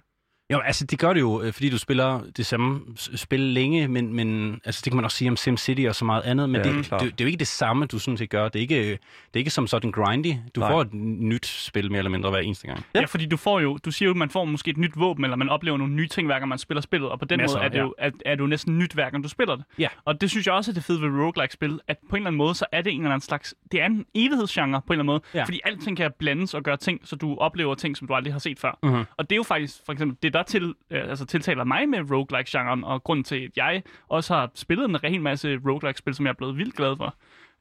Jo, 0.52 0.60
altså 0.60 0.86
det 0.86 1.00
gør 1.00 1.14
det 1.14 1.20
jo, 1.20 1.42
øh, 1.42 1.54
fordi 1.54 1.70
du 1.70 1.78
spiller 1.78 2.22
det 2.38 2.46
samme 2.46 2.82
spil 2.98 3.40
længe, 3.40 3.88
men, 3.88 4.14
men 4.14 4.60
altså, 4.66 4.82
det 4.86 4.92
kan 4.92 4.96
man 4.96 5.06
også 5.06 5.18
sige 5.18 5.30
om 5.30 5.38
SimCity 5.38 5.82
og 5.90 5.96
så 5.96 6.06
meget 6.06 6.22
andet, 6.22 6.50
men 6.50 6.62
Ja, 6.62 6.68
det, 6.68 6.76
det, 6.78 6.86
klart. 6.86 7.02
det, 7.02 7.10
er 7.12 7.16
jo 7.22 7.26
ikke 7.26 7.38
det 7.40 7.48
samme, 7.48 7.86
du 7.86 8.00
sådan 8.00 8.18
set 8.18 8.30
gør. 8.30 8.44
Det 8.50 8.56
er 8.56 8.62
ikke, 8.62 8.92
det 8.92 9.00
er 9.34 9.38
ikke 9.38 9.50
som 9.52 9.68
sådan 9.68 9.92
grindy. 9.92 10.34
Du 10.56 10.60
Nej. 10.60 10.72
får 10.72 10.82
et 10.82 10.94
nyt 10.94 11.46
spil 11.46 11.92
mere 11.92 11.98
eller 11.98 12.12
mindre 12.12 12.30
hver 12.30 12.40
eneste 12.40 12.68
gang. 12.68 12.86
Ja. 12.96 13.00
ja, 13.00 13.06
fordi 13.06 13.26
du 13.26 13.38
får 13.38 13.60
jo, 13.60 13.78
du 13.86 13.92
siger 13.92 14.08
jo, 14.08 14.12
at 14.12 14.18
man 14.18 14.30
får 14.30 14.46
måske 14.46 14.72
et 14.72 14.78
nyt 14.78 14.92
våben, 14.96 15.24
eller 15.24 15.36
man 15.38 15.50
oplever 15.50 15.78
nogle 15.78 15.94
nye 15.94 16.08
ting, 16.08 16.28
hver 16.28 16.40
gang 16.40 16.50
man 16.50 16.58
spiller 16.58 16.82
spillet, 16.82 17.10
og 17.10 17.20
på 17.20 17.26
den 17.26 17.38
Masser, 17.40 17.58
måde 17.58 17.66
er 17.66 17.70
det, 17.70 17.78
ja. 17.78 17.84
jo, 17.84 17.94
er, 17.98 18.10
er 18.26 18.36
det 18.36 18.42
jo 18.42 18.48
næsten 18.48 18.80
nyt, 18.80 18.94
hver 18.94 19.10
gang 19.10 19.24
du 19.24 19.30
spiller 19.30 19.56
det. 19.56 19.66
Ja. 19.80 19.88
Og 20.06 20.22
det 20.22 20.30
synes 20.30 20.46
jeg 20.48 20.54
også 20.56 20.72
er 20.72 20.74
det 20.74 20.84
fede 20.84 21.02
ved 21.02 21.10
roguelike-spil, 21.10 21.80
at 21.88 21.98
på 22.10 22.16
en 22.16 22.22
eller 22.22 22.28
anden 22.28 22.38
måde, 22.38 22.56
så 22.56 22.66
er 22.72 22.82
det 22.82 22.94
en 22.94 23.00
eller 23.00 23.10
anden 23.12 23.22
slags, 23.22 23.56
det 23.72 23.82
er 23.82 23.86
en 23.86 24.06
evighedsgenre 24.16 24.82
på 24.82 24.94
en 24.94 25.00
eller 25.00 25.02
anden 25.04 25.06
måde, 25.06 25.22
Ja. 25.34 25.44
fordi 25.44 25.60
alting 25.64 25.98
kan 25.98 26.12
blandes 26.20 26.54
og 26.54 26.64
gøre 26.64 26.78
ting, 26.78 27.00
så 27.04 27.16
du 27.16 27.36
oplever 27.38 27.76
ting, 27.76 27.98
som 27.98 28.08
du 28.08 28.14
aldrig 28.14 28.34
har 28.34 28.40
set 28.40 28.60
før. 28.60 28.80
Mhm. 28.84 29.04
Og 29.18 29.30
det 29.30 29.32
er 29.32 29.38
jo 29.38 29.44
faktisk, 29.44 29.76
for 29.86 29.94
eksempel, 29.94 30.18
det 30.24 30.35
der 30.36 30.44
til, 30.44 30.74
øh, 30.90 31.10
altså 31.10 31.26
tiltaler 31.26 31.64
mig 31.64 31.90
med 31.90 32.12
roguelike-genren, 32.12 32.84
og 32.84 33.04
grunden 33.04 33.24
til, 33.24 33.36
at 33.36 33.52
jeg 33.58 33.84
også 34.10 34.34
har 34.34 34.52
spillet 34.56 34.86
en 34.90 34.98
hel 35.12 35.22
masse 35.22 35.58
roguelike-spil, 35.68 36.16
som 36.16 36.26
jeg 36.26 36.32
er 36.32 36.36
blevet 36.38 36.58
vildt 36.58 36.76
glad 36.76 36.98
for. 36.98 37.16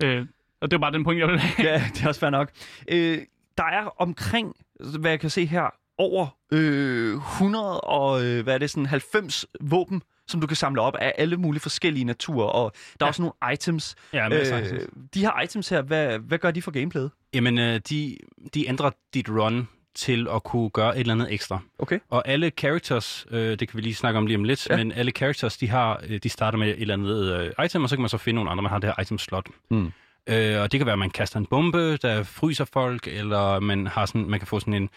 Øh, 0.04 0.26
og 0.60 0.70
det 0.70 0.80
var 0.80 0.84
bare 0.86 0.92
den 0.92 1.04
point, 1.04 1.20
jeg 1.20 1.26
ville 1.28 1.40
have. 1.40 1.68
Ja, 1.70 1.82
det 1.94 2.02
er 2.04 2.08
også 2.08 2.20
fair 2.20 2.30
nok. 2.30 2.50
Øh, 2.90 3.18
der 3.58 3.64
er 3.64 4.00
omkring, 4.02 4.56
hvad 5.00 5.10
jeg 5.10 5.20
kan 5.20 5.30
se 5.30 5.46
her, 5.46 5.74
over 5.98 6.26
øh, 6.52 7.14
100 7.14 7.80
og 7.80 8.24
øh, 8.24 8.42
hvad 8.44 8.54
er 8.54 8.58
det, 8.58 8.70
sådan 8.70 8.86
90 8.86 9.46
våben, 9.60 10.02
som 10.28 10.40
du 10.40 10.46
kan 10.46 10.56
samle 10.56 10.80
op 10.80 10.96
af 10.96 11.12
alle 11.18 11.36
mulige 11.36 11.60
forskellige 11.60 12.04
naturer, 12.04 12.46
og 12.46 12.72
der 13.00 13.04
er 13.04 13.06
Ja. 13.06 13.08
også 13.08 13.22
nogle 13.22 13.52
items. 13.54 13.94
Ja, 14.12 14.28
Øh, 14.28 14.80
de 15.14 15.20
her 15.20 15.40
items 15.42 15.68
her, 15.68 15.82
hvad, 15.82 16.18
hvad 16.18 16.38
gør 16.38 16.50
de 16.50 16.62
for 16.62 16.70
gameplayet? 16.70 17.10
Jamen, 17.34 17.58
øh, 17.58 17.80
de, 17.88 18.16
de 18.54 18.68
ændrer 18.68 18.90
dit 19.14 19.28
run 19.30 19.68
til 19.94 20.26
at 20.34 20.42
kunne 20.42 20.70
gøre 20.70 20.94
et 20.96 21.00
eller 21.00 21.14
andet 21.14 21.32
ekstra. 21.32 21.58
Okay. 21.78 21.98
Og 22.10 22.28
alle 22.28 22.52
characters, 22.58 23.26
øh, 23.30 23.58
det 23.58 23.68
kan 23.68 23.76
vi 23.76 23.80
lige 23.82 23.94
snakke 23.94 24.18
om 24.18 24.26
lige 24.26 24.36
om 24.36 24.44
lidt, 24.44 24.66
Ja. 24.70 24.76
men 24.76 24.92
alle 24.92 25.10
characters, 25.12 25.56
de, 25.56 25.68
har, 25.68 26.02
øh, 26.08 26.20
de 26.22 26.28
starter 26.28 26.58
med 26.58 26.68
et 26.68 26.80
eller 26.80 26.94
andet 26.94 27.40
øh, 27.58 27.64
item, 27.64 27.82
og 27.82 27.88
så 27.88 27.96
kan 27.96 28.00
man 28.02 28.08
så 28.08 28.18
finde 28.18 28.34
nogle 28.34 28.50
andre, 28.50 28.62
man 28.62 28.70
har 28.70 28.78
det 28.78 28.88
her 28.96 29.02
item 29.02 29.18
slot. 29.18 29.46
Mm. 29.70 29.92
Øh, 30.26 30.60
og 30.60 30.72
det 30.72 30.80
kan 30.80 30.86
være, 30.86 30.92
at 30.92 30.98
man 30.98 31.10
kaster 31.10 31.38
en 31.38 31.46
bombe, 31.46 31.96
der 31.96 32.22
fryser 32.22 32.64
folk, 32.64 33.06
eller 33.08 33.60
man, 33.60 33.86
har 33.86 34.06
sådan, 34.06 34.28
man 34.30 34.40
kan 34.40 34.46
få 34.46 34.60
sådan 34.60 34.74
en 34.74 34.88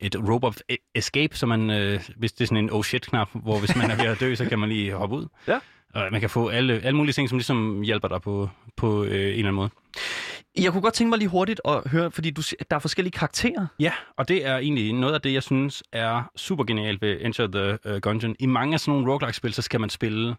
et 0.00 0.16
rope 0.28 0.46
of 0.46 0.56
e- 0.72 0.90
escape, 0.94 1.36
så 1.36 1.46
man, 1.46 1.70
øh, 1.70 2.00
hvis 2.16 2.32
det 2.32 2.40
er 2.44 2.46
sådan 2.46 2.64
en 2.64 2.70
oh 2.72 2.82
shit-knap, 2.84 3.28
hvor 3.34 3.58
hvis 3.58 3.76
man 3.76 3.90
er 3.90 3.96
ved 3.96 4.04
at 4.04 4.20
dø, 4.20 4.34
så 4.34 4.44
kan 4.44 4.58
man 4.58 4.68
lige 4.68 4.92
hoppe 4.92 5.16
ud. 5.16 5.26
Ja. 5.48 5.58
Og 5.94 6.08
man 6.12 6.20
kan 6.20 6.30
få 6.30 6.48
alle, 6.48 6.80
alle 6.84 6.96
mulige 6.96 7.12
ting, 7.12 7.28
som 7.28 7.38
ligesom 7.38 7.82
hjælper 7.82 8.08
dig 8.08 8.22
på, 8.22 8.50
på 8.76 9.04
øh, 9.04 9.10
en 9.10 9.16
eller 9.18 9.38
anden 9.38 9.54
måde. 9.54 9.70
Jeg 10.58 10.72
kunne 10.72 10.82
godt 10.82 10.94
tænke 10.94 11.08
mig 11.08 11.18
lige 11.18 11.28
hurtigt 11.28 11.60
at 11.64 11.82
høre, 11.90 12.10
fordi 12.10 12.30
du, 12.30 12.42
der 12.70 12.76
er 12.76 12.80
forskellige 12.80 13.12
karakterer. 13.12 13.66
Ja, 13.80 13.92
og 14.16 14.28
det 14.28 14.46
er 14.46 14.56
egentlig 14.56 14.92
noget 14.92 15.14
af 15.14 15.20
det, 15.20 15.32
jeg 15.32 15.42
synes 15.42 15.82
er 15.92 16.30
super 16.36 16.64
genialt 16.64 17.02
ved 17.02 17.18
Enter 17.20 17.46
the 17.46 17.94
uh, 17.94 18.00
Gungeon. 18.00 18.36
I 18.38 18.46
mange 18.46 18.74
af 18.74 18.80
sådan 18.80 18.94
nogle 18.94 19.12
roguelike-spil, 19.12 19.54
så 19.54 19.62
skal 19.62 19.80
man 19.80 19.90
spille 19.90 20.36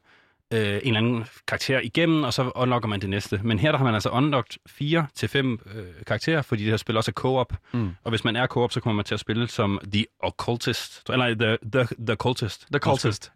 øh, 0.53 0.59
en 0.59 0.81
eller 0.83 0.97
anden 0.97 1.25
karakter 1.47 1.79
igennem, 1.79 2.23
og 2.23 2.33
så 2.33 2.51
unlocker 2.55 2.87
man 2.89 3.01
det 3.01 3.09
næste. 3.09 3.39
Men 3.43 3.59
her 3.59 3.71
der 3.71 3.77
har 3.77 3.85
man 3.85 3.93
altså 3.93 4.09
unlocked 4.09 4.57
fire 4.67 5.07
til 5.15 5.29
fem 5.29 5.59
øh, 5.75 5.85
karakterer, 6.07 6.41
fordi 6.41 6.63
det 6.63 6.69
her 6.69 6.77
spil 6.77 6.97
også 6.97 7.11
er 7.11 7.13
co-op. 7.13 7.53
Mm. 7.71 7.89
Og 8.03 8.09
hvis 8.09 8.23
man 8.23 8.35
er 8.35 8.47
co-op, 8.47 8.71
så 8.71 8.79
kommer 8.79 8.95
man 8.95 9.05
til 9.05 9.13
at 9.13 9.19
spille 9.19 9.47
som 9.47 9.79
The 9.93 10.05
Occultist. 10.19 11.09
Eller 11.09 11.35
The, 11.35 11.57
the, 11.71 11.87
the 12.07 12.15
Cultist. 12.15 12.67
The 12.71 12.79
Cultist. 12.79 13.31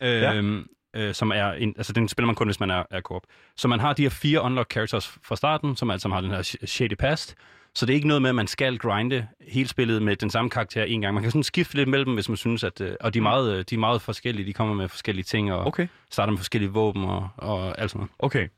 Ja. 0.00 0.34
øhm, 0.34 0.66
øh, 0.96 1.14
som 1.14 1.30
er 1.30 1.52
en, 1.52 1.74
altså 1.76 1.92
den 1.92 2.08
spiller 2.08 2.26
man 2.26 2.34
kun, 2.34 2.46
hvis 2.48 2.60
man 2.60 2.70
er, 2.70 2.82
er 2.90 3.00
co-op. 3.00 3.22
Så 3.56 3.68
man 3.68 3.80
har 3.80 3.92
de 3.92 4.02
her 4.02 4.10
fire 4.10 4.40
unlocked 4.42 4.72
characters 4.72 5.08
fra 5.22 5.36
starten, 5.36 5.76
som 5.76 5.90
altså 5.90 6.08
har 6.08 6.20
den 6.20 6.30
her 6.30 6.42
sh- 6.42 6.66
shady 6.66 6.94
past. 6.98 7.34
Så 7.74 7.86
det 7.86 7.92
er 7.92 7.94
ikke 7.94 8.08
noget 8.08 8.22
med, 8.22 8.28
at 8.30 8.34
man 8.36 8.46
skal 8.46 8.78
grinde 8.78 9.26
hele 9.48 9.68
spillet 9.68 10.02
med 10.02 10.16
den 10.16 10.30
samme 10.30 10.50
karakter 10.50 10.84
en 10.84 11.00
gang. 11.00 11.14
Man 11.14 11.22
kan 11.22 11.32
sådan 11.32 11.42
skifte 11.42 11.74
lidt 11.76 11.88
mellem 11.88 12.04
dem, 12.06 12.14
hvis 12.14 12.28
man 12.28 12.36
synes, 12.36 12.64
at... 12.64 12.80
øh, 12.80 12.96
Og 13.00 13.14
de 13.14 13.18
er 13.18 13.22
meget, 13.22 13.52
øh, 13.58 13.64
de 13.70 13.74
er 13.74 13.78
meget 13.78 14.02
forskellige. 14.02 14.46
De 14.46 14.52
kommer 14.52 14.74
med 14.74 14.88
forskellige 14.88 15.24
ting, 15.24 15.52
og 15.52 15.66
Okay. 15.66 15.86
starter 16.10 16.30
med 16.30 16.38
forskellige 16.38 16.70
våben 16.70 17.04
og, 17.04 17.28
og 17.36 17.80
alt 17.80 17.90
sådan 17.90 17.98
noget. 17.98 18.10
Okay. 18.18 18.48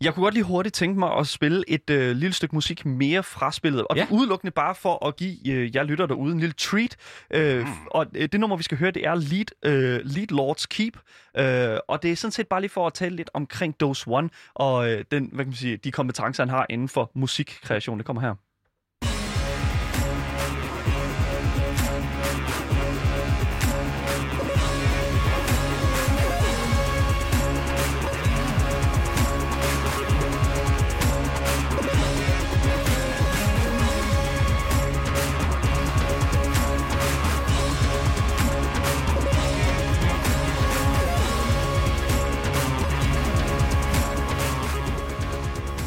Jeg 0.00 0.14
kunne 0.14 0.24
godt 0.24 0.34
lige 0.34 0.44
hurtigt 0.44 0.74
tænke 0.74 0.98
mig 0.98 1.16
at 1.16 1.26
spille 1.26 1.64
et 1.68 1.90
øh, 1.90 2.16
lille 2.16 2.32
stykke 2.32 2.54
musik 2.54 2.86
mere 2.86 3.22
fra 3.22 3.52
spillet. 3.52 3.86
Og 3.90 3.96
ja. 3.96 4.06
Ja. 4.10 4.16
udelukkende 4.16 4.50
bare 4.50 4.74
for 4.74 5.06
at 5.06 5.16
give 5.16 5.48
øh, 5.48 5.76
jer 5.76 5.82
lytter 5.82 6.06
derude 6.06 6.32
en 6.32 6.40
lille 6.40 6.52
treat. 6.52 6.96
Øh, 7.30 7.60
mm. 7.66 7.72
Og 7.90 8.06
øh, 8.14 8.28
det 8.32 8.40
nummer, 8.40 8.56
vi 8.56 8.62
skal 8.62 8.78
høre, 8.78 8.90
det 8.90 9.06
er 9.06 9.14
Lead, 9.14 9.46
øh, 9.64 10.00
Lead 10.04 10.26
Lords 10.26 10.66
Keep. 10.66 10.96
Øh, 11.36 11.78
og 11.88 12.02
det 12.02 12.12
er 12.12 12.16
sådan 12.16 12.32
set 12.32 12.48
bare 12.48 12.60
lige 12.60 12.70
for 12.70 12.86
at 12.86 12.94
tale 12.94 13.16
lidt 13.16 13.30
omkring 13.34 13.80
Dose 13.80 14.04
One 14.08 14.30
og 14.54 14.90
øh, 14.90 15.04
den, 15.10 15.28
hvad 15.32 15.44
kan 15.44 15.50
man 15.50 15.56
sige, 15.56 15.76
de 15.76 15.92
kompetencer, 15.92 16.42
han 16.42 16.50
har 16.50 16.66
inden 16.70 16.88
for 16.88 17.10
musikkreation. 17.14 17.98
Det 17.98 18.06
kommer 18.06 18.22
her. 18.22 18.34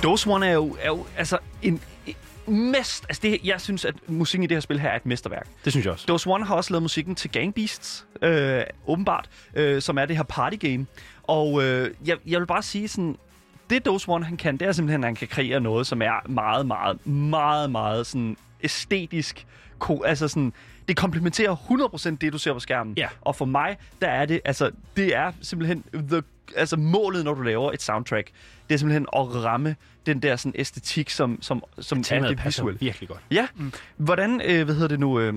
Dose 0.08 0.30
One 0.30 0.48
er 0.48 0.54
jo, 0.54 0.78
er 0.82 0.88
jo 0.88 1.06
altså 1.18 1.38
en, 1.62 1.82
en 2.48 2.72
mest... 2.72 3.06
Altså 3.10 3.20
det, 3.24 3.40
jeg 3.44 3.62
synes, 3.62 3.86
at 3.86 3.96
musikken 4.08 4.44
i 4.44 4.48
det 4.48 4.56
her 4.56 4.60
spil 4.62 4.80
her 4.80 4.90
er 4.90 4.96
et 4.96 5.06
mesterværk. 5.06 5.48
Det 5.66 5.74
synes 5.74 5.86
jeg 5.86 5.94
også. 5.94 6.06
Dose 6.08 6.30
One 6.30 6.46
har 6.46 6.56
også 6.56 6.74
lavet 6.74 6.82
musikken 6.82 7.16
til 7.16 7.32
Gang 7.32 7.56
Beasts, 7.56 8.06
øh, 8.22 8.64
åbenbart, 8.88 9.30
øh, 9.54 9.82
som 9.82 9.98
er 9.98 10.06
det 10.06 10.16
her 10.16 10.24
party 10.24 10.58
game. 10.58 10.86
Og 11.24 11.64
øh, 11.64 11.92
jeg, 12.06 12.18
jeg 12.28 12.40
vil 12.40 12.46
bare 12.46 12.64
sige 12.64 12.88
sådan, 12.88 13.18
det 13.70 13.86
Dose 13.86 14.10
One 14.10 14.26
han 14.26 14.38
kan, 14.38 14.58
det 14.58 14.68
er 14.68 14.72
simpelthen, 14.72 15.04
at 15.04 15.08
han 15.08 15.16
kan 15.16 15.28
kreere 15.28 15.60
noget, 15.60 15.88
som 15.88 16.02
er 16.02 16.30
meget, 16.30 16.66
meget, 16.68 17.08
meget, 17.08 17.72
meget 17.72 18.08
sådan 18.08 18.38
æstetisk. 18.64 19.46
Ko- 19.80 20.04
altså 20.04 20.28
sådan, 20.28 20.54
det 20.88 20.98
komplementerer 20.98 21.56
100% 21.56 22.18
det, 22.22 22.34
du 22.34 22.38
ser 22.38 22.54
på 22.54 22.60
skærmen. 22.60 22.94
Ja. 22.98 23.08
Og 23.22 23.36
for 23.36 23.46
mig, 23.46 23.78
der 24.02 24.08
er 24.08 24.26
det, 24.26 24.42
altså, 24.46 24.72
det 24.96 25.16
er 25.16 25.32
simpelthen 25.42 25.84
the, 26.10 26.22
altså 26.56 26.78
målet, 26.78 27.26
når 27.26 27.34
du 27.34 27.42
laver 27.42 27.72
et 27.72 27.82
soundtrack. 27.82 28.32
Det 28.70 28.74
er 28.74 28.78
simpelthen 28.80 29.06
at 29.16 29.44
ramme 29.44 29.76
den 30.06 30.22
der 30.22 30.36
sådan 30.36 30.60
æstetik, 30.60 31.10
som, 31.10 31.42
som, 31.42 31.64
som 31.80 32.00
er 32.00 32.04
Temaet 32.04 32.38
det 32.38 32.46
visuelle. 32.46 32.80
virkelig 32.80 33.10
godt. 33.10 33.22
Ja, 33.32 33.48
mm. 33.56 33.72
hvordan, 33.98 34.42
øh, 34.46 34.66
hvad 34.66 34.76
hedder 34.76 34.88
det 34.88 35.00
nu, 35.00 35.20
øh, 35.20 35.34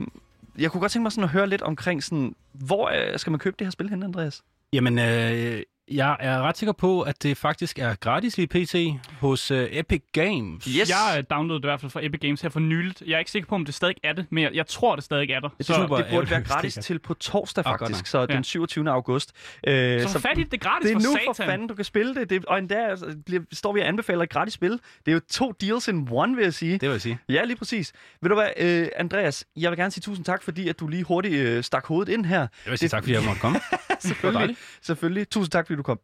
jeg 0.59 0.71
kunne 0.71 0.81
godt 0.81 0.93
tænke 0.93 1.03
mig 1.03 1.13
sådan 1.13 1.25
at 1.25 1.31
høre 1.31 1.47
lidt 1.47 1.63
omkring 1.63 2.03
sådan, 2.03 2.35
hvor 2.53 2.89
øh, 2.89 3.19
skal 3.19 3.31
man 3.31 3.39
købe 3.39 3.57
det 3.59 3.67
her 3.67 3.71
spil 3.71 3.91
hen, 3.91 4.03
Andreas? 4.03 4.43
Jamen, 4.73 4.99
øh, 4.99 5.63
jeg 5.91 6.17
er 6.21 6.43
ret 6.43 6.59
sikker 6.59 6.73
på, 6.73 7.01
at 7.03 7.23
det 7.23 7.37
faktisk 7.37 7.79
er 7.79 7.95
gratis 7.95 8.39
i 8.39 8.47
PC 8.47 8.93
hos 9.21 9.51
øh, 9.51 9.69
Epic 9.71 10.03
Games. 10.13 10.65
Yes. 10.65 10.91
Jeg 10.91 11.15
øh, 11.19 11.25
downloadede 11.31 11.63
det 11.63 11.65
i 11.65 11.71
hvert 11.71 11.81
fald 11.81 11.91
fra 11.93 12.05
Epic 12.05 12.21
Games 12.21 12.41
her 12.41 12.49
for 12.49 12.61
nyligt. 12.61 13.03
Jeg 13.07 13.15
er 13.15 13.19
ikke 13.19 13.31
sikker 13.31 13.49
på, 13.49 13.55
om 13.55 13.65
det 13.65 13.75
stadig 13.75 13.95
er 14.05 14.13
det, 14.13 14.27
men 14.31 14.45
jeg, 14.45 14.55
jeg 14.55 14.67
tror, 14.67 14.95
det 14.95 15.05
stadig 15.05 15.31
er 15.31 15.41
der. 15.41 15.49
Det, 15.59 15.67
Så, 15.67 15.75
super. 15.75 15.97
det 15.97 16.07
burde 16.11 16.31
være 16.31 16.43
gratis 16.43 16.73
stikker. 16.73 16.83
til 16.85 16.99
på 16.99 17.15
torsdag 17.15 17.65
faktisk, 17.65 17.99
nok. 18.01 18.07
så 18.07 18.27
den 18.27 18.37
Ja. 18.37 18.43
27. 18.43 18.91
august. 18.91 19.33
Øh, 19.67 20.03
så 20.03 20.09
for 20.09 20.19
fat 20.19 20.39
i 20.39 20.43
det, 20.43 20.53
det 20.53 20.65
er 20.65 20.69
gratis 20.71 20.89
det 20.89 20.97
er 20.97 21.01
for 21.01 21.09
nu 21.09 21.13
satan. 21.13 21.35
for 21.37 21.45
fanden, 21.45 21.69
du 21.69 21.75
kan 21.75 21.85
spille 21.85 22.15
det. 22.15 22.31
det 22.31 22.45
og 22.45 22.59
endda 22.59 22.91
altså, 22.91 23.17
bliver, 23.27 23.43
står 23.53 23.73
vi 23.73 23.81
og 23.81 23.89
anbefaler 23.89 24.23
et 24.23 24.31
gratis 24.31 24.55
spil. 24.55 24.71
Det 24.73 24.81
er 25.07 25.13
jo 25.13 25.21
to 25.33 25.53
deals 25.61 25.89
in 25.89 26.09
one, 26.11 26.37
vil 26.37 26.43
jeg 26.43 26.55
sige. 26.55 26.73
Det 26.73 26.83
vil 26.83 26.91
jeg 26.91 27.01
sige. 27.01 27.19
Ja, 27.29 27.45
lige 27.45 27.57
præcis. 27.57 27.93
Ved 28.23 28.29
du 28.29 28.35
hvad, 28.35 28.49
øh, 28.57 28.89
Andreas, 28.97 29.45
jeg 29.57 29.71
vil 29.71 29.79
gerne 29.79 29.91
sige 29.91 30.03
tusind 30.03 30.25
tak, 30.25 30.43
fordi 30.43 30.69
at 30.69 30.81
du 30.81 30.89
lige 30.89 31.05
hurtigt 31.05 31.35
øh, 31.35 31.65
stak 31.65 31.87
hovedet 31.87 32.13
ind 32.13 32.27
her. 32.27 32.39
Jeg 32.39 32.49
vil 32.67 32.79
sige 32.79 32.89
tak, 32.89 33.03
fordi 33.03 33.13
jeg 33.15 33.23
måtte 33.25 33.41
komme. 33.41 33.61
Selvfølgelig. 34.09 34.57
Selvfølgelig. 34.83 35.31
Tusind 35.31 35.51
tak, 35.51 35.67
fordi 35.67 35.77
du 35.77 35.83
kom. 35.83 36.01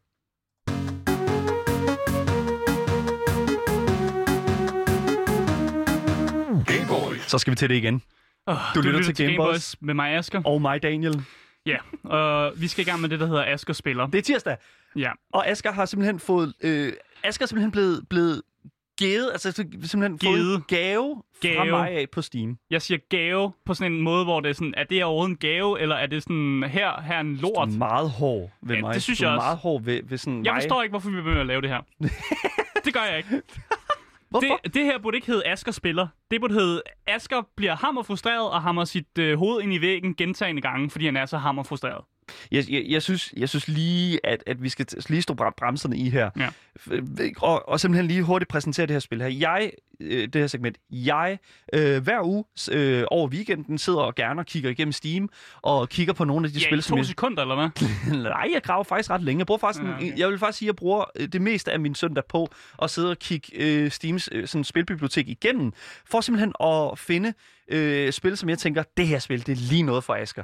Så 7.26 7.38
skal 7.38 7.50
vi 7.50 7.56
til 7.56 7.68
det 7.68 7.74
igen. 7.74 8.02
Oh, 8.46 8.56
Du 8.74 8.80
lytter 8.80 9.02
til 9.02 9.16
Game 9.16 9.36
Boys. 9.36 9.76
med 9.82 9.94
mig, 9.94 10.10
Asger. 10.16 10.42
Og 10.44 10.62
mig, 10.62 10.82
Daniel. 10.82 11.22
Ja, 11.66 11.76
og 12.04 12.52
vi 12.56 12.68
skal 12.68 12.86
i 12.86 12.90
gang 12.90 13.00
med 13.00 13.08
det, 13.08 13.20
der 13.20 13.26
hedder 13.26 13.44
Asger 13.44 13.72
Spiller. 13.74 14.06
Det 14.06 14.18
er 14.18 14.22
tirsdag, 14.22 14.56
Ja, 14.96 15.10
og 15.32 15.48
Asger 15.48 15.72
har 15.72 15.84
simpelthen 15.84 16.20
fået... 16.20 16.54
Øh, 16.60 16.92
Asger 17.24 17.44
er 17.44 17.46
simpelthen 17.46 17.70
blevet, 17.70 18.08
blevet 18.10 18.42
givet, 18.98 19.30
altså 19.32 19.52
simpelthen 19.52 20.18
Givet. 20.18 20.38
fået 20.38 20.54
en 20.56 20.64
gave, 20.68 21.22
gave 21.40 21.56
fra 21.56 21.64
mig 21.64 21.90
af 21.90 22.06
på 22.12 22.22
Steam. 22.22 22.58
Jeg 22.70 22.82
siger 22.82 22.98
gave 23.10 23.52
på 23.66 23.74
sådan 23.74 23.92
en 23.92 24.00
måde, 24.00 24.24
hvor 24.24 24.40
det 24.40 24.48
er 24.48 24.52
sådan, 24.54 24.74
er 24.76 24.84
det 24.84 25.04
overhovedet 25.04 25.30
en 25.30 25.36
gave, 25.36 25.80
eller 25.80 25.96
er 25.96 26.06
det 26.06 26.22
sådan, 26.22 26.64
her, 26.68 27.00
her 27.02 27.14
er 27.16 27.20
en 27.20 27.36
lort? 27.36 27.68
Du 27.68 27.74
er 27.74 27.78
meget 27.78 28.10
hård 28.10 28.50
ved 28.62 28.74
Ja, 28.74 28.80
mig. 28.80 28.94
det 28.94 29.02
synes 29.02 29.18
du 29.18 29.24
jeg 29.24 29.32
også. 29.34 29.44
meget 29.44 29.58
hård 29.58 29.82
ved, 29.82 30.00
ved 30.04 30.18
sådan 30.18 30.44
Jeg 30.44 30.52
mig. 30.52 30.62
forstår 30.62 30.82
ikke, 30.82 30.92
hvorfor 30.92 31.10
vi 31.10 31.16
begynder 31.16 31.40
at 31.40 31.46
lave 31.46 31.60
det 31.60 31.70
her. 31.70 31.80
det 32.84 32.94
gør 32.94 33.02
jeg 33.10 33.16
ikke. 33.16 33.42
Hvorfor? 34.30 34.60
Det, 34.64 34.74
det 34.74 34.84
her 34.84 34.98
burde 34.98 35.16
ikke 35.16 35.26
hedde 35.26 35.46
Asker 35.46 35.72
spiller. 35.72 36.06
Det 36.30 36.40
burde 36.40 36.54
hedde 36.54 36.82
Asker 37.06 37.42
bliver 37.56 37.76
hammerfrustreret 37.76 38.50
og 38.50 38.62
hammer 38.62 38.84
sit 38.84 39.18
øh, 39.18 39.38
hoved 39.38 39.62
ind 39.62 39.74
i 39.74 39.80
væggen 39.80 40.14
gentagende 40.14 40.62
gange, 40.62 40.90
fordi 40.90 41.04
han 41.04 41.16
er 41.16 41.26
så 41.26 41.38
hammerfrustreret. 41.38 42.04
Jeg, 42.50 42.70
jeg, 42.70 42.84
jeg, 42.88 43.02
synes, 43.02 43.34
jeg 43.36 43.48
synes 43.48 43.68
lige, 43.68 44.20
at, 44.26 44.42
at 44.46 44.62
vi 44.62 44.68
skal 44.68 44.86
lige 45.08 45.22
stå 45.22 45.34
bremserne 45.34 45.96
i 45.96 46.10
her. 46.10 46.30
Ja. 46.38 46.48
F- 46.80 47.32
Og, 47.42 47.68
og 47.68 47.80
simpelthen 47.80 48.06
lige 48.06 48.22
hurtigt 48.22 48.48
præsentere 48.48 48.86
det 48.86 48.94
her 48.94 49.00
spil 49.00 49.20
her. 49.22 49.28
Jeg, 49.28 49.70
øh, 50.00 50.22
det 50.28 50.34
her 50.40 50.46
segment, 50.46 50.76
jeg 50.90 51.38
øh, 51.72 52.02
hver 52.02 52.22
uge 52.26 52.44
øh, 52.72 53.04
over 53.10 53.28
weekenden 53.28 53.78
sidder 53.78 53.98
og 54.00 54.14
gerne 54.14 54.40
og 54.40 54.46
kigger 54.46 54.70
igennem 54.70 54.92
Steam 54.92 55.28
og 55.62 55.88
kigger 55.88 56.12
på 56.14 56.24
nogle 56.24 56.46
af 56.46 56.52
de 56.52 56.58
Ja, 56.58 56.64
spil, 56.66 56.78
i 56.78 56.82
som 56.82 56.92
to 56.94 56.96
jeg... 56.96 57.06
sekunder, 57.06 57.42
eller 57.42 57.54
hvad? 57.54 57.68
Nej, 58.22 58.48
jeg 58.54 58.62
graver 58.62 58.84
faktisk 58.84 59.10
ret 59.10 59.22
længe. 59.22 59.38
Jeg 59.40 59.46
bruger 59.46 59.58
faktisk, 59.58 59.82
Ja, 59.84 59.94
okay. 59.94 60.06
okay. 60.06 60.18
jeg 60.18 60.28
vil 60.28 60.38
faktisk 60.38 60.58
sige, 60.58 60.66
at 60.66 60.72
jeg 60.72 60.76
bruger 60.76 61.04
øh, 61.16 61.28
det 61.28 61.42
meste 61.42 61.72
af 61.72 61.80
min 61.80 61.94
søndag 61.94 62.24
på 62.28 62.48
at 62.82 62.90
sidde 62.90 63.10
og 63.10 63.18
kigge 63.18 63.48
øh, 63.54 63.90
Steams 63.90 64.28
øh, 64.32 64.46
sådan 64.48 64.64
spilbibliotek 64.64 65.28
igennem, 65.28 65.72
for 66.10 66.20
simpelthen 66.20 66.52
at 66.64 66.98
finde 66.98 67.32
øh, 67.68 68.12
spil, 68.12 68.36
som 68.36 68.48
jeg 68.48 68.58
tænker, 68.58 68.82
det 68.96 69.06
her 69.06 69.18
spil, 69.18 69.46
det 69.46 69.52
er 69.52 69.56
lige 69.70 69.82
noget 69.82 70.04
for 70.04 70.14
Asger. 70.14 70.42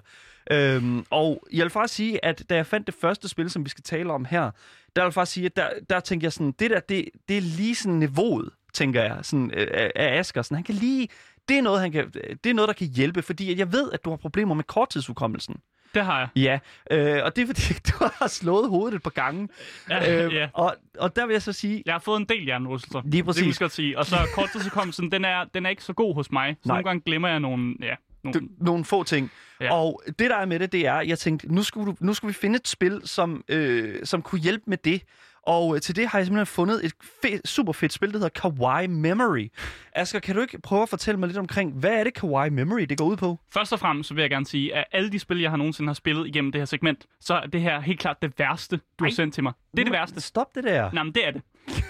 Øhm, 0.50 1.04
og 1.10 1.46
jeg 1.52 1.62
vil 1.62 1.70
faktisk 1.70 1.94
sige, 1.94 2.24
at 2.24 2.42
da 2.50 2.56
jeg 2.56 2.66
fandt 2.66 2.86
det 2.86 2.94
første 3.00 3.28
spil, 3.28 3.50
som 3.50 3.64
vi 3.64 3.70
skal 3.70 3.84
tale 3.84 4.12
om 4.12 4.24
her, 4.24 4.50
der 4.96 5.02
vil 5.02 5.06
jeg 5.06 5.14
faktisk 5.14 5.34
sige, 5.34 5.46
at 5.46 5.56
der, 5.56 5.68
der 5.90 6.00
tænker 6.00 6.24
jeg 6.24 6.32
sådan, 6.32 6.52
det 6.52 6.70
der, 6.70 6.80
det, 6.80 7.08
det 7.28 7.36
er 7.36 7.40
lige 7.40 7.74
sådan 7.74 7.98
niveauet, 7.98 8.50
tænker 8.72 9.02
jeg, 9.02 9.18
sådan, 9.22 9.50
øh, 9.56 9.90
af 9.96 10.18
Asger. 10.18 10.42
Sådan, 10.42 10.54
han 10.54 10.64
kan 10.64 10.74
lige, 10.74 11.08
det 11.48 11.58
er, 11.58 11.62
noget, 11.62 11.80
han 11.80 11.92
kan, 11.92 12.10
det 12.44 12.50
er 12.50 12.54
noget, 12.54 12.68
der 12.68 12.74
kan 12.74 12.86
hjælpe, 12.86 13.22
fordi 13.22 13.52
at 13.52 13.58
jeg 13.58 13.72
ved, 13.72 13.92
at 13.92 14.04
du 14.04 14.10
har 14.10 14.16
problemer 14.16 14.54
med 14.54 14.64
korttidsudkommelsen. 14.64 15.56
Det 15.94 16.04
har 16.04 16.18
jeg. 16.18 16.28
Ja, 16.36 16.58
øh, 16.90 17.24
og 17.24 17.36
det 17.36 17.42
er 17.42 17.46
fordi, 17.46 17.62
du 17.90 18.08
har 18.18 18.26
slået 18.26 18.68
hovedet 18.68 18.96
et 18.96 19.02
par 19.02 19.10
gange. 19.10 19.48
Ja, 19.90 20.24
øh, 20.26 20.34
ja. 20.34 20.48
og, 20.52 20.76
og 20.98 21.16
der 21.16 21.26
vil 21.26 21.32
jeg 21.32 21.42
så 21.42 21.52
sige, 21.52 21.82
Jeg 21.86 21.94
har 21.94 21.98
fået 21.98 22.20
en 22.20 22.26
del 22.28 22.44
hjernerystelser. 22.44 23.02
Lige 23.04 23.24
præcis. 23.24 23.38
Det 23.38 23.44
kan 23.44 23.60
vi 23.60 23.64
godt 23.64 23.72
sige. 23.72 23.98
Og 23.98 24.06
så 24.06 24.16
korttidsudkommelsen, 24.34 25.12
den 25.12 25.24
er, 25.24 25.44
den 25.54 25.66
er 25.66 25.70
ikke 25.70 25.84
så 25.84 25.92
god 25.92 26.14
hos 26.14 26.30
mig. 26.32 26.56
Så 26.62 26.68
Nej. 26.68 26.76
nogle 26.76 26.88
gange 26.88 27.02
glemmer 27.06 27.28
jeg 27.28 27.40
nogle... 27.40 27.74
Ja, 27.80 27.94
nogle 28.24 28.40
du, 28.40 28.46
nogle 28.60 28.84
få 28.84 29.02
ting. 29.04 29.30
Ja. 29.60 29.74
Og 29.74 30.02
det, 30.06 30.18
der 30.30 30.36
er 30.36 30.46
med 30.46 30.58
det, 30.58 30.72
det 30.72 30.86
er, 30.86 31.00
jeg 31.00 31.18
tænkte, 31.18 31.54
nu 31.54 31.62
skulle, 31.62 31.86
du, 31.86 31.96
nu 32.00 32.14
skulle 32.14 32.28
vi 32.28 32.38
finde 32.40 32.56
et 32.56 32.68
spil, 32.68 33.00
som, 33.04 33.44
øh, 33.48 33.94
som 34.04 34.22
kunne 34.22 34.40
hjælpe 34.40 34.64
med 34.66 34.78
det. 34.78 35.02
Og 35.46 35.74
øh, 35.74 35.80
til 35.80 35.96
det 35.96 36.08
har 36.08 36.18
jeg 36.18 36.26
simpelthen 36.26 36.46
fundet 36.46 36.84
et 36.84 36.92
fe- 37.02 37.40
super 37.44 37.72
fedt 37.72 37.92
spil, 37.92 38.12
der 38.12 38.18
hedder 38.18 38.28
Kawaii 38.28 38.86
Memory. 38.86 39.48
Asger, 39.92 40.20
kan 40.20 40.34
du 40.34 40.40
ikke 40.40 40.60
prøve 40.60 40.82
at 40.82 40.88
fortælle 40.88 41.20
mig 41.20 41.26
lidt 41.26 41.38
omkring, 41.38 41.72
hvad 41.72 41.90
er 41.90 42.04
det 42.04 42.14
Kawaii 42.14 42.50
Memory, 42.50 42.80
det 42.82 42.98
går 42.98 43.04
ud 43.04 43.16
på? 43.16 43.38
Først 43.54 43.72
og 43.72 43.80
fremmest 43.80 44.08
så 44.08 44.14
vil 44.14 44.22
jeg 44.22 44.30
gerne 44.30 44.46
sige, 44.46 44.74
at 44.74 44.84
alle 44.92 45.12
de 45.12 45.18
spil, 45.18 45.40
jeg 45.40 45.50
har 45.50 45.56
nogensinde 45.56 45.88
har 45.88 45.94
spillet 45.94 46.26
igennem 46.26 46.52
det 46.52 46.60
her 46.60 46.66
segment, 46.66 47.06
så 47.20 47.34
er 47.34 47.46
det 47.46 47.60
her 47.60 47.80
helt 47.80 48.00
klart 48.00 48.22
det 48.22 48.32
værste, 48.38 48.80
du 48.98 49.04
har 49.04 49.10
sendt 49.10 49.34
til 49.34 49.42
mig. 49.42 49.52
Det 49.70 49.80
er 49.80 49.84
det 49.84 49.92
værste. 49.92 50.20
Stop 50.20 50.54
det 50.54 50.64
der. 50.64 50.90
Nej, 50.92 51.02
men 51.02 51.14
det 51.14 51.26
er 51.26 51.30
det. 51.30 51.42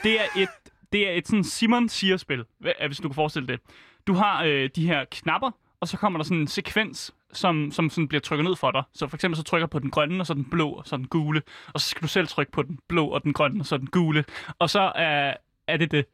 Det 0.03 0.21
er 0.21 0.25
et, 0.37 0.49
det 0.93 1.09
er 1.09 1.13
et 1.13 1.27
sådan 1.27 1.45
Simon 1.45 1.89
siger 1.89 2.17
spil, 2.17 2.45
hvis 2.87 2.97
du 2.99 3.09
kan 3.09 3.15
forestille 3.15 3.49
det. 3.49 3.61
Du 4.07 4.15
har 4.15 4.45
øh, 4.45 4.71
de 4.77 4.87
her 4.87 5.05
knapper, 5.11 5.51
og 5.83 5.89
så 5.89 5.97
kommer 5.97 6.19
der 6.19 6.25
sådan 6.25 6.41
en 6.41 6.47
sekvens, 6.47 7.15
som, 7.33 7.71
som 7.73 7.91
sådan 7.91 8.09
bliver 8.09 8.21
trykket 8.21 8.45
ned 8.45 8.57
for 8.57 8.71
dig. 8.71 8.83
Så 8.95 9.09
for 9.09 9.17
eksempel 9.17 9.37
så 9.37 9.43
trykker 9.43 9.67
på 9.67 9.79
den 9.79 9.91
grønne, 9.91 10.21
og 10.23 10.27
så 10.27 10.35
den 10.35 10.45
blå, 10.45 10.71
og 10.71 10.87
så 10.87 10.97
den 10.97 11.07
gule. 11.07 11.43
Og 11.73 11.81
så 11.81 11.89
skal 11.89 12.03
du 12.03 12.09
selv 12.09 12.27
trykke 12.29 12.53
på 12.53 12.63
den 12.63 12.79
blå 12.89 13.07
og 13.07 13.23
den 13.23 13.33
grønne, 13.33 13.61
og 13.63 13.67
så 13.67 13.77
den 13.77 13.87
gule. 13.87 14.25
Og 14.59 14.71
så 14.71 14.93
er, 14.95 15.35
er 15.67 15.77
det 15.77 15.91
det. 15.91 16.07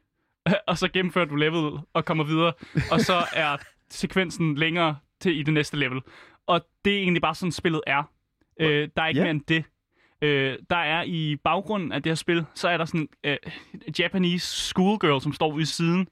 Og 0.68 0.78
så 0.78 0.88
gennemfører 0.88 1.24
du 1.24 1.36
levelet 1.36 1.80
og 1.94 2.04
kommer 2.04 2.24
videre. 2.24 2.52
Og 2.90 3.00
så 3.00 3.24
er 3.34 3.56
sekvensen 3.90 4.54
længere 4.54 4.96
til 5.20 5.38
i 5.38 5.42
det 5.42 5.54
næste 5.54 5.76
level. 5.76 6.00
Og 6.46 6.60
det 6.84 6.94
er 6.94 6.98
egentlig 6.98 7.22
bare 7.22 7.34
sådan, 7.34 7.52
spillet 7.52 7.80
er. 7.86 8.02
Øh, 8.60 8.88
der 8.96 9.02
er 9.02 9.06
ikke 9.06 9.18
Ja. 9.20 9.24
mere 9.24 9.30
end 9.30 9.42
det. 9.48 9.64
Øh, 10.22 10.58
der 10.70 10.76
er 10.76 11.02
i 11.02 11.36
baggrunden 11.44 11.92
af 11.92 12.02
det 12.02 12.10
her 12.10 12.14
spil, 12.14 12.44
så 12.54 12.68
er 12.68 12.76
der 12.76 12.84
sådan 12.84 13.08
en 13.24 13.30
øh, 13.30 13.36
Japanese 13.98 14.46
schoolgirl, 14.46 15.20
som 15.20 15.32
står 15.32 15.52
ude 15.52 15.62
i 15.62 15.66
siden. 15.66 16.08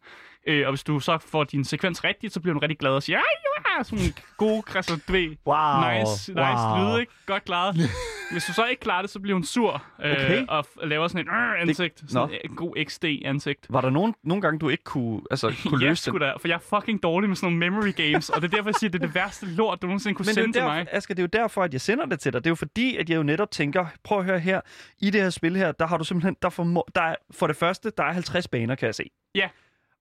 Øh, 0.47 0.67
og 0.67 0.73
hvis 0.73 0.85
du 0.85 1.01
så 1.01 1.19
får 1.19 1.45
din 1.45 1.65
sekvens 1.65 2.05
rigtigt, 2.05 2.33
så 2.33 2.41
bliver 2.41 2.55
hun 2.55 2.63
rigtig 2.63 2.79
glad 2.79 2.91
og 2.91 3.03
siger, 3.03 3.19
ja, 3.19 3.83
sådan 3.83 4.05
en 4.05 4.15
god 4.37 4.63
krasser 4.63 4.97
dvæ. 5.09 5.29
Wow. 5.47 5.91
Nice, 5.91 6.33
nice 6.33 6.41
wow. 6.41 6.93
lyd, 6.95 7.01
ikke? 7.01 7.13
Godt 7.27 7.45
klaret. 7.45 7.77
Hvis 8.33 8.45
du 8.45 8.53
så 8.53 8.67
ikke 8.67 8.81
klarer 8.81 9.03
det, 9.03 9.11
så 9.11 9.21
bliver 9.21 9.35
hun 9.35 9.45
sur 9.45 9.83
øh, 10.05 10.13
Okay. 10.13 10.45
og 10.49 10.67
laver 10.83 11.09
sådan 11.09 11.27
et 11.27 11.33
øh, 11.33 11.63
ansigt. 11.63 12.03
Sådan 12.09 12.29
Nå. 12.29 12.35
en 12.45 12.57
god 12.57 12.85
XD-ansigt. 12.89 13.67
Var 13.71 13.81
der 13.81 13.91
nogen, 13.91 14.15
nogle 14.25 14.43
gange, 14.43 14.59
du 14.59 14.69
ikke 14.69 14.85
kunne, 14.85 15.21
altså, 15.31 15.55
kunne 15.69 15.85
Ja, 15.85 15.89
løse 15.89 16.03
sgu 16.03 16.19
da, 16.19 16.33
for 16.41 16.49
jeg 16.49 16.55
er 16.55 16.79
fucking 16.81 17.03
dårlig 17.03 17.29
med 17.31 17.37
sådan 17.37 17.53
nogle 17.53 17.71
memory 17.71 17.93
games, 17.97 18.31
og 18.31 18.43
det 18.43 18.53
er 18.53 18.57
derfor, 18.57 18.71
jeg 18.71 18.75
siger, 18.75 18.91
det 18.91 19.03
er 19.03 19.07
det 19.07 19.15
værste 19.15 19.47
lort, 19.47 19.83
du 19.83 19.87
nogensinde 19.87 20.15
kunne 20.15 20.25
Men 20.25 20.27
det 20.27 20.35
sende 20.35 20.49
jo 20.49 20.53
til 20.53 20.63
mig. 20.63 20.87
Asger, 20.93 21.15
det 21.15 21.23
er 21.23 21.29
jo 21.33 21.43
derfor, 21.43 21.63
at 21.63 21.73
jeg 21.73 21.81
sender 21.81 22.07
det 22.07 22.21
til 22.21 22.33
dig. 22.33 22.45
Det 22.45 22.47
er 22.47 22.51
jo 22.51 22.55
fordi, 22.55 22.97
at 22.97 23.11
jeg 23.11 23.17
jo 23.17 23.23
netop 23.23 23.51
tænker, 23.51 23.87
prøv 24.05 24.19
at 24.19 24.25
høre 24.25 24.39
her, 24.39 24.61
i 24.99 25.11
det 25.11 25.23
her 25.23 25.31
spil 25.31 25.57
her, 25.57 25.73
der 25.73 25.87
har 25.87 25.97
du 25.99 26.05
simpelthen, 26.05 26.37
der, 26.43 26.49
for, 26.49 26.87
der 26.95 27.03
er, 27.03 27.15
for 27.31 27.47
det 27.47 27.57
første, 27.57 27.93
der 27.97 28.05
er 28.05 28.13
50 28.13 28.49
baner, 28.49 28.75
kan 28.75 28.87
jeg 28.87 28.95
se. 28.95 29.11
Ja. 29.35 29.49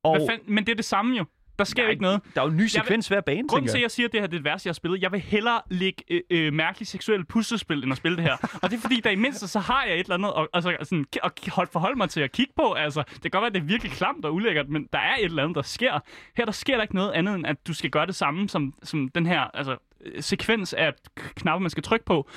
Og 0.05 0.17
Hvad 0.17 0.27
fanden? 0.29 0.53
Men 0.55 0.65
det 0.65 0.71
er 0.71 0.75
det 0.75 0.85
samme 0.85 1.17
jo. 1.17 1.25
Der 1.59 1.65
sker 1.65 1.83
jo 1.83 1.89
ikke 1.89 2.01
noget. 2.01 2.21
Der 2.35 2.41
er 2.41 2.45
jo 2.45 2.51
en 2.51 2.57
ny 2.57 2.67
sekvens 2.67 3.07
hver 3.07 3.21
bane, 3.21 3.47
Grunden 3.47 3.67
til, 3.69 3.77
at 3.77 3.81
jeg. 3.81 3.91
siger, 3.91 4.07
at 4.07 4.11
det 4.11 4.19
her 4.21 4.27
det 4.27 4.33
er 4.33 4.37
det 4.37 4.43
værste, 4.45 4.67
jeg 4.67 4.71
har 4.71 4.73
spillet, 4.73 5.01
jeg 5.01 5.11
vil 5.11 5.19
hellere 5.19 5.61
lægge 5.69 6.03
øh, 6.11 6.21
øh, 6.29 6.53
mærkelige 6.53 6.87
seksuelle 6.87 7.25
puslespil, 7.25 7.83
end 7.83 7.91
at 7.91 7.97
spille 7.97 8.17
det 8.17 8.23
her. 8.23 8.37
og 8.63 8.69
det 8.71 8.77
er 8.77 8.81
fordi, 8.81 8.99
der 8.99 9.09
i 9.09 9.15
mindste, 9.15 9.47
så 9.47 9.59
har 9.59 9.83
jeg 9.83 9.93
et 9.93 9.99
eller 9.99 10.13
andet 10.13 10.33
at, 10.37 10.47
altså, 10.53 10.77
sådan, 10.83 11.05
at 11.23 11.31
hold- 11.47 11.67
forholde 11.71 11.97
mig 11.97 12.09
til 12.09 12.21
at 12.21 12.31
kigge 12.31 12.53
på. 12.55 12.73
Altså, 12.73 13.03
det 13.13 13.21
kan 13.21 13.31
godt 13.31 13.41
være, 13.41 13.47
at 13.47 13.53
det 13.53 13.59
er 13.59 13.65
virkelig 13.65 13.91
klamt 13.91 14.25
og 14.25 14.33
ulækkert, 14.33 14.69
men 14.69 14.87
der 14.93 14.99
er 14.99 15.15
et 15.15 15.25
eller 15.25 15.43
andet, 15.43 15.55
der 15.55 15.61
sker. 15.61 15.99
Her 16.37 16.45
der 16.45 16.51
sker 16.51 16.75
der 16.75 16.81
ikke 16.81 16.95
noget 16.95 17.11
andet, 17.11 17.35
end 17.35 17.47
at 17.47 17.67
du 17.67 17.73
skal 17.73 17.89
gøre 17.89 18.05
det 18.05 18.15
samme 18.15 18.49
som, 18.49 18.73
som 18.83 19.09
den 19.09 19.25
her 19.25 19.41
altså, 19.41 19.77
sekvens 20.19 20.73
af 20.73 20.93
knapper, 21.35 21.59
man 21.59 21.69
skal 21.69 21.83
trykke 21.83 22.05
på. 22.05 22.29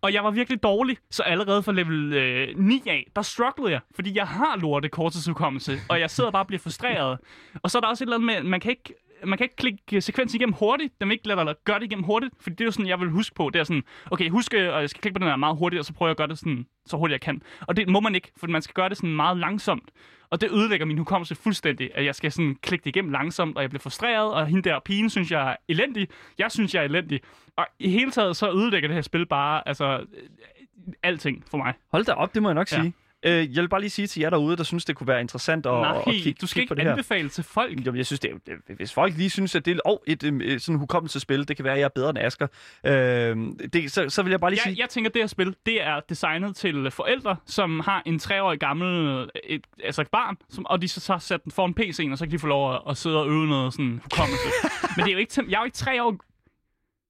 Og 0.00 0.12
jeg 0.12 0.24
var 0.24 0.30
virkelig 0.30 0.62
dårlig, 0.62 0.96
så 1.10 1.22
allerede 1.22 1.62
fra 1.62 1.72
level 1.72 2.12
øh, 2.12 2.48
9 2.56 2.82
af, 2.86 3.06
der 3.16 3.22
strugglede 3.22 3.72
jeg, 3.72 3.80
fordi 3.94 4.16
jeg 4.16 4.26
har 4.28 4.56
lorte 4.56 4.88
korttidsudkommelse, 4.88 5.80
og 5.88 6.00
jeg 6.00 6.10
sidder 6.10 6.30
bare 6.30 6.42
og 6.42 6.46
bliver 6.46 6.60
frustreret. 6.60 7.18
Og 7.62 7.70
så 7.70 7.78
er 7.78 7.80
der 7.80 7.88
også 7.88 8.04
et 8.04 8.06
eller 8.06 8.16
andet 8.16 8.26
med, 8.44 8.50
man 8.50 8.60
kan 8.60 8.70
ikke 8.70 8.94
man 9.24 9.38
kan 9.38 9.44
ikke 9.44 9.56
klikke 9.56 10.00
sekvensen 10.00 10.36
igennem 10.40 10.52
hurtigt. 10.52 11.00
Den 11.00 11.08
vil 11.08 11.12
ikke 11.14 11.28
lade 11.28 11.44
dig 11.44 11.54
gøre 11.64 11.78
det 11.78 11.84
igennem 11.84 12.04
hurtigt, 12.04 12.34
fordi 12.40 12.54
det 12.56 12.60
er 12.60 12.64
jo 12.64 12.70
sådan, 12.70 12.86
jeg 12.86 13.00
vil 13.00 13.10
huske 13.10 13.34
på. 13.34 13.50
Det 13.52 13.60
er 13.60 13.64
sådan, 13.64 13.82
okay, 14.10 14.30
husk, 14.30 14.54
øh, 14.54 14.74
og 14.74 14.80
jeg 14.80 14.90
skal 14.90 15.00
klikke 15.00 15.14
på 15.14 15.18
den 15.18 15.28
her 15.28 15.36
meget 15.36 15.56
hurtigt, 15.56 15.78
og 15.80 15.84
så 15.86 15.92
prøver 15.92 16.08
jeg 16.08 16.10
at 16.10 16.16
gøre 16.16 16.28
det 16.28 16.38
sådan, 16.38 16.66
så 16.86 16.96
hurtigt 16.96 17.12
jeg 17.12 17.20
kan. 17.20 17.42
Og 17.60 17.76
det 17.76 17.88
må 17.88 18.00
man 18.00 18.14
ikke, 18.14 18.32
for 18.36 18.46
man 18.46 18.62
skal 18.62 18.74
gøre 18.74 18.88
det 18.88 18.96
sådan 18.96 19.16
meget 19.16 19.36
langsomt. 19.36 19.90
Og 20.30 20.40
det 20.40 20.50
ødelægger 20.52 20.86
min 20.86 20.98
hukommelse 20.98 21.34
fuldstændig, 21.34 21.90
at 21.94 22.04
jeg 22.04 22.14
skal 22.14 22.32
sådan 22.32 22.56
klikke 22.62 22.84
det 22.84 22.90
igennem 22.90 23.12
langsomt, 23.12 23.56
og 23.56 23.62
jeg 23.62 23.70
bliver 23.70 23.80
frustreret, 23.80 24.32
og 24.34 24.46
hende 24.46 24.62
der 24.62 24.78
pigen 24.84 25.10
synes, 25.10 25.30
jeg 25.30 25.50
er 25.50 25.56
elendig. 25.68 26.08
Jeg 26.38 26.52
synes, 26.52 26.74
jeg 26.74 26.80
er 26.80 26.84
elendig. 26.84 27.20
Og 27.56 27.66
i 27.78 27.90
hele 27.90 28.10
taget, 28.10 28.36
så 28.36 28.50
ødelægger 28.52 28.88
det 28.88 28.94
her 28.94 29.02
spil 29.02 29.26
bare, 29.26 29.68
altså, 29.68 29.98
øh, 29.98 30.92
alting 31.02 31.44
for 31.50 31.58
mig. 31.58 31.74
Hold 31.92 32.04
da 32.04 32.12
op, 32.12 32.34
det 32.34 32.42
må 32.42 32.48
jeg 32.48 32.54
nok 32.54 32.72
Ja. 32.72 32.76
sige. 32.76 32.92
Øh, 33.26 33.54
jeg 33.54 33.62
vil 33.62 33.68
bare 33.68 33.80
lige 33.80 33.90
sige 33.90 34.06
til 34.06 34.20
jer 34.20 34.30
derude, 34.30 34.56
der 34.56 34.62
synes, 34.62 34.84
det 34.84 34.96
kunne 34.96 35.06
være 35.06 35.20
interessant 35.20 35.66
at, 35.66 35.72
Nej, 35.72 35.96
at 35.96 36.04
kigge, 36.04 36.32
du 36.40 36.46
skal 36.46 36.60
kigge 36.60 36.68
på 36.68 36.74
ikke 36.74 36.78
det 36.80 36.84
her. 36.84 36.92
anbefale 36.92 37.28
til 37.28 37.44
folk. 37.44 37.86
Jamen, 37.86 37.96
jeg 37.96 38.06
synes, 38.06 38.20
det 38.20 38.30
er, 38.30 38.74
hvis 38.76 38.92
folk 38.92 39.16
lige 39.16 39.30
synes, 39.30 39.54
at 39.54 39.64
det 39.64 39.76
er 39.76 39.80
og 39.84 40.02
et 40.06 40.22
øh, 40.22 40.60
sådan 40.60 40.78
hukommelsespil, 40.78 41.48
det 41.48 41.56
kan 41.56 41.64
være, 41.64 41.74
at 41.74 41.78
jeg 41.80 41.84
er 41.84 41.88
bedre 41.94 42.10
end 42.10 42.18
Asger, 42.18 42.46
øh, 42.86 43.36
det, 43.72 43.92
så, 43.92 44.08
så 44.08 44.22
vil 44.22 44.30
jeg 44.30 44.40
bare 44.40 44.50
lige 44.50 44.60
Jeg, 44.66 44.72
sige... 44.72 44.80
jeg 44.82 44.88
tænker, 44.88 45.10
at 45.10 45.14
det 45.14 45.22
her 45.22 45.26
spil, 45.26 45.56
det 45.66 45.82
er 45.82 46.00
designet 46.08 46.56
til 46.56 46.90
forældre, 46.90 47.36
som 47.46 47.80
har 47.80 48.02
en 48.06 48.18
treårig 48.18 48.60
gammel 48.60 49.30
et, 49.44 49.64
altså 49.84 50.02
et 50.02 50.08
barn, 50.08 50.36
som, 50.48 50.66
og 50.66 50.82
de 50.82 50.88
så 50.88 51.00
tager 51.00 51.18
sat 51.18 51.44
den 51.44 51.52
foran 51.52 51.74
PC'en, 51.80 52.12
og 52.12 52.18
så 52.18 52.24
kan 52.24 52.32
de 52.32 52.38
få 52.38 52.46
lov 52.46 52.74
at, 52.74 52.80
at 52.88 52.96
sidde 52.96 53.20
og 53.20 53.28
øve 53.28 53.46
noget 53.46 53.72
sådan 53.72 54.00
hukommelse. 54.02 54.48
Men 54.96 55.04
det 55.04 55.10
er 55.10 55.12
jo 55.12 55.18
ikke 55.18 55.44
jeg 55.48 55.56
er 55.56 55.60
jo 55.60 55.64
ikke 55.64 55.76
tre 55.76 56.02
år. 56.04 56.16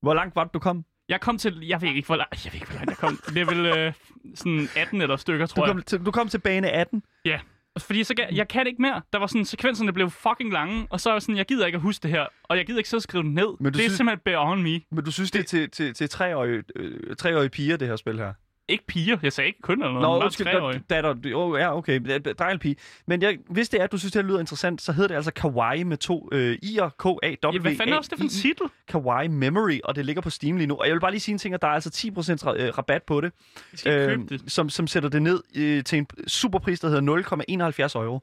Hvor 0.03 0.15
langt 0.15 0.37
var 0.37 0.45
det, 0.45 0.55
du 0.55 0.59
kom? 0.59 0.85
Jeg 1.11 1.21
kom 1.21 1.39
til, 1.39 1.59
jeg 1.67 1.83
ved 1.83 1.89
ikke, 1.89 2.07
hvor 2.07 2.17
langt, 2.17 2.45
jeg 2.45 2.53
ved 2.53 2.61
ikke, 2.61 2.67
hvor 2.67 2.77
langt 2.77 2.91
jeg 2.91 2.97
kom. 2.99 3.21
Det 3.35 3.37
er 3.37 3.45
vel 3.45 3.67
øh, 3.67 3.93
sådan 4.35 4.69
18 4.77 5.03
eller 5.03 5.17
stykker, 5.17 5.47
Du 5.47 5.53
tror 5.55 5.67
jeg. 5.67 5.75
kom, 5.75 5.83
til, 5.83 5.99
du 6.07 6.11
kom 6.11 6.29
til 6.29 6.39
bane 6.39 6.71
18. 6.71 7.03
Ja. 7.25 7.41
Fordi 7.79 8.05
så, 8.05 8.15
jeg 8.33 8.49
kan 8.49 8.67
ikke 8.67 8.83
mere. 8.83 9.03
Der 9.13 9.19
var 9.19 9.27
sådan, 9.27 9.45
sekvenserne 9.45 9.93
blev 9.93 10.11
fucking 10.11 10.53
lange, 10.53 10.87
og 10.91 11.01
så 11.01 11.11
er 11.11 11.15
jeg 11.15 11.23
sådan, 11.23 11.37
jeg 11.37 11.47
gider 11.47 11.67
ikke 11.67 11.77
at 11.77 11.83
huske 11.83 12.03
det 12.03 12.11
her, 12.11 12.27
og 12.43 12.57
jeg 12.57 12.67
gider 12.67 12.79
ikke 12.79 12.89
sidde 12.91 12.99
og 12.99 13.03
skrive 13.03 13.23
det 13.25 13.33
ned. 13.33 13.47
Men 13.61 13.73
du 13.73 13.77
det 13.79 13.85
er 13.85 13.89
synes- 13.89 13.93
simpelthen 13.97 14.21
beyond 14.25 14.63
me. 14.63 14.81
Men 14.91 15.05
du 15.05 15.13
synes, 15.13 15.31
det, 15.31 15.39
det 15.53 15.63
er 15.63 15.69
til, 15.69 15.71
til, 15.71 15.95
til 15.95 16.09
treårige, 16.09 16.63
øh, 16.77 17.17
treårige 17.17 17.49
piger, 17.49 17.77
det 17.77 17.89
her 17.89 17.97
spil 17.97 18.19
her? 18.19 18.33
Ikke 18.71 18.87
piger, 18.87 19.17
jeg 19.23 19.33
sagde 19.33 19.49
ikke 19.49 19.61
kun 19.63 19.83
eller 19.83 20.01
noget, 20.01 20.19
Nå, 20.21 20.25
undskyld, 20.25 20.47
treårige. 20.47 20.83
datter. 20.91 21.15
Oh, 21.35 21.59
ja, 21.61 21.77
okay. 21.77 22.01
Drejlpige. 22.39 22.77
Men 23.07 23.23
jeg, 23.23 23.39
hvis 23.49 23.69
det 23.69 23.81
er, 23.81 23.85
at 23.85 23.93
du 23.93 23.99
synes, 23.99 24.13
det 24.13 24.23
her 24.23 24.29
lyder 24.29 24.41
interessant, 24.41 24.83
så 24.83 24.93
hedder 24.93 25.09
det 25.09 25.15
altså 25.15 25.33
Kawaii 25.33 25.83
med 25.83 25.97
to 25.97 26.29
øh, 26.33 26.59
i'er, 26.65 26.89
k 26.89 27.05
a 27.07 27.09
w 27.09 27.53
Ja, 27.53 27.59
hvad 27.59 27.77
fanden 27.77 27.93
er 27.93 27.97
også 27.99 28.11
det 28.11 28.19
for 28.19 28.25
en 28.25 28.31
titel? 28.31 28.67
Kawaii 28.89 29.29
Memory, 29.29 29.79
og 29.85 29.97
det 29.97 30.07
ligger 30.07 30.23
på 30.23 30.31
Steam 30.31 30.57
lige 30.57 30.67
nu. 30.67 30.75
Og 30.77 30.87
jeg 30.87 30.95
vil 30.95 31.01
bare 31.01 31.11
lige 31.11 31.21
sige 31.21 31.33
en 31.33 31.39
ting, 31.39 31.55
at 31.55 31.63
der 31.63 31.69
er 31.69 31.73
altså 31.73 31.91
10% 32.43 32.43
ra- 32.49 32.61
øh, 32.63 32.79
rabat 32.79 33.03
på 33.03 33.21
det, 33.21 33.33
købe 33.85 34.23
det. 34.29 34.43
som, 34.53 34.69
som 34.69 34.87
sætter 34.87 35.09
det 35.09 35.23
ned 35.23 35.43
øh, 35.57 35.85
til 35.85 35.99
en 35.99 36.07
superpris, 36.27 36.81
der 36.81 36.89
hedder 36.89 37.83
0,71 37.95 37.99
euro. 38.03 38.21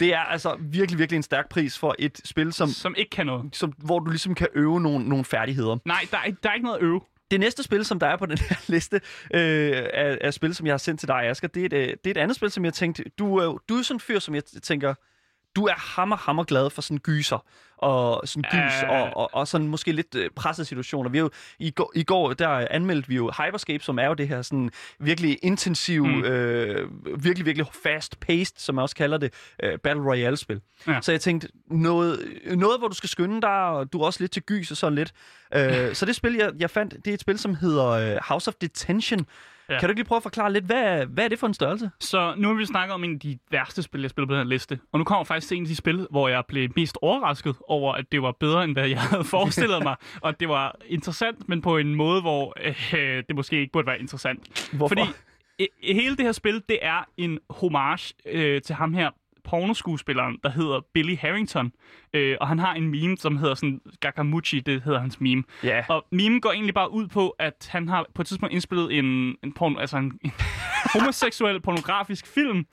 Det 0.00 0.14
er 0.14 0.18
altså 0.20 0.56
virkelig, 0.60 0.98
virkelig 0.98 1.16
en 1.16 1.22
stærk 1.22 1.48
pris 1.48 1.78
for 1.78 1.94
et 1.98 2.20
spil, 2.24 2.52
som, 2.52 2.68
Som 2.68 2.94
ikke 2.98 3.10
kan 3.10 3.26
noget. 3.26 3.44
som, 3.56 3.72
hvor 3.78 3.98
du 3.98 4.10
ligesom 4.10 4.34
kan 4.34 4.46
øve 4.54 4.80
nogle, 4.80 5.08
nogle 5.08 5.24
færdigheder. 5.24 5.76
Nej, 5.84 6.06
der 6.10 6.16
er, 6.18 6.24
ikke- 6.24 6.38
der 6.42 6.48
er 6.50 6.54
ikke 6.54 6.64
noget 6.66 6.78
at 6.78 6.84
øve. 6.84 7.00
Det 7.32 7.40
næste 7.40 7.62
spil, 7.62 7.84
som 7.84 7.98
der 7.98 8.06
er 8.06 8.16
på 8.16 8.26
den 8.26 8.38
her 8.38 8.56
liste 8.74 9.00
øh, 9.34 9.72
af, 9.94 10.18
af 10.20 10.34
spil, 10.34 10.54
som 10.54 10.66
jeg 10.66 10.72
har 10.72 10.78
sendt 10.78 11.00
til 11.00 11.08
dig, 11.08 11.22
Asger, 11.22 11.48
det 11.48 11.60
er, 11.60 11.66
et, 11.66 11.72
øh, 11.72 11.88
det 11.88 12.06
er 12.06 12.10
et 12.10 12.16
andet 12.16 12.36
spil, 12.36 12.50
som 12.50 12.64
jeg 12.64 12.74
tænkte, 12.74 13.04
du, 13.18 13.58
du 13.68 13.78
er 13.78 13.82
sådan 13.82 13.96
en 13.96 14.00
fyr, 14.00 14.18
som 14.18 14.34
jeg 14.34 14.44
tænker, 14.44 14.94
du 15.56 15.64
er 15.64 15.74
hammer, 15.74 16.16
hammer 16.16 16.44
glad 16.44 16.70
for 16.70 16.82
sådan 16.82 16.98
gyser 16.98 17.44
og 17.82 18.28
sådan 18.28 18.50
gys 18.50 18.82
Øh. 18.82 18.90
og, 18.90 19.16
og, 19.16 19.30
og 19.32 19.48
sådan 19.48 19.68
måske 19.68 19.92
lidt 19.92 20.14
øh, 20.14 20.30
pressede 20.36 20.66
situationer. 20.66 21.10
Vi 21.10 21.18
jo, 21.18 21.30
i, 21.58 21.70
går, 21.70 21.92
I 21.94 22.02
går, 22.02 22.32
der 22.32 22.66
anmeldte 22.70 23.08
vi 23.08 23.16
jo 23.16 23.30
Hyperscape, 23.38 23.84
som 23.84 23.98
er 23.98 24.06
jo 24.06 24.14
det 24.14 24.28
her 24.28 24.42
sådan 24.42 24.70
virkelig 25.00 25.38
intensiv, 25.42 26.06
mm. 26.06 26.24
øh, 26.24 26.88
virkelig, 27.24 27.46
virkelig 27.46 27.66
fast-paced, 27.72 28.54
som 28.56 28.74
man 28.74 28.82
også 28.82 28.96
kalder 28.96 29.18
det, 29.18 29.32
øh, 29.62 29.78
Battle 29.78 30.02
Royale-spil. 30.02 30.60
Ja. 30.86 31.00
Så 31.00 31.12
jeg 31.12 31.20
tænkte, 31.20 31.48
noget, 31.70 32.20
noget, 32.44 32.78
hvor 32.78 32.88
du 32.88 32.94
skal 32.94 33.08
skynde 33.08 33.40
dig, 33.40 33.64
og 33.64 33.92
du 33.92 34.00
er 34.00 34.06
også 34.06 34.20
lidt 34.20 34.32
til 34.32 34.42
gys 34.42 34.70
og 34.70 34.76
sådan 34.76 34.94
lidt. 34.94 35.12
Øh, 35.54 35.94
så 35.94 36.06
det 36.06 36.16
spil, 36.16 36.34
jeg, 36.34 36.52
jeg 36.58 36.70
fandt, 36.70 36.94
det 37.04 37.06
er 37.06 37.14
et 37.14 37.20
spil, 37.20 37.38
som 37.38 37.54
hedder 37.54 37.86
øh, 37.86 38.18
House 38.22 38.48
of 38.48 38.54
Detention. 38.54 39.26
Ja. 39.72 39.78
Kan 39.80 39.88
du 39.88 39.90
ikke 39.90 39.98
lige 39.98 40.08
prøve 40.08 40.16
at 40.16 40.22
forklare 40.22 40.52
lidt, 40.52 40.64
hvad, 40.64 41.06
hvad 41.06 41.24
er 41.24 41.28
det 41.28 41.38
for 41.38 41.46
en 41.46 41.54
størrelse? 41.54 41.90
Så 42.00 42.34
nu 42.36 42.48
har 42.48 42.54
vi 42.54 42.66
snakket 42.66 42.94
om 42.94 43.04
en 43.04 43.14
af 43.14 43.20
de 43.20 43.38
værste 43.50 43.82
spil, 43.82 44.00
jeg 44.00 44.10
spillede 44.10 44.28
på 44.28 44.34
den 44.34 44.40
her 44.40 44.48
liste. 44.48 44.80
Og 44.92 44.98
nu 44.98 45.04
kommer 45.04 45.24
faktisk 45.24 45.52
en 45.52 45.62
af 45.62 45.68
de 45.68 45.76
spil, 45.76 46.06
hvor 46.10 46.28
jeg 46.28 46.44
blev 46.48 46.70
mest 46.76 46.98
overrasket 47.02 47.56
over, 47.68 47.94
at 47.94 48.04
det 48.12 48.22
var 48.22 48.32
bedre, 48.32 48.64
end 48.64 48.72
hvad 48.72 48.88
jeg 48.88 49.00
havde 49.10 49.24
forestillet 49.24 49.82
mig. 49.82 49.96
Og 50.20 50.40
det 50.40 50.48
var 50.48 50.76
interessant, 50.86 51.48
men 51.48 51.62
på 51.62 51.76
en 51.76 51.94
måde, 51.94 52.20
hvor 52.20 52.54
øh, 52.94 53.22
det 53.28 53.36
måske 53.36 53.60
ikke 53.60 53.72
burde 53.72 53.86
være 53.86 54.00
interessant. 54.00 54.70
Hvorfor? 54.72 54.88
Fordi 54.88 55.10
øh, 55.60 55.66
hele 55.96 56.16
det 56.16 56.24
her 56.24 56.32
spil, 56.32 56.62
det 56.68 56.78
er 56.82 57.08
en 57.16 57.38
homage 57.50 58.14
øh, 58.26 58.62
til 58.62 58.74
ham 58.74 58.94
her, 58.94 59.10
pornoskuespilleren, 59.44 60.38
der 60.42 60.50
hedder 60.50 60.80
Billy 60.94 61.16
Harrington. 61.16 61.72
Øh, 62.14 62.36
og 62.40 62.48
han 62.48 62.58
har 62.58 62.74
en 62.74 62.88
meme, 62.90 63.16
som 63.16 63.36
hedder 63.36 63.54
sådan 63.54 63.80
Gagamuchi, 64.00 64.60
det 64.60 64.82
hedder 64.82 65.00
hans 65.00 65.20
meme. 65.20 65.44
Ja. 65.62 65.84
Og 65.88 66.04
meme 66.10 66.40
går 66.40 66.52
egentlig 66.52 66.74
bare 66.74 66.92
ud 66.92 67.08
på, 67.08 67.28
at 67.28 67.68
han 67.70 67.88
har 67.88 68.06
på 68.14 68.22
et 68.22 68.28
tidspunkt 68.28 68.52
indspillet 68.52 68.98
en, 68.98 69.04
en, 69.44 69.52
porno, 69.52 69.78
altså 69.78 69.96
en, 69.96 70.18
en 70.24 70.32
homoseksuel 70.94 71.60
pornografisk 71.60 72.26
film, 72.26 72.66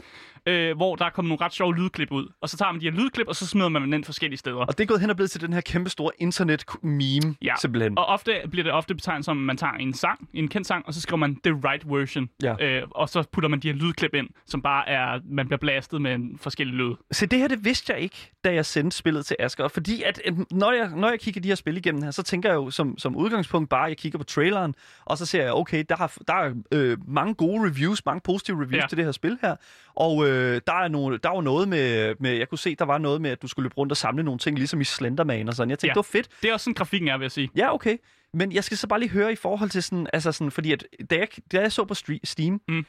øh, 0.50 0.76
hvor 0.78 0.96
der 0.96 1.06
er 1.06 1.10
kommet 1.10 1.30
nogle 1.30 1.46
ret 1.46 1.54
sjove 1.54 1.76
lydklip 1.76 2.12
ud. 2.12 2.28
Og 2.42 2.50
så 2.50 2.58
tager 2.58 2.72
man 2.72 2.82
de 2.82 2.86
her 2.86 2.98
lydklip, 2.98 3.28
og 3.28 3.36
så 3.36 3.48
smider 3.48 3.70
man 3.70 3.82
dem 3.82 3.94
ind 3.94 4.04
forskellige 4.04 4.38
steder. 4.38 4.56
Og 4.56 4.78
det 4.78 4.84
er 4.84 4.88
gået 4.88 5.02
hen 5.02 5.10
og 5.10 5.16
blevet 5.16 5.32
til 5.32 5.42
den 5.42 5.54
her 5.54 5.62
kæmpe 5.62 5.90
store 5.90 6.12
internet-meme, 6.20 7.36
Ja, 7.42 7.54
simpelthen. 7.62 7.98
og 7.98 8.06
ofte 8.06 8.32
bliver 8.52 8.64
det 8.64 8.74
ofte 8.74 8.96
betegnet 8.96 9.26
som, 9.26 9.38
at 9.38 9.44
man 9.44 9.58
tager 9.58 9.74
en 9.74 9.94
sang, 9.94 10.30
en 10.34 10.48
kendt 10.48 10.68
sang, 10.68 10.86
og 10.88 10.94
så 10.94 11.02
skriver 11.02 11.18
man 11.18 11.38
the 11.46 11.54
right 11.54 11.84
version. 11.88 12.30
Ja. 12.44 12.56
Øh, 12.66 12.84
og 12.92 13.10
så 13.10 13.24
putter 13.32 13.50
man 13.50 13.60
de 13.60 13.68
her 13.68 13.76
lydklip 13.76 14.14
ind, 14.14 14.28
som 14.46 14.62
bare 14.62 14.90
er, 14.90 15.20
man 15.32 15.48
bliver 15.48 15.58
blastet 15.60 16.02
med 16.02 16.14
en 16.16 16.38
forskellig 16.42 16.76
lyd. 16.76 16.94
Se, 17.12 17.26
det 17.26 17.40
her, 17.40 17.48
det 17.48 17.66
vidste 17.66 17.94
jeg 17.94 18.02
ikke, 18.02 18.32
da 18.44 18.54
jeg 18.54 18.66
sendte 18.66 18.98
spillet 18.98 19.26
til 19.26 19.36
Asger. 19.40 19.68
Fordi 19.68 20.04
at, 20.04 20.22
at 20.26 20.34
når, 20.52 20.72
jeg, 20.72 20.90
når 20.96 21.10
jeg 21.10 21.20
kigger 21.20 21.42
de 21.42 21.48
her 21.48 21.56
spil 21.56 21.78
igennem 21.78 22.04
her, 22.04 22.12
så 22.12 22.24
tænker 22.24 22.50
jeg 22.50 22.56
jo 22.56 22.70
som, 22.70 22.98
som 22.98 23.16
udgangspunkt 23.16 23.70
bare, 23.70 23.84
at 23.84 23.90
jeg 23.90 23.98
kigger 23.98 24.18
på 24.18 24.24
traileren, 24.26 24.76
og 25.06 25.18
så 25.18 25.26
ser 25.26 25.44
jeg, 25.44 25.54
okay, 25.54 25.84
der, 25.90 25.96
har, 25.96 26.14
der 26.28 26.34
er 26.34 26.54
øh, 26.72 26.98
mange 27.08 27.34
gode 27.36 27.68
reviews, 27.70 28.06
mange 28.06 28.22
positive 28.22 28.58
reviews. 28.58 28.82
Ja. 28.82 28.88
til 28.90 28.98
det 28.98 29.06
her 29.06 29.12
spil 29.12 29.38
her. 29.42 29.56
Og 30.00 30.28
øh, 30.28 30.62
der, 30.68 30.74
er 30.74 30.88
nogle, 30.88 31.18
der 31.18 31.30
var 31.30 31.42
noget 31.42 31.68
med, 31.68 32.16
med, 32.20 32.32
jeg 32.32 32.50
kunne 32.50 32.58
se, 32.58 32.76
der 32.76 32.86
var 32.86 32.98
noget 32.98 33.22
med, 33.22 33.30
at 33.32 33.42
du 33.42 33.48
skulle 33.48 33.64
løbe 33.64 33.76
rundt 33.78 33.92
og 33.92 33.98
samle 33.98 34.24
nogle 34.24 34.40
ting, 34.40 34.58
ligesom 34.58 34.82
i 34.82 34.84
Slenderman 34.84 35.48
og 35.48 35.54
sådan. 35.54 35.70
Jeg 35.70 35.80
tænkte, 35.80 35.88
ja. 35.88 35.94
Det 35.94 35.96
var 35.96 36.20
fedt. 36.20 36.30
Det 36.42 36.50
er 36.50 36.54
også 36.54 36.64
sådan, 36.64 36.74
grafikken 36.74 37.10
er, 37.10 37.18
vil 37.18 37.24
jeg 37.24 37.32
sige. 37.32 37.50
Ja, 37.56 37.74
okay. 37.74 37.98
Men 38.34 38.52
jeg 38.52 38.64
skal 38.64 38.78
så 38.78 38.88
bare 38.88 39.00
lige 39.00 39.10
høre 39.10 39.32
i 39.32 39.36
forhold 39.36 39.70
til 39.70 39.84
sådan, 39.84 40.08
altså 40.14 40.32
sådan, 40.32 40.52
fordi 40.52 40.72
at, 40.72 40.86
da, 41.10 41.18
jeg, 41.18 41.28
da 41.52 41.62
jeg 41.62 41.72
så 41.72 41.86
på 41.86 41.94
Steam, 42.24 42.62
mm. 42.68 42.86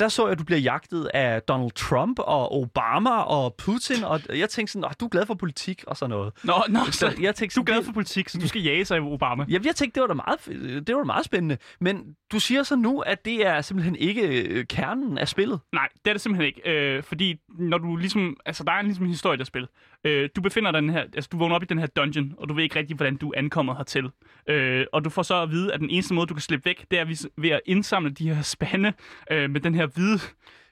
Der 0.00 0.08
så 0.08 0.22
jeg, 0.24 0.32
at 0.32 0.38
du 0.38 0.44
bliver 0.44 0.58
jagtet 0.58 1.10
af 1.14 1.42
Donald 1.42 1.70
Trump 1.70 2.18
og 2.18 2.52
Obama 2.52 3.10
og 3.10 3.54
Putin, 3.54 4.04
og 4.04 4.20
jeg 4.28 4.50
tænkte 4.50 4.72
sådan, 4.72 4.90
du 5.00 5.04
er 5.04 5.08
glad 5.08 5.26
for 5.26 5.34
politik 5.34 5.84
og 5.86 5.96
sådan 5.96 6.10
noget. 6.10 6.32
Nå, 6.44 6.54
nå 6.68 6.80
Så 6.90 7.14
jeg 7.20 7.34
tænkte 7.34 7.54
du 7.56 7.60
er 7.60 7.64
sådan, 7.64 7.64
glad 7.64 7.84
for 7.84 7.92
politik, 7.92 8.28
så 8.28 8.38
du 8.38 8.48
skal 8.48 8.62
jage 8.62 8.84
sig 8.84 8.96
af 8.96 9.00
Obama. 9.00 9.44
Jamen, 9.48 9.66
jeg 9.66 9.76
tænkte, 9.76 9.94
det 9.94 10.00
var 10.00 10.06
da 10.06 10.14
meget, 10.14 10.86
det 10.86 10.94
var 10.94 11.00
da 11.00 11.06
meget 11.06 11.24
spændende. 11.24 11.56
Men 11.80 12.16
du 12.32 12.40
siger 12.40 12.62
så 12.62 12.76
nu, 12.76 13.00
at 13.00 13.24
det 13.24 13.46
er 13.46 13.60
simpelthen 13.60 13.96
ikke 13.96 14.22
øh, 14.28 14.66
kernen 14.66 15.18
af 15.18 15.28
spillet. 15.28 15.60
Nej, 15.72 15.88
det 16.04 16.10
er 16.10 16.14
det 16.14 16.20
simpelthen 16.20 16.46
ikke. 16.46 16.70
Øh, 16.70 17.02
fordi 17.02 17.36
når 17.58 17.78
du 17.78 17.96
ligesom... 17.96 18.36
Altså, 18.46 18.64
der 18.64 18.72
er 18.72 18.82
ligesom 18.82 19.04
en 19.04 19.10
historie, 19.10 19.38
der 19.38 19.44
spil. 19.44 19.68
Øh, 20.04 20.28
du 20.36 20.40
befinder 20.40 20.70
dig 20.70 20.82
den 20.82 20.90
her... 20.90 21.00
Altså, 21.00 21.28
du 21.32 21.38
vågner 21.38 21.56
op 21.56 21.62
i 21.62 21.66
den 21.66 21.78
her 21.78 21.86
dungeon, 21.86 22.34
og 22.38 22.48
du 22.48 22.54
ved 22.54 22.62
ikke 22.62 22.78
rigtig, 22.78 22.96
hvordan 22.96 23.16
du 23.16 23.28
er 23.30 23.38
ankommet 23.38 23.76
hertil. 23.76 24.10
Øh, 24.48 24.86
og 24.92 25.04
du 25.04 25.10
får 25.10 25.22
så 25.22 25.42
at 25.42 25.50
vide, 25.50 25.72
at 25.72 25.80
den 25.80 25.90
eneste 25.90 26.14
måde, 26.14 26.26
du 26.26 26.34
kan 26.34 26.40
slippe 26.40 26.64
væk, 26.64 26.86
det 26.90 26.98
er 26.98 27.28
ved 27.36 27.50
at 27.50 27.60
indsamle 27.66 28.10
de 28.10 28.34
her 28.34 28.42
spande 28.42 28.92
øh, 29.30 29.50
med 29.50 29.60
den 29.60 29.74
her 29.74 29.87
hvide, 29.94 30.20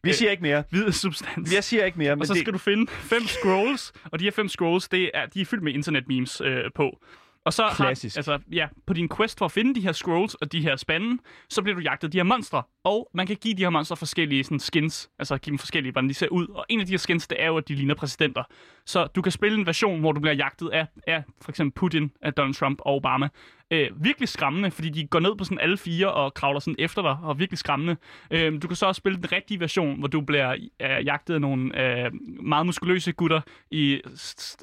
Vi 0.02 0.12
siger 0.12 0.30
ikke 0.30 0.42
mere. 0.42 0.64
hvide 0.70 0.92
substans. 0.92 1.54
Jeg 1.54 1.64
siger 1.64 1.84
ikke 1.84 1.98
mere, 1.98 2.16
men 2.16 2.20
og 2.20 2.26
så 2.26 2.34
det, 2.34 2.40
skal 2.40 2.52
du 2.52 2.58
finde 2.58 2.86
fem 2.92 3.22
scrolls, 3.26 3.92
og 4.04 4.18
de 4.20 4.24
her 4.24 4.30
fem 4.32 4.48
scrolls, 4.48 4.88
det 4.88 5.10
er, 5.14 5.26
de 5.26 5.40
er 5.40 5.44
fyldt 5.44 5.62
med 5.62 5.72
internet-memes 5.72 6.40
øh, 6.40 6.64
på. 6.74 6.98
Og 7.44 7.52
så 7.52 7.68
Klassisk. 7.74 8.16
Har, 8.16 8.18
altså, 8.18 8.38
ja, 8.52 8.68
på 8.86 8.92
din 8.94 9.08
quest 9.16 9.38
for 9.38 9.44
at 9.44 9.52
finde 9.52 9.74
de 9.74 9.80
her 9.80 9.92
scrolls 9.92 10.34
og 10.34 10.52
de 10.52 10.60
her 10.60 10.76
spande, 10.76 11.22
så 11.50 11.62
bliver 11.62 11.74
du 11.74 11.80
jagtet 11.80 12.08
af 12.08 12.10
de 12.10 12.18
her 12.18 12.22
monstre. 12.22 12.62
Og 12.84 13.10
man 13.14 13.26
kan 13.26 13.36
give 13.36 13.54
de 13.54 13.62
her 13.62 13.70
monstre 13.70 13.96
forskellige 13.96 14.44
sådan, 14.44 14.60
skins, 14.60 15.10
altså 15.18 15.38
give 15.38 15.50
dem 15.50 15.58
forskellige, 15.58 15.92
hvordan 15.92 16.08
de 16.08 16.14
ser 16.14 16.28
ud. 16.28 16.46
Og 16.48 16.66
en 16.68 16.80
af 16.80 16.86
de 16.86 16.92
her 16.92 16.98
skins, 16.98 17.28
det 17.28 17.42
er 17.42 17.46
jo, 17.46 17.56
at 17.56 17.68
de 17.68 17.74
ligner 17.74 17.94
præsidenter. 17.94 18.42
Så 18.86 19.06
du 19.06 19.22
kan 19.22 19.32
spille 19.32 19.58
en 19.58 19.66
version, 19.66 20.00
hvor 20.00 20.12
du 20.12 20.20
bliver 20.20 20.34
jagtet 20.34 20.68
af, 20.68 20.86
af 21.06 21.22
for 21.42 21.50
eksempel 21.50 21.78
Putin, 21.80 22.12
af 22.22 22.32
Donald 22.34 22.54
Trump 22.54 22.78
og 22.80 22.94
Obama. 22.94 23.28
Øh, 23.70 23.90
virkelig 24.04 24.28
skræmmende, 24.28 24.70
fordi 24.70 24.88
de 24.88 25.06
går 25.06 25.20
ned 25.20 25.36
på 25.38 25.44
sådan 25.44 25.58
alle 25.60 25.76
fire 25.76 26.12
og 26.12 26.34
kravler 26.34 26.60
sådan 26.60 26.74
efter 26.78 27.02
dig, 27.02 27.16
og 27.22 27.38
virkelig 27.38 27.58
skræmmende. 27.58 27.96
Øh, 28.30 28.62
du 28.62 28.66
kan 28.68 28.76
så 28.76 28.86
også 28.86 28.98
spille 28.98 29.18
den 29.18 29.32
rigtige 29.32 29.60
version, 29.60 29.98
hvor 29.98 30.08
du 30.08 30.20
bliver 30.20 30.52
øh, 30.82 31.06
jagtet 31.06 31.34
af 31.34 31.40
nogle 31.40 31.82
øh, 32.04 32.10
meget 32.42 32.66
muskuløse 32.66 33.12
gutter 33.12 33.40
i 33.70 34.00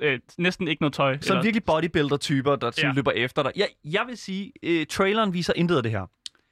øh, 0.01 0.19
næsten 0.37 0.67
ikke 0.67 0.81
noget 0.81 0.93
tøj. 0.93 1.17
så 1.21 1.33
virkelig 1.41 1.63
bodybuilder-typer, 1.63 2.55
der 2.55 2.71
sådan 2.71 2.89
Ja. 2.89 2.95
løber 2.95 3.11
efter 3.11 3.43
dig. 3.43 3.51
Jeg, 3.55 3.67
jeg 3.85 4.01
vil 4.07 4.17
sige, 4.17 4.51
øh, 4.63 4.85
traileren 4.85 5.33
viser 5.33 5.53
intet 5.55 5.77
af 5.77 5.83
det 5.83 5.91
her. 5.91 6.05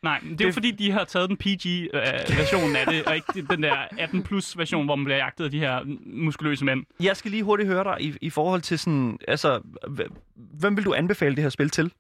Nej, 0.04 0.20
men 0.24 0.32
det 0.32 0.42
er 0.42 0.46
jo 0.46 0.48
Det- 0.48 0.54
fordi, 0.54 0.72
de 0.72 0.92
har 0.92 1.04
taget 1.04 1.30
den 1.30 1.38
PG-version 1.38 2.76
af 2.76 2.86
det, 2.88 3.04
og 3.06 3.16
ikke 3.16 3.42
den 3.50 3.64
der 3.64 3.76
18-plus-version, 4.00 4.86
hvor 4.86 4.96
man 4.96 5.06
bliver 5.06 5.18
jagtet 5.18 5.46
af 5.46 5.52
de 5.52 5.60
her 5.60 5.80
muskuløse 6.06 6.66
mænd. 6.66 6.84
Jeg 7.00 7.18
skal 7.18 7.32
lige 7.32 7.44
hurtigt 7.44 7.70
høre 7.70 7.84
dig 7.84 7.96
i, 8.00 8.14
i 8.22 8.30
forhold 8.30 8.62
til 8.62 8.80
sådan, 8.80 9.18
altså, 9.28 9.60
hv- 9.88 10.22
hvem 10.60 10.78
vil 10.78 10.86
du 10.86 10.94
anbefale 10.94 11.36
det 11.36 11.44
her 11.44 11.50
spil 11.50 11.70
til? 11.70 11.92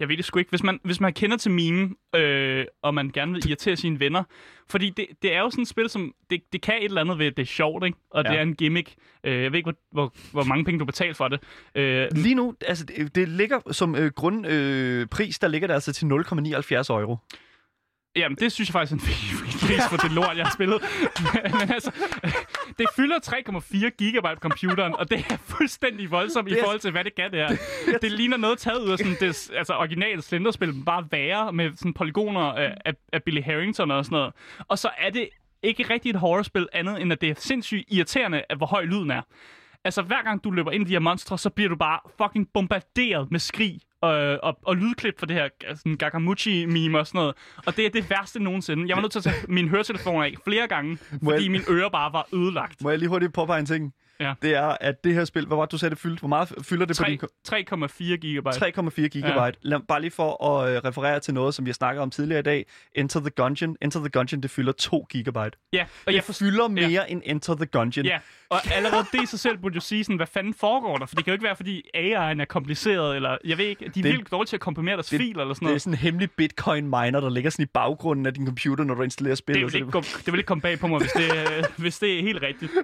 Jeg 0.00 0.08
ved 0.08 0.16
det 0.16 0.24
sgu 0.24 0.38
ikke. 0.38 0.48
Hvis 0.48 0.62
man, 0.62 0.80
hvis 0.84 1.00
man 1.00 1.12
kender 1.12 1.36
til 1.36 1.50
meme, 1.50 1.90
øh, 2.16 2.64
og 2.82 2.94
man 2.94 3.10
gerne 3.10 3.32
vil 3.32 3.48
irritere 3.48 3.76
sine 3.76 4.00
venner, 4.00 4.24
fordi 4.68 4.90
det, 4.90 5.06
det 5.22 5.34
er 5.34 5.40
jo 5.40 5.50
sådan 5.50 5.62
et 5.62 5.68
spil, 5.68 5.90
som 5.90 6.14
det, 6.30 6.40
det 6.52 6.62
kan 6.62 6.74
et 6.74 6.84
eller 6.84 7.00
andet 7.00 7.18
ved, 7.18 7.32
det 7.32 7.42
er 7.42 7.46
sjovt, 7.46 7.84
ikke? 7.86 7.98
og. 8.10 8.24
Ja. 8.24 8.30
det 8.30 8.38
er 8.38 8.42
en 8.42 8.54
gimmick. 8.54 8.94
Øh, 9.24 9.42
jeg 9.42 9.52
ved 9.52 9.58
ikke, 9.58 9.66
hvor, 9.66 9.76
hvor, 9.92 10.14
hvor 10.32 10.44
mange 10.44 10.64
penge 10.64 10.80
du 10.80 10.84
betaler 10.84 11.14
for 11.14 11.28
det. 11.28 11.40
Øh, 11.74 12.06
Lige 12.12 12.34
nu, 12.34 12.54
altså, 12.66 12.84
det, 12.84 13.14
det 13.14 13.28
ligger 13.28 13.72
som 13.72 13.94
øh, 13.96 14.10
grundpris, 14.10 14.52
øh, 14.52 15.06
pris, 15.06 15.38
der 15.38 15.48
ligger 15.48 15.66
det 15.66 15.74
altså 15.74 15.92
til 15.92 16.06
0,79 16.06 16.92
euro. 16.92 17.16
Jamen, 18.16 18.36
det 18.36 18.52
synes 18.52 18.68
jeg 18.68 18.72
faktisk 18.72 18.92
er 18.92 18.96
en 18.96 19.00
pris 19.66 19.82
for 19.90 19.96
det 19.96 20.12
lort, 20.12 20.36
jeg 20.36 20.44
har 20.46 20.52
spillet. 20.52 20.82
Men 21.60 21.70
altså, 21.72 21.90
det 22.78 22.86
fylder 22.96 23.16
3,4 23.88 23.88
gigabyte 23.98 24.34
på 24.34 24.40
computeren, 24.40 24.94
og 24.96 25.10
det 25.10 25.24
er 25.30 25.36
fuldstændig 25.36 26.10
voldsomt 26.10 26.48
i 26.48 26.50
Det 26.50 26.58
er- 26.58 26.62
forhold 26.64 26.80
til, 26.80 26.90
hvad 26.90 27.04
det 27.04 27.14
kan, 27.14 27.30
det 27.32 27.38
her. 27.38 27.56
Det 28.02 28.12
ligner 28.12 28.36
noget 28.36 28.58
taget 28.58 28.82
ud 28.84 28.90
af 28.90 28.98
sådan 28.98 29.16
det 29.20 29.50
altså, 29.56 29.74
originale 29.74 30.22
Slenderspil, 30.22 30.74
men 30.74 30.84
bare 30.84 31.04
værre 31.10 31.52
med 31.52 31.70
sådan 31.76 31.94
polygoner 31.94 32.40
af, 32.40 32.74
af, 32.84 32.92
af 33.12 33.22
Billy 33.22 33.42
Harrington 33.42 33.90
og 33.90 34.04
sådan 34.04 34.16
noget. 34.16 34.32
Og 34.68 34.78
så 34.78 34.90
er 34.98 35.10
det 35.10 35.28
ikke 35.62 35.82
rigtig 35.90 36.10
et 36.10 36.16
horrorspil 36.16 36.68
andet, 36.72 37.02
end 37.02 37.12
at 37.12 37.20
det 37.20 37.30
er 37.30 37.34
sindssygt 37.38 37.84
irriterende, 37.88 38.42
at 38.48 38.56
hvor 38.56 38.66
høj 38.66 38.84
lyden 38.84 39.10
er. 39.10 39.22
Altså, 39.84 40.02
hver 40.02 40.22
gang 40.22 40.44
du 40.44 40.50
løber 40.50 40.70
ind 40.70 40.82
i 40.84 40.86
de 40.86 40.92
her 40.92 40.98
monstre, 41.00 41.38
så 41.38 41.50
bliver 41.50 41.68
du 41.68 41.76
bare 41.76 41.98
fucking 42.22 42.48
bombarderet 42.54 43.30
med 43.30 43.40
skrig 43.40 43.78
øh, 44.04 44.38
og, 44.42 44.58
og 44.62 44.76
lydklip 44.76 45.18
for 45.18 45.26
det 45.26 45.36
her 45.36 45.48
sådan 45.74 45.96
Gagamuchi-meme 45.96 46.98
og 46.98 47.06
sådan 47.06 47.18
noget. 47.18 47.34
Og 47.66 47.76
det 47.76 47.86
er 47.86 47.90
det 47.90 48.10
værste 48.10 48.42
nogensinde. 48.42 48.88
Jeg 48.88 48.96
var 48.96 49.00
nødt 49.02 49.12
til 49.12 49.18
at 49.18 49.22
tage 49.24 49.36
mine 49.48 49.68
høretelefoner 49.68 50.24
af 50.24 50.34
flere 50.44 50.68
gange, 50.68 50.98
fordi 51.24 51.42
jeg- 51.42 51.50
mine 51.50 51.64
ører 51.68 51.88
bare 51.88 52.12
var 52.12 52.28
ødelagt. 52.34 52.82
Må 52.82 52.90
jeg 52.90 52.98
lige 52.98 53.08
hurtigt 53.08 53.32
påpege 53.34 53.60
en 53.60 53.66
ting? 53.66 53.94
Ja. 54.20 54.34
Det 54.42 54.54
er, 54.54 54.76
at 54.80 55.04
det 55.04 55.14
her 55.14 55.24
spil, 55.24 55.46
hvad 55.46 55.56
var 55.56 55.64
det, 55.64 55.72
du 55.72 55.78
sagde, 55.78 55.90
det 55.90 55.98
fyldt? 56.02 56.18
Hvor 56.18 56.28
meget 56.28 56.52
fylder 56.62 56.86
det 56.86 56.98
på 56.98 57.04
din... 57.04 57.20
3,4 57.48 58.16
gigabyte. 58.16 58.66
3,4 58.66 59.08
gigabyte. 59.08 59.58
Ja. 59.70 59.78
Bare 59.88 60.00
lige 60.00 60.10
for 60.10 60.44
at 60.58 60.70
øh, 60.76 60.80
referere 60.84 61.20
til 61.20 61.34
noget, 61.34 61.54
som 61.54 61.64
vi 61.64 61.70
har 61.70 61.74
snakket 61.74 62.02
om 62.02 62.10
tidligere 62.10 62.38
i 62.40 62.42
dag. 62.42 62.66
Enter 62.94 63.20
the 63.20 63.30
Gungeon. 63.30 63.76
Enter 63.82 64.00
the 64.00 64.08
Gungeon, 64.08 64.40
det 64.40 64.50
fylder 64.50 64.72
2 64.72 65.06
gigabyte. 65.10 65.50
Ja, 65.72 65.82
og 65.82 65.88
Det 66.06 66.14
jeg 66.14 66.24
forstår... 66.24 66.46
fylder 66.46 66.68
mere 66.68 66.88
ja. 66.88 67.04
end 67.08 67.22
Enter 67.24 67.54
the 67.54 67.66
Gungeon. 67.66 68.06
Ja, 68.06 68.18
og 68.50 68.58
allerede 68.74 69.04
det 69.12 69.22
i 69.22 69.26
sig 69.26 69.38
selv 69.40 69.58
burde 69.58 69.74
jo 69.74 69.80
sige 69.80 70.04
sådan, 70.04 70.16
hvad 70.16 70.26
fanden 70.26 70.54
foregår 70.54 70.96
der? 70.96 71.06
For 71.06 71.14
det 71.16 71.24
kan 71.24 71.30
jo 71.32 71.34
ikke 71.34 71.44
være, 71.44 71.56
fordi 71.56 71.82
AI'en 71.96 72.40
er 72.40 72.44
kompliceret, 72.48 73.16
eller 73.16 73.38
jeg 73.44 73.58
ved 73.58 73.64
ikke, 73.64 73.80
de 73.80 73.86
er 73.86 73.90
Det- 73.92 74.04
virkelig 74.04 74.30
dårlige 74.30 74.46
til 74.48 74.56
at 74.56 74.60
komprimere 74.60 74.94
deres 74.94 75.06
det- 75.08 75.20
filer 75.20 75.40
eller 75.40 75.54
sådan 75.54 75.64
Det 75.66 75.68
er 75.68 75.70
noget. 75.70 75.82
sådan 75.82 75.92
en 75.92 75.98
hemmelig 75.98 76.30
bitcoin 76.30 76.84
miner, 76.84 77.20
der 77.20 77.30
ligger 77.30 77.50
sådan 77.50 77.62
i 77.62 77.66
baggrunden 77.74 78.26
af 78.26 78.34
din 78.34 78.46
computer, 78.46 78.84
når 78.84 78.94
du 78.94 79.02
installerer 79.02 79.32
Det 79.34 79.38
spillet. 79.38 79.62
vil, 79.62 79.70
så 79.70 79.76
ikke, 79.76 79.90
gå, 79.90 80.00
det 80.00 80.26
vil 80.32 80.34
ikke 80.38 80.46
komme 80.48 80.62
bag 80.62 80.78
på 80.78 80.86
mig, 80.86 80.98
hvis 81.00 81.12
det, 81.12 81.30
hvis 81.76 81.98
det 81.98 82.18
er 82.18 82.22
helt 82.22 82.42
rigtigt. 82.42 82.72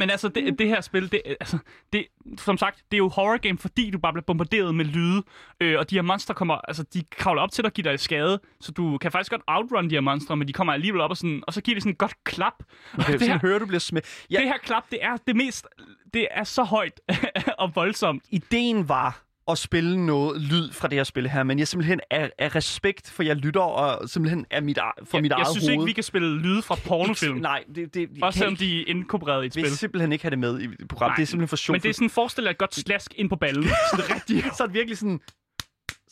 Men 0.00 0.10
altså, 0.10 0.28
det, 0.28 0.58
det 0.58 0.68
her 0.68 0.80
spil, 0.80 1.12
det, 1.12 1.22
altså, 1.26 1.58
det, 1.92 2.06
som 2.38 2.58
sagt, 2.58 2.76
det 2.90 2.96
er 2.96 2.98
jo 2.98 3.08
horror 3.08 3.36
game, 3.36 3.58
fordi 3.58 3.90
du 3.90 3.98
bare 3.98 4.12
bliver 4.12 4.24
bombarderet 4.24 4.74
med 4.74 4.84
lyde, 4.84 5.22
øh, 5.60 5.78
og 5.78 5.90
de 5.90 5.94
her 5.94 6.02
monster 6.02 6.34
kommer, 6.34 6.54
altså, 6.54 6.82
de 6.94 7.02
kravler 7.10 7.42
op 7.42 7.50
til 7.52 7.64
dig 7.64 7.68
og 7.68 7.72
giver 7.72 7.90
dig 7.90 8.00
skade, 8.00 8.40
så 8.60 8.72
du 8.72 8.98
kan 8.98 9.12
faktisk 9.12 9.30
godt 9.30 9.42
outrun 9.46 9.90
de 9.90 9.94
her 9.94 10.00
monstre, 10.00 10.36
men 10.36 10.48
de 10.48 10.52
kommer 10.52 10.72
alligevel 10.72 11.00
op 11.00 11.10
og 11.10 11.16
sådan, 11.16 11.42
og 11.46 11.54
så 11.54 11.60
giver 11.60 11.76
de 11.76 11.80
sådan 11.80 11.92
et 11.92 11.98
godt 11.98 12.24
klap. 12.24 12.54
Og 12.92 12.98
Okay, 12.98 13.12
det, 13.12 13.20
sådan 13.20 13.32
her, 13.32 13.40
hører 13.48 13.58
du 13.58 13.66
bliver 13.66 13.80
smidt. 13.80 14.24
Ja, 14.30 14.38
det 14.38 14.46
her 14.46 14.58
klap, 14.58 14.90
det 14.90 14.98
er 15.02 15.16
det 15.26 15.36
mest, 15.36 15.66
det 16.14 16.28
er 16.30 16.44
så 16.44 16.62
højt 16.62 17.00
og 17.62 17.72
voldsomt. 17.74 18.22
ideen 18.30 18.88
var, 18.88 19.22
at 19.48 19.58
spille 19.58 20.06
noget 20.06 20.40
lyd 20.42 20.72
fra 20.72 20.88
det 20.88 20.96
her 20.98 21.04
spil 21.04 21.28
her, 21.28 21.42
men 21.42 21.58
jeg 21.58 21.68
simpelthen 21.68 22.00
er, 22.10 22.28
er 22.38 22.54
respekt 22.56 23.10
for, 23.10 23.22
jeg 23.22 23.36
lytter, 23.36 23.60
og 23.60 24.08
simpelthen 24.08 24.46
er 24.50 24.60
mit, 24.60 24.78
for 25.04 25.16
jeg, 25.16 25.22
mit 25.22 25.30
jeg 25.30 25.36
eget 25.36 25.48
synes 25.48 25.64
hoved. 25.66 25.72
ikke, 25.72 25.84
vi 25.84 25.92
kan 25.92 26.04
spille 26.04 26.38
lyde 26.38 26.62
fra 26.62 26.74
pornofilm. 26.86 27.32
Ikke- 27.36 27.42
Nej, 27.42 27.64
det, 27.74 27.94
det, 27.94 28.08
Også 28.22 28.38
selvom 28.38 28.52
ikke- 28.52 28.64
de 28.64 28.80
er 28.80 28.84
inkorporeret 28.86 29.42
i 29.42 29.46
et 29.46 29.56
Vi 29.56 29.60
spil. 29.60 29.62
vil 29.62 29.76
simpelthen 29.76 30.12
ikke 30.12 30.24
have 30.24 30.30
det 30.30 30.38
med 30.38 30.60
i 30.60 30.68
programmet. 30.88 31.16
Det 31.16 31.22
er 31.22 31.26
simpelthen 31.26 31.48
for 31.48 31.56
sjovt. 31.56 31.74
Men 31.74 31.82
det 31.82 31.88
er 31.88 31.92
sådan, 31.94 32.10
forestil 32.10 32.44
dig 32.44 32.50
et 32.50 32.58
godt 32.58 32.74
slask 32.74 33.12
ind 33.16 33.28
på 33.28 33.36
ballen. 33.36 33.64
Sådan 33.96 34.14
rigtig 34.14 34.44
så 34.56 34.62
er 34.62 34.66
det 34.66 34.74
virkelig 34.74 34.98
sådan... 34.98 35.20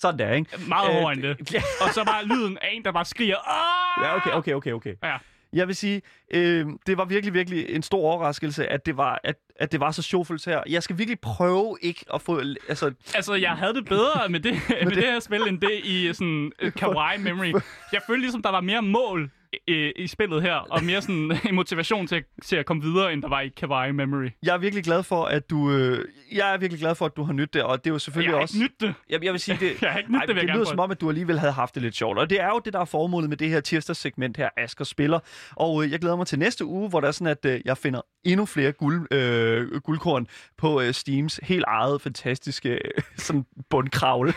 Sådan 0.00 0.18
der, 0.18 0.32
ikke? 0.32 0.50
meget 0.68 1.06
Øh, 1.06 1.12
end 1.12 1.22
det. 1.22 1.52
Ja, 1.54 1.62
Og 1.80 1.94
så 1.94 2.04
bare 2.04 2.24
lyden 2.26 2.58
af 2.62 2.68
en, 2.72 2.84
der 2.84 2.92
bare 2.92 3.04
skriger. 3.04 3.36
Åh! 3.36 4.04
ja 4.04 4.16
okay, 4.16 4.30
okay, 4.30 4.52
okay, 4.52 4.72
okay. 4.72 4.94
Ja. 5.02 5.16
Jeg 5.52 5.66
vil 5.66 5.76
sige, 5.76 6.02
øh, 6.34 6.66
det 6.86 6.98
var 6.98 7.04
virkelig, 7.04 7.34
virkelig 7.34 7.70
en 7.70 7.82
stor 7.82 7.98
overraskelse, 7.98 8.66
at 8.66 8.86
det 8.86 8.96
var, 8.96 9.20
at, 9.24 9.36
at 9.56 9.72
det 9.72 9.80
var 9.80 9.90
så 9.90 10.02
sjovfuldt 10.02 10.44
her. 10.44 10.62
Jeg 10.68 10.82
skal 10.82 10.98
virkelig 10.98 11.20
prøve 11.20 11.76
ikke 11.82 12.04
at 12.14 12.22
få... 12.22 12.40
Altså, 12.68 12.92
Altså, 13.14 13.34
jeg 13.34 13.50
havde 13.50 13.74
det 13.74 13.84
bedre 13.84 14.28
med 14.28 14.40
det, 14.40 14.54
med 14.84 14.92
det 14.92 15.04
her 15.04 15.20
spil, 15.20 15.48
end 15.48 15.60
det 15.60 15.80
i 15.84 16.12
sådan 16.12 16.52
uh, 16.64 16.72
kawaii 16.80 17.18
memory. 17.18 17.52
Jeg 17.92 18.00
følte 18.06 18.20
ligesom, 18.20 18.42
der 18.42 18.50
var 18.50 18.60
mere 18.60 18.82
mål 18.82 19.30
i, 19.66 19.92
i 19.96 20.06
spillet 20.06 20.42
her, 20.42 20.54
og 20.54 20.84
mere 20.84 21.02
sådan 21.02 21.38
en 21.48 21.54
motivation 21.54 22.06
til, 22.06 22.24
til 22.44 22.56
at 22.56 22.66
komme 22.66 22.82
videre, 22.82 23.12
end 23.12 23.22
der 23.22 23.28
var 23.28 23.40
i 23.40 23.48
kawaii 23.48 23.92
memory. 23.92 24.28
jeg 24.42 24.54
er 24.54 24.58
virkelig 24.58 24.84
glad 24.84 25.02
for, 25.02 25.24
at 25.24 25.50
du... 25.50 25.70
Øh, 25.70 26.04
jeg 26.32 26.54
er 26.54 26.58
virkelig 26.58 26.80
glad 26.80 26.94
for, 26.94 27.06
at 27.06 27.16
du 27.16 27.22
har 27.22 27.32
nydt 27.32 27.54
det, 27.54 27.62
og 27.62 27.84
det 27.84 27.90
er 27.90 27.94
jo 27.94 27.98
selvfølgelig 27.98 28.30
Jeg 28.30 28.36
har 28.36 28.42
også... 28.42 28.56
ikke 28.56 28.64
nyt 28.64 28.80
det. 28.80 28.94
Jeg, 29.10 29.24
jeg 29.24 29.32
vil 29.32 29.40
sige, 29.40 29.58
det, 29.60 29.82
Jeg 29.82 29.90
har 29.92 29.98
ikke 29.98 30.12
nydt 30.12 30.20
Ej, 30.20 30.26
det, 30.26 30.34
vil 30.34 30.40
jeg 30.40 30.48
det 30.48 30.54
lyder 30.56 30.64
som 30.64 30.78
om, 30.80 30.90
at 30.90 31.00
du 31.00 31.08
alligevel 31.08 31.38
havde 31.38 31.52
haft 31.52 31.74
det 31.74 31.82
lidt 31.82 31.96
sjovt. 31.96 32.18
Og 32.18 32.30
det 32.30 32.40
er 32.40 32.48
jo 32.48 32.60
det, 32.64 32.72
der 32.72 32.80
er 32.80 32.84
formålet 32.84 33.28
med 33.28 33.36
det 33.36 33.48
her 33.48 33.60
tirsdagssegment 33.60 34.36
her, 34.36 34.48
Asger 34.56 34.84
spiller. 34.84 35.18
Og 35.56 35.84
øh, 35.84 35.90
jeg 35.92 35.98
glæder 36.00 36.16
mig 36.16 36.26
til 36.26 36.38
næste 36.38 36.64
uge, 36.64 36.88
hvor 36.88 37.00
der 37.00 37.08
er 37.08 37.12
sådan, 37.12 37.26
at 37.26 37.44
øh, 37.44 37.60
jeg 37.64 37.78
finder 37.78 38.00
endnu 38.24 38.46
flere 38.46 38.72
guld, 38.72 39.12
øh, 39.14 39.80
guldkorn 39.80 40.26
på 40.58 40.80
øh, 40.80 40.94
Steams 40.94 41.40
helt 41.42 41.64
eget 41.68 42.02
fantastiske 42.02 42.70
øh, 42.70 43.02
sådan 43.16 43.44
bundkravle. 43.70 44.32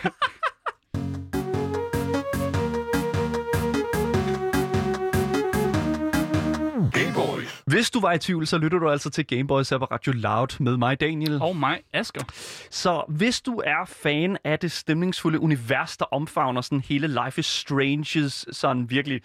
Hvis 7.66 7.90
du 7.90 8.00
var 8.00 8.12
i 8.12 8.18
tvivl, 8.18 8.46
så 8.46 8.58
lytter 8.58 8.78
du 8.78 8.90
altså 8.90 9.10
til 9.10 9.26
Gameboys 9.26 9.68
på 9.68 9.84
Radio 9.84 10.12
Loud 10.12 10.60
med 10.60 10.76
mig, 10.76 11.00
Daniel. 11.00 11.42
Og 11.42 11.56
mig, 11.56 11.80
Asger. 11.92 12.22
Så 12.70 13.04
hvis 13.08 13.40
du 13.40 13.62
er 13.66 13.84
fan 13.84 14.38
af 14.44 14.58
det 14.58 14.72
stemningsfulde 14.72 15.40
univers, 15.40 15.96
der 15.96 16.04
omfavner 16.04 16.60
sådan 16.60 16.80
hele 16.80 17.06
Life 17.06 17.38
is 17.38 17.46
Stranges 17.46 18.46
sådan 18.52 18.90
virkelig 18.90 19.20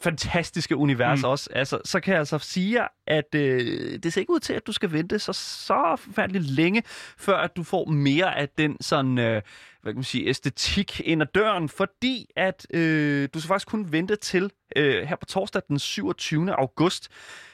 fantastiske 0.00 0.76
univers 0.76 1.22
mm. 1.22 1.28
også, 1.28 1.50
altså, 1.52 1.78
så 1.84 2.00
kan 2.00 2.12
jeg 2.12 2.18
altså 2.18 2.38
sige 2.38 2.80
jer, 2.80 2.88
at 3.06 3.34
øh, 3.34 3.98
det 4.02 4.12
ser 4.12 4.20
ikke 4.20 4.32
ud 4.32 4.40
til, 4.40 4.52
at 4.52 4.66
du 4.66 4.72
skal 4.72 4.92
vente 4.92 5.18
så, 5.18 5.32
så 5.32 5.96
forfærdeligt 5.98 6.44
længe, 6.44 6.82
før 7.18 7.36
at 7.36 7.56
du 7.56 7.62
får 7.62 7.84
mere 7.84 8.38
af 8.38 8.48
den 8.48 8.76
sådan, 8.80 9.18
øh, 9.18 9.42
hvad 9.82 9.92
kan 9.92 9.94
man 9.94 10.04
sige, 10.04 10.28
æstetik 10.28 11.00
ind 11.00 11.22
ad 11.22 11.26
døren, 11.34 11.68
fordi 11.68 12.26
at 12.36 12.66
øh, 12.74 13.28
du 13.34 13.40
skal 13.40 13.48
faktisk 13.48 13.68
kun 13.68 13.92
vente 13.92 14.16
til 14.16 14.50
øh, 14.76 15.08
her 15.08 15.16
på 15.16 15.26
torsdag 15.26 15.62
den 15.68 15.78
27. 15.78 16.54
august, 16.54 17.08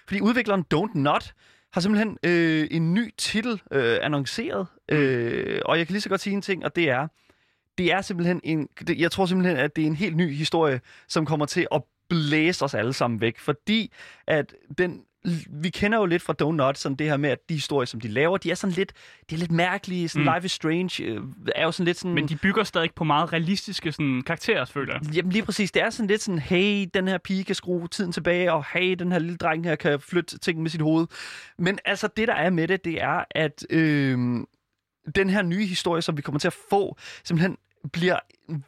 fordi 0.08 0.20
udvikleren 0.20 0.64
Don't 0.74 0.98
Not 0.98 1.34
har 1.72 1.80
simpelthen 1.80 2.18
øh, 2.22 2.68
en 2.70 2.94
ny 2.94 3.14
titel 3.18 3.62
øh, 3.72 3.98
annonceret, 4.02 4.66
øh, 4.88 5.60
og 5.64 5.78
jeg 5.78 5.86
kan 5.86 5.92
lige 5.92 6.00
så 6.00 6.08
godt 6.08 6.20
sige 6.20 6.34
en 6.34 6.42
ting, 6.42 6.64
og 6.64 6.76
det 6.76 6.90
er, 6.90 7.08
det 7.78 7.92
er 7.92 8.00
simpelthen 8.00 8.40
en, 8.44 8.68
det, 8.86 8.98
jeg 8.98 9.10
tror 9.10 9.26
simpelthen, 9.26 9.56
at 9.56 9.76
det 9.76 9.82
er 9.82 9.86
en 9.86 9.96
helt 9.96 10.16
ny 10.16 10.34
historie, 10.34 10.80
som 11.08 11.26
kommer 11.26 11.46
til 11.46 11.66
at 11.72 11.82
blæse 12.08 12.64
os 12.64 12.74
alle 12.74 12.92
sammen 12.92 13.20
væk, 13.20 13.38
fordi 13.38 13.92
at 14.26 14.54
den 14.78 15.02
vi 15.50 15.70
kender 15.70 15.98
jo 15.98 16.06
lidt 16.06 16.22
fra 16.22 16.32
Donut, 16.32 16.78
sådan 16.78 16.96
det 16.96 17.06
her 17.06 17.16
med, 17.16 17.30
at 17.30 17.48
de 17.48 17.54
historier, 17.54 17.86
som 17.86 18.00
de 18.00 18.08
laver, 18.08 18.36
de 18.36 18.50
er 18.50 18.54
sådan 18.54 18.74
lidt, 18.74 18.92
de 19.30 19.34
er 19.34 19.38
lidt 19.38 19.50
mærkelige. 19.50 20.08
Sådan 20.08 20.26
Mm. 20.26 20.32
Life 20.34 20.44
is 20.44 20.52
Strange 20.52 21.04
øh, 21.04 21.20
er 21.54 21.64
jo 21.64 21.72
sådan 21.72 21.84
lidt 21.84 21.98
sådan... 21.98 22.14
Men 22.14 22.28
de 22.28 22.36
bygger 22.36 22.64
stadig 22.64 22.90
på 22.94 23.04
meget 23.04 23.32
realistiske 23.32 23.92
sådan, 23.92 24.22
karakterer, 24.26 24.64
føler 24.64 24.94
jeg. 24.94 25.14
Jamen 25.14 25.32
lige 25.32 25.44
præcis, 25.44 25.72
det 25.72 25.82
er 25.82 25.90
sådan 25.90 26.06
lidt 26.06 26.22
sådan, 26.22 26.38
hey, 26.38 26.86
den 26.94 27.08
her 27.08 27.18
pige 27.18 27.44
kan 27.44 27.54
skrue 27.54 27.88
tiden 27.88 28.12
tilbage, 28.12 28.52
og 28.52 28.64
hey, 28.72 28.94
den 28.94 29.12
her 29.12 29.18
lille 29.18 29.36
dreng 29.36 29.64
her 29.64 29.76
kan 29.76 30.00
flytte 30.00 30.38
ting 30.38 30.62
med 30.62 30.70
sit 30.70 30.80
hoved. 30.80 31.06
Men 31.58 31.78
altså, 31.84 32.08
det 32.16 32.28
der 32.28 32.34
er 32.34 32.50
med 32.50 32.68
det, 32.68 32.84
det 32.84 33.02
er, 33.02 33.24
at 33.30 33.66
øh, 33.70 34.18
den 35.14 35.30
her 35.30 35.42
nye 35.42 35.66
historie, 35.66 36.02
som 36.02 36.16
vi 36.16 36.22
kommer 36.22 36.38
til 36.38 36.48
at 36.48 36.56
få, 36.70 36.96
simpelthen 37.24 37.56
bliver 37.92 38.18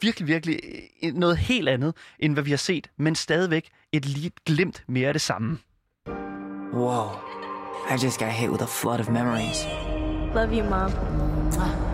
virkelig, 0.01 0.29
virkelig 0.29 0.61
øh, 1.05 1.15
noget 1.15 1.37
helt 1.37 1.69
andet, 1.69 1.95
end 2.19 2.33
hvad 2.33 2.43
vi 2.43 2.51
har 2.51 2.57
set, 2.57 2.91
men 2.97 3.15
stadigvæk 3.15 3.69
et 3.93 4.07
lige 4.07 4.31
glimt 4.47 4.85
mere 4.89 5.09
af 5.09 5.15
det 5.15 5.21
samme. 5.21 5.59
Whoa. 6.79 7.11
I 7.91 7.97
just 7.97 8.21
got 8.21 8.31
hit 8.31 8.53
with 8.53 8.63
a 8.63 8.67
flood 8.67 9.01
of 9.01 9.09
memories. 9.09 9.67
Love 10.33 10.53
you, 10.53 10.63
Mom. 10.63 10.93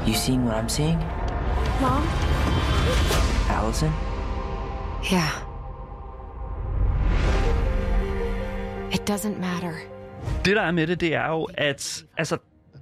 You 0.07 0.13
seeing 0.13 0.45
what 0.45 0.57
I'm 0.57 0.69
seeing? 0.69 0.99
Mom? 1.81 2.07
Allison? 3.49 3.91
Yeah. 5.11 5.31
It 8.93 9.07
doesn't 9.07 9.41
matter. 9.41 9.75
Det, 10.45 10.57
der 10.57 10.63
er 10.63 10.71
med 10.71 10.87
det, 10.87 11.01
det 11.01 11.15
er 11.15 11.29
jo, 11.29 11.49
at 11.55 12.05
altså, 12.19 12.39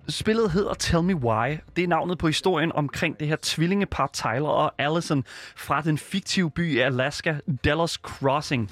spillet 0.09 0.51
hedder 0.51 0.75
Tell 0.75 1.03
Me 1.03 1.15
Why. 1.15 1.59
Det 1.77 1.85
er 1.85 1.89
navnet 1.89 2.19
på 2.19 2.27
historien 2.27 2.73
omkring 2.73 3.21
det 3.21 3.29
her 3.29 3.37
tvillingepar 3.43 4.11
Tyler 4.13 4.49
og 4.49 4.73
Allison 4.79 5.25
fra 5.57 5.81
den 5.81 5.99
fiktive 5.99 6.51
by 6.51 6.73
i 6.73 6.79
Alaska, 6.79 7.35
Dallas 7.65 7.93
Crossing. 7.93 8.71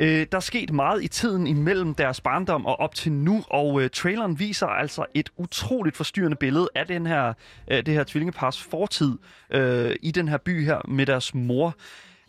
Øh, 0.00 0.26
der 0.32 0.36
er 0.36 0.40
sket 0.40 0.72
meget 0.72 1.04
i 1.04 1.08
tiden 1.08 1.46
imellem 1.46 1.94
deres 1.94 2.20
barndom 2.20 2.66
og 2.66 2.80
op 2.80 2.94
til 2.94 3.12
nu, 3.12 3.44
og 3.50 3.82
øh, 3.82 3.90
traileren 3.90 4.38
viser 4.38 4.66
altså 4.66 5.06
et 5.14 5.30
utroligt 5.36 5.96
forstyrrende 5.96 6.36
billede 6.36 6.68
af 6.74 6.86
den 6.86 7.06
her, 7.06 7.32
øh, 7.70 7.86
det 7.86 7.94
her 7.94 8.04
tvillingepars 8.04 8.62
fortid 8.62 9.18
øh, 9.50 9.96
i 10.02 10.10
den 10.10 10.28
her 10.28 10.36
by 10.36 10.64
her 10.64 10.80
med 10.88 11.06
deres 11.06 11.34
mor. 11.34 11.74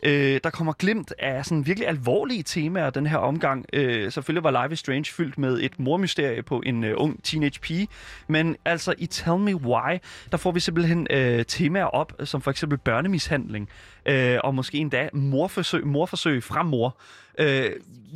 Øh, 0.02 0.40
der 0.44 0.50
kommer 0.50 0.72
glimt 0.72 1.12
af 1.18 1.44
sådan 1.44 1.66
virkelig 1.66 1.88
alvorlige 1.88 2.42
temaer 2.42 2.90
den 2.90 3.06
her 3.06 3.16
omgang. 3.16 3.66
Øh, 3.72 4.12
selvfølgelig 4.12 4.44
var 4.44 4.62
Life 4.62 4.72
is 4.72 4.78
Strange 4.78 5.04
fyldt 5.04 5.38
med 5.38 5.60
et 5.60 5.78
mormysterie 5.78 6.42
på 6.42 6.62
en 6.66 6.84
øh, 6.84 6.94
ung 6.96 7.24
teenage 7.24 7.60
pige, 7.60 7.88
men 8.28 8.56
altså 8.64 8.94
i 8.98 9.06
Tell 9.06 9.38
Me 9.38 9.56
Why, 9.56 9.98
der 10.30 10.36
får 10.36 10.52
vi 10.52 10.60
simpelthen 10.60 11.06
øh, 11.10 11.44
temaer 11.44 11.84
op, 11.84 12.12
som 12.24 12.42
for 12.42 12.50
eksempel 12.50 12.78
børnemishandling, 12.78 13.68
øh, 14.06 14.38
og 14.44 14.54
måske 14.54 14.78
endda 14.78 15.08
morforsøg, 15.12 15.86
morforsøg 15.86 16.42
fra 16.42 16.62
mor. 16.62 16.96
Øh, 17.38 17.70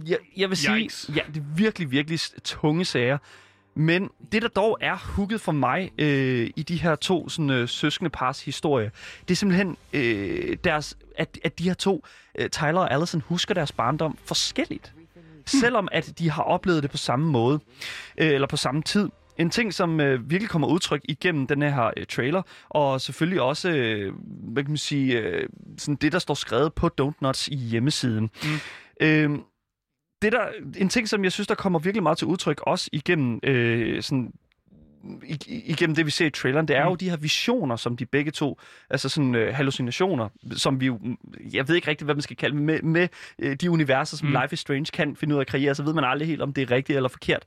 jeg, 0.06 0.18
jeg 0.36 0.48
vil 0.48 0.56
sige, 0.56 0.76
Yikes. 0.76 1.10
ja, 1.16 1.20
det 1.34 1.36
er 1.36 1.54
virkelig, 1.56 1.90
virkelig 1.90 2.20
tunge 2.44 2.84
sager. 2.84 3.18
Men 3.74 4.10
det, 4.32 4.42
der 4.42 4.48
dog 4.48 4.78
er 4.80 4.96
hugget 4.96 5.40
for 5.40 5.52
mig 5.52 5.90
øh, 5.98 6.50
i 6.56 6.62
de 6.62 6.76
her 6.76 6.94
to 6.94 7.28
sådan, 7.28 7.50
øh, 7.50 7.68
søskende 7.68 8.10
pars 8.10 8.44
historie, 8.44 8.90
det 9.28 9.34
er 9.34 9.36
simpelthen 9.36 9.76
øh, 9.92 10.56
deres, 10.64 10.96
at, 11.16 11.38
at 11.44 11.58
de 11.58 11.64
her 11.64 11.74
to, 11.74 12.04
øh, 12.38 12.48
Tyler 12.48 12.80
og 12.80 12.92
Allison, 12.92 13.22
husker 13.26 13.54
deres 13.54 13.72
barndom 13.72 14.18
forskelligt. 14.24 14.92
Selvom 15.46 15.88
at 15.92 16.18
de 16.18 16.30
har 16.30 16.42
oplevet 16.42 16.82
det 16.82 16.90
på 16.90 16.96
samme 16.96 17.26
måde, 17.26 17.60
øh, 18.18 18.28
eller 18.28 18.46
på 18.46 18.56
samme 18.56 18.82
tid. 18.82 19.08
En 19.38 19.50
ting, 19.50 19.74
som 19.74 20.00
øh, 20.00 20.30
virkelig 20.30 20.50
kommer 20.50 20.68
udtryk 20.68 21.00
igennem 21.04 21.46
den 21.46 21.62
her 21.62 21.90
øh, 21.96 22.06
trailer, 22.06 22.42
og 22.68 23.00
selvfølgelig 23.00 23.40
også, 23.40 23.70
øh, 23.70 24.12
hvad 24.52 24.62
kan 24.62 24.70
man 24.70 24.78
sige, 24.78 25.18
øh, 25.18 25.48
sådan 25.78 25.94
det, 25.94 26.12
der 26.12 26.18
står 26.18 26.34
skrevet 26.34 26.74
på 26.74 26.90
Don't 27.00 27.18
Nuts 27.20 27.48
i 27.48 27.56
hjemmesiden. 27.56 28.30
Mm. 28.44 28.48
Øh, 29.00 29.30
det 30.22 30.32
der, 30.32 30.46
en 30.76 30.88
ting, 30.88 31.08
som 31.08 31.24
jeg 31.24 31.32
synes, 31.32 31.46
der 31.46 31.54
kommer 31.54 31.78
virkelig 31.78 32.02
meget 32.02 32.18
til 32.18 32.26
udtryk, 32.26 32.60
også 32.60 32.88
igennem, 32.92 33.40
øh, 33.42 34.02
sådan, 34.02 34.32
igennem 35.48 35.94
det, 35.96 36.06
vi 36.06 36.10
ser 36.10 36.26
i 36.26 36.30
traileren, 36.30 36.68
det 36.68 36.76
er 36.76 36.84
jo 36.84 36.94
de 36.94 37.10
her 37.10 37.16
visioner, 37.16 37.76
som 37.76 37.96
de 37.96 38.06
begge 38.06 38.30
to, 38.30 38.60
altså 38.90 39.08
sådan 39.08 39.34
øh, 39.34 39.54
hallucinationer, 39.54 40.28
som 40.56 40.80
vi 40.80 40.86
jo, 40.86 41.00
jeg 41.52 41.68
ved 41.68 41.74
ikke 41.76 41.88
rigtigt, 41.88 42.06
hvad 42.06 42.14
man 42.14 42.22
skal 42.22 42.36
kalde 42.36 42.56
med, 42.56 42.82
med 42.82 43.08
øh, 43.38 43.56
de 43.56 43.70
universer, 43.70 44.16
som 44.16 44.28
Mm. 44.28 44.34
mm. 44.34 44.40
Life 44.42 44.52
is 44.52 44.58
Strange 44.60 44.86
kan 44.92 45.16
finde 45.16 45.34
ud 45.34 45.38
af 45.38 45.40
at 45.40 45.46
kreere, 45.46 45.74
så 45.74 45.82
ved 45.82 45.94
man 45.94 46.04
aldrig 46.04 46.28
helt, 46.28 46.42
om 46.42 46.52
det 46.52 46.62
er 46.62 46.70
rigtigt 46.74 46.96
eller 46.96 47.08
forkert, 47.08 47.42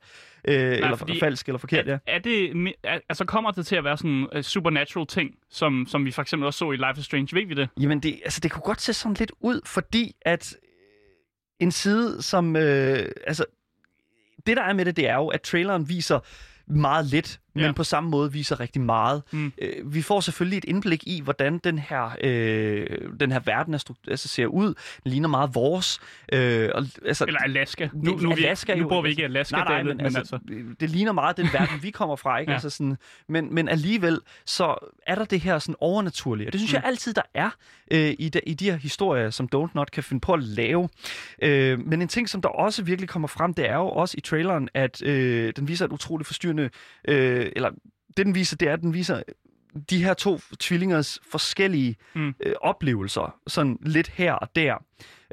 øh, 0.48 0.54
eller 0.54 0.96
fordi- 0.96 1.18
falsk 1.20 1.46
eller 1.48 1.58
forkert, 1.58 1.86
ja. 1.86 1.92
Er, 1.92 1.98
er 2.06 2.18
det, 2.18 2.66
er, 2.84 2.98
altså 3.08 3.24
kommer 3.24 3.50
det 3.50 3.66
til 3.66 3.76
at 3.76 3.84
være 3.84 3.96
sådan 3.96 4.26
uh, 4.36 4.42
supernatural 4.42 5.06
ting, 5.06 5.30
som, 5.50 5.86
som 5.88 6.04
vi 6.04 6.10
for 6.10 6.22
eksempel 6.22 6.46
også 6.46 6.58
så 6.58 6.72
i 6.72 6.76
Life 6.76 6.98
is 6.98 7.04
Strange? 7.04 7.28
Ved 7.32 7.46
vi 7.46 7.54
det? 7.54 7.68
Jamen, 7.80 8.00
det, 8.00 8.20
altså, 8.24 8.40
det 8.40 8.50
kunne 8.50 8.62
godt 8.62 8.80
se 8.80 8.92
sådan 8.92 9.16
lidt 9.18 9.32
ud, 9.40 9.60
fordi 9.66 10.16
at 10.22 10.56
en 11.60 11.72
side, 11.72 12.22
som... 12.22 12.56
Øh, 12.56 13.08
altså, 13.26 13.44
det 14.46 14.56
der 14.56 14.62
er 14.62 14.72
med 14.72 14.84
det, 14.84 14.96
det 14.96 15.08
er 15.08 15.14
jo, 15.14 15.28
at 15.28 15.42
traileren 15.42 15.88
viser 15.88 16.20
meget 16.66 17.06
lidt, 17.06 17.40
men 17.56 17.64
Ja. 17.64 17.72
på 17.72 17.84
samme 17.84 18.10
måde 18.10 18.32
viser 18.32 18.60
rigtig 18.60 18.82
meget. 18.82 19.22
Mm. 19.32 19.52
Øh, 19.58 19.94
vi 19.94 20.02
får 20.02 20.20
selvfølgelig 20.20 20.56
et 20.58 20.64
indblik 20.64 21.02
i, 21.06 21.20
hvordan 21.20 21.58
den 21.58 21.78
her, 21.78 22.10
øh, 22.20 22.86
den 23.20 23.32
her 23.32 23.40
verden 23.44 23.74
er 23.74 23.78
stru- 23.78 24.10
altså, 24.10 24.28
ser 24.28 24.46
ud. 24.46 24.66
Den 25.04 25.10
ligner 25.10 25.28
meget 25.28 25.54
vores. 25.54 26.00
Øh, 26.32 26.70
og, 26.74 26.86
altså, 27.06 27.24
Eller 27.24 27.40
Alaska. 27.40 27.88
Nu, 27.92 28.16
nu, 28.16 28.30
er 28.30 28.34
vi, 28.34 28.44
Alaska 28.44 28.74
nu 28.74 28.88
bor 28.88 29.02
vi 29.02 29.08
altså- 29.08 29.10
ikke 29.10 29.22
i 29.22 29.24
Alaska, 29.24 29.56
nej, 29.56 29.64
nej, 29.64 29.76
David, 29.76 29.94
men, 29.94 30.04
altså, 30.04 30.18
altså, 30.18 30.38
det 30.80 30.90
ligner 30.90 31.12
meget 31.12 31.36
den 31.36 31.48
verden, 31.52 31.82
vi 31.82 31.90
kommer 31.90 32.16
fra, 32.16 32.38
ikke? 32.38 32.50
Ja. 32.52 32.54
altså 32.54 32.70
sådan, 32.70 32.96
men, 33.28 33.54
men 33.54 33.68
alligevel, 33.68 34.20
så 34.46 34.74
er 35.06 35.14
der 35.14 35.24
det 35.24 35.40
her 35.40 35.58
sådan 35.58 35.74
overnaturlige, 35.80 36.48
og 36.48 36.52
det 36.52 36.60
synes 36.60 36.72
mm. 36.72 36.76
jeg 36.76 36.82
altid, 36.84 37.14
der 37.14 37.22
er 37.34 37.50
øh, 37.90 38.14
i, 38.18 38.28
de, 38.28 38.40
i 38.46 38.54
de 38.54 38.64
her 38.70 38.76
historier, 38.76 39.30
som 39.30 39.48
Don't 39.54 39.68
Not 39.74 39.90
kan 39.90 40.02
finde 40.02 40.20
på 40.20 40.32
at 40.32 40.42
lave. 40.42 40.88
Øh, 41.42 41.78
men 41.86 42.02
en 42.02 42.08
ting, 42.08 42.28
som 42.28 42.42
der 42.42 42.48
også 42.48 42.82
virkelig 42.84 43.08
kommer 43.08 43.28
frem, 43.28 43.54
det 43.54 43.68
er 43.70 43.74
jo 43.76 43.88
også 43.88 44.14
i 44.18 44.20
traileren, 44.20 44.68
at 44.74 45.02
øh, 45.02 45.52
den 45.56 45.68
viser 45.68 45.84
et 45.84 45.92
utroligt 45.92 46.26
forstyrrende, 46.26 46.70
øh, 47.08 47.45
eller 47.56 47.70
det 48.16 48.26
den 48.26 48.34
viser, 48.34 48.56
det 48.56 48.68
er, 48.68 48.72
at 48.72 48.80
den 48.80 48.94
viser 48.94 49.22
de 49.90 50.04
her 50.04 50.14
to 50.14 50.40
tvillingers 50.60 51.18
forskellige 51.30 51.96
Mm. 52.14 52.34
øh, 52.40 52.54
oplevelser, 52.60 53.34
sådan 53.46 53.78
lidt 53.82 54.08
her 54.08 54.32
og 54.32 54.48
der. 54.56 54.74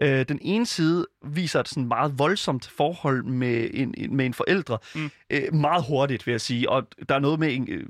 Øh, 0.01 0.25
den 0.27 0.39
ene 0.41 0.65
side 0.65 1.05
viser 1.25 1.59
et 1.59 1.67
sådan 1.67 1.87
meget 1.87 2.19
voldsomt 2.19 2.69
forhold 2.77 3.23
med 3.23 3.69
en, 3.73 3.93
en- 3.97 4.15
med 4.15 4.25
en 4.25 4.33
forældre. 4.33 4.77
Mm. 4.95 5.11
Øh, 5.29 5.53
meget 5.53 5.83
hurtigt, 5.87 6.25
vil 6.27 6.31
jeg 6.33 6.41
sige. 6.41 6.69
Og 6.69 6.87
der 7.09 7.15
er 7.15 7.19
noget 7.19 7.39
med, 7.39 7.53
en, 7.55 7.67
øh, 7.69 7.85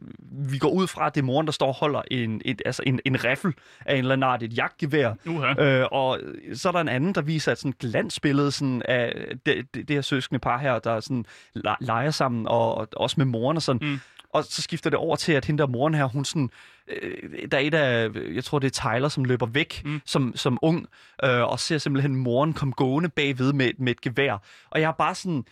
vi 0.52 0.58
går 0.58 0.70
ud 0.70 0.88
fra, 0.88 1.06
at 1.08 1.16
det 1.16 1.22
er 1.22 1.26
moren, 1.26 1.46
der 1.46 1.52
står 1.54 1.68
og 1.68 1.74
holder 1.74 2.02
en, 2.12 2.42
et, 2.46 2.62
altså 2.66 2.84
en, 2.86 3.00
en 3.06 3.24
riffel 3.26 3.54
af 3.86 3.94
en 3.94 4.00
eller 4.00 4.12
anden 4.14 4.24
art, 4.24 4.44
et 4.44 4.58
jagtgevær. 4.58 5.14
Uha. 5.28 5.64
Øh, 5.82 5.88
og 5.92 6.20
så 6.54 6.68
er 6.68 6.72
der 6.72 6.80
en 6.80 6.90
anden, 6.90 7.16
der 7.16 7.22
viser 7.22 7.52
et 7.52 7.58
sådan 7.58 7.74
glansbillede 7.80 8.52
sådan 8.52 8.82
af 8.86 9.26
det, 9.46 9.74
det, 9.74 9.88
det 9.88 9.96
her 9.96 10.02
søskende 10.02 10.40
par 10.40 10.58
her, 10.58 10.80
der 10.80 11.00
sådan 11.00 11.26
le- 11.54 11.76
leger 11.86 12.12
sammen, 12.12 12.48
og, 12.48 12.76
og 12.78 12.88
også 12.96 13.16
med 13.18 13.26
moren 13.26 13.58
og 13.58 13.64
sådan. 13.64 13.90
Mm. 13.90 14.00
Og 14.34 14.44
så 14.44 14.62
skifter 14.62 14.90
det 14.90 15.00
over 15.00 15.16
til, 15.16 15.32
at 15.34 15.46
hende 15.46 15.62
der 15.62 15.68
moren 15.68 15.94
her, 15.94 16.06
hun 16.06 16.26
sådan, 16.26 16.50
øh, 16.88 17.52
der 17.52 17.58
er 17.58 17.62
et 17.62 17.74
af, 17.74 18.10
jeg 18.34 18.44
tror 18.44 18.60
det 18.60 18.68
er 18.68 18.96
Tyler, 18.96 19.10
som 19.10 19.24
løber 19.26 19.46
væk 19.46 19.82
Mm. 19.86 20.02
som, 20.06 20.36
som 20.36 20.58
ung, 20.62 20.88
øh, 21.24 21.42
og 21.42 21.60
ser 21.60 21.78
simpelthen 21.78 22.16
moren 22.16 22.54
komme 22.54 22.74
gående 22.74 23.10
bagved 23.10 23.54
med, 23.54 23.72
med 23.78 23.92
et 23.92 24.02
gevær. 24.02 24.38
Og 24.70 24.82
jeg 24.82 24.88
er 24.88 24.92
bare 24.92 25.16
sådan, 25.16 25.46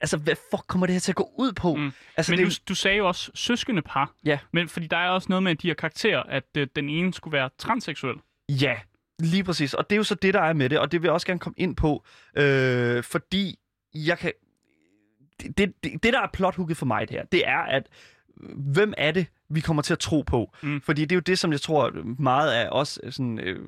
altså 0.00 0.16
hvad 0.16 0.34
fuck 0.50 0.62
kommer 0.66 0.86
det 0.86 0.92
her 0.94 1.00
til 1.00 1.12
at 1.12 1.16
gå 1.16 1.30
ud 1.38 1.52
på? 1.52 1.74
Mm. 1.74 1.92
Altså, 2.16 2.32
Men 2.32 2.38
det, 2.38 2.46
du, 2.46 2.62
du 2.68 2.74
sagde 2.74 2.96
jo 2.96 3.08
også 3.08 3.30
søskende 3.34 3.82
par. 3.82 4.12
Ja. 4.24 4.38
Men 4.52 4.68
fordi 4.68 4.86
der 4.86 4.96
er 4.96 5.08
også 5.10 5.26
noget 5.28 5.42
med 5.42 5.54
de 5.54 5.66
her 5.66 5.74
karakterer, 5.74 6.22
at 6.22 6.44
øh, 6.56 6.66
den 6.76 6.88
ene 6.88 7.14
skulle 7.14 7.32
være 7.32 7.50
transseksuel. 7.58 8.16
Ja, 8.48 8.74
lige 9.18 9.44
præcis. 9.44 9.74
Og 9.74 9.90
det 9.90 9.96
er 9.96 9.98
jo 9.98 10.04
så 10.04 10.14
det, 10.14 10.34
der 10.34 10.40
er 10.40 10.52
med 10.52 10.68
det, 10.68 10.78
og 10.78 10.92
det 10.92 11.02
vil 11.02 11.06
jeg 11.06 11.12
også 11.12 11.26
gerne 11.26 11.40
komme 11.40 11.54
ind 11.58 11.76
på, 11.76 12.04
øh, 12.36 13.02
fordi 13.02 13.58
jeg 13.94 14.18
kan... 14.18 14.32
Det, 15.42 15.58
det, 15.58 15.72
det, 16.02 16.12
der 16.12 16.20
er 16.20 16.26
plothooket 16.32 16.76
for 16.76 16.86
mig 16.86 17.06
her, 17.10 17.24
det 17.24 17.48
er, 17.48 17.58
at 17.58 17.86
øh, 18.42 18.48
hvem 18.58 18.94
er 18.96 19.10
det, 19.10 19.26
vi 19.50 19.60
kommer 19.60 19.82
til 19.82 19.92
at 19.92 19.98
tro 19.98 20.22
på? 20.26 20.50
Mm. 20.62 20.80
Fordi 20.80 21.02
det 21.02 21.12
er 21.12 21.16
jo 21.16 21.20
det, 21.20 21.38
som 21.38 21.52
jeg 21.52 21.60
tror 21.60 21.92
meget 22.22 22.50
af 22.52 22.68
os, 22.72 23.00
sådan, 23.10 23.38
øh, 23.38 23.66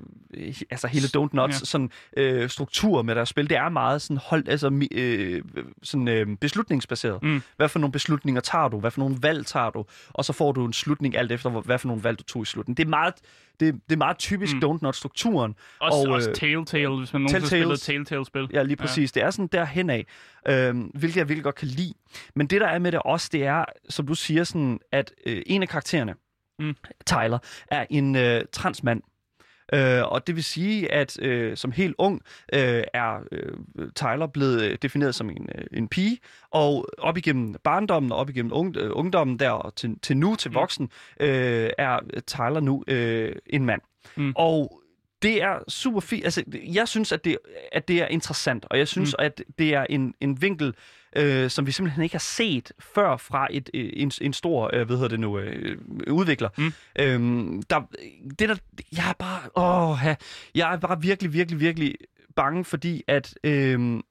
altså 0.70 0.86
hele 0.86 1.06
Don't 1.06 1.28
Nuts, 1.32 1.60
Ja. 1.60 1.64
sådan, 1.64 1.90
øh, 2.16 2.48
struktur 2.48 3.02
med 3.02 3.14
deres 3.14 3.28
spil, 3.28 3.50
det 3.50 3.56
er 3.56 3.68
meget 3.68 4.02
sådan, 4.02 4.20
hold, 4.24 4.48
altså, 4.48 4.86
øh, 4.92 5.42
sådan 5.82 6.08
øh, 6.08 6.36
beslutningsbaseret. 6.36 7.22
Mm. 7.22 7.42
Hvad 7.56 7.68
for 7.68 7.78
nogle 7.78 7.92
beslutninger 7.92 8.40
tager 8.40 8.68
du? 8.68 8.80
Hvad 8.80 8.90
for 8.90 9.00
nogle 9.00 9.16
valg 9.20 9.46
tager 9.46 9.70
du? 9.70 9.84
Og 10.10 10.24
så 10.24 10.32
får 10.32 10.52
du 10.52 10.64
en 10.64 10.72
slutning 10.72 11.16
alt 11.16 11.32
efter, 11.32 11.50
hvad 11.50 11.78
for 11.78 11.88
nogle 11.88 12.04
valg 12.04 12.18
du 12.18 12.24
tog 12.24 12.42
i 12.42 12.46
slutningen. 12.46 12.76
Det 12.76 12.84
er 12.84 12.88
meget, 12.88 13.14
det, 13.60 13.74
det 13.74 13.92
er 13.92 13.96
meget 13.96 14.18
typisk 14.18 14.54
Mm. 14.54 14.58
Don't 14.64 14.78
Nuts-strukturen. 14.82 15.54
Også, 15.80 15.98
og, 15.98 16.08
Og, 16.08 16.14
også 16.14 16.30
øh, 16.30 16.36
Telltale, 16.36 16.98
hvis 16.98 17.12
man 17.12 17.22
nogensinde 17.22 17.46
spillede 17.46 17.68
Telltales. 17.68 17.80
Telltale-spil. 17.82 18.48
Ja, 18.52 18.62
lige 18.62 18.76
præcis. 18.76 19.16
Ja. 19.16 19.20
Det 19.20 19.26
er 19.26 19.30
sådan 19.30 19.46
derhen 19.46 19.90
af, 19.90 20.06
øhm, 20.48 20.80
hvilket 20.82 21.16
jeg 21.16 21.28
virkelig 21.28 21.44
godt 21.44 21.54
kan 21.54 21.68
lide. 21.68 21.94
Men 22.34 22.46
det, 22.46 22.60
der 22.60 22.66
er 22.66 22.78
med 22.78 22.92
det 22.92 23.00
også, 23.04 23.28
det 23.32 23.44
er, 23.44 23.64
som 23.88 24.06
du 24.06 24.14
siger, 24.14 24.44
sådan, 24.44 24.78
at 24.92 25.12
øh, 25.26 25.42
en 25.46 25.62
af 25.62 25.68
karaktererne, 25.68 26.14
mm. 26.58 26.74
Tyler, 27.06 27.38
er 27.70 27.86
en 27.90 28.16
øh, 28.16 28.42
transmand. 28.52 29.02
Øh, 29.72 30.02
og 30.12 30.26
det 30.26 30.36
vil 30.36 30.44
sige, 30.44 30.92
at 30.92 31.22
øh, 31.22 31.56
som 31.56 31.72
helt 31.72 31.94
ung 31.98 32.20
øh, 32.52 32.84
er 32.94 33.20
øh, 33.32 33.52
Tyler 33.94 34.26
blevet 34.26 34.62
øh, 34.62 34.78
defineret 34.82 35.14
som 35.14 35.30
en, 35.30 35.48
øh, 35.54 35.64
en 35.72 35.88
pige, 35.88 36.18
og 36.50 36.86
op 36.98 37.16
igennem 37.16 37.54
barndommen 37.64 38.12
og 38.12 38.18
op 38.18 38.30
igennem 38.30 38.52
ung, 38.52 38.76
øh, 38.76 38.90
ungdommen 38.92 39.38
der 39.38 39.50
og 39.50 39.74
til, 39.74 39.98
til 40.02 40.16
nu, 40.16 40.34
til 40.34 40.50
Mm. 40.50 40.54
voksen, 40.54 40.90
øh, 41.20 41.70
er 41.78 41.98
Tyler 42.26 42.60
nu 42.60 42.84
øh, 42.88 43.36
en 43.46 43.64
mand. 43.64 43.80
Mm. 44.16 44.32
Og 44.36 44.79
det 45.22 45.42
er 45.42 45.58
super 45.68 46.00
fint. 46.00 46.24
Altså, 46.24 46.44
jeg 46.72 46.88
synes, 46.88 47.12
at 47.12 47.24
det, 47.24 47.38
at 47.72 47.88
det 47.88 48.02
er 48.02 48.06
interessant, 48.06 48.66
og 48.70 48.78
jeg 48.78 48.88
synes, 48.88 49.14
mm. 49.18 49.24
at 49.24 49.42
det 49.58 49.74
er 49.74 49.86
en, 49.90 50.14
en 50.20 50.42
vinkel, 50.42 50.74
øh, 51.16 51.50
som 51.50 51.66
vi 51.66 51.72
simpelthen 51.72 52.02
ikke 52.02 52.14
har 52.14 52.18
set 52.18 52.72
før 52.94 53.16
fra 53.16 53.48
et, 53.50 53.70
øh, 53.74 53.90
en, 53.92 54.12
en 54.20 54.32
stor, 54.32 54.70
øh, 54.72 54.86
hvad 54.86 54.96
hedder 54.96 55.08
det 55.08 55.20
nu, 55.20 55.38
øh, 55.38 55.78
udvikler. 56.10 56.48
Mm. 56.58 56.72
Øhm, 56.98 57.62
der, 57.62 57.80
det 58.38 58.48
der, 58.48 58.56
jeg 58.96 59.08
er 59.08 59.14
bare, 59.18 59.40
åh, 59.56 59.98
jeg 60.54 60.72
er 60.72 60.76
bare 60.76 61.00
virkelig, 61.00 61.32
virkelig, 61.32 61.60
virkelig 61.60 61.94
bange, 62.36 62.64
fordi 62.64 63.02
at, 63.08 63.34
øhm, 63.44 64.02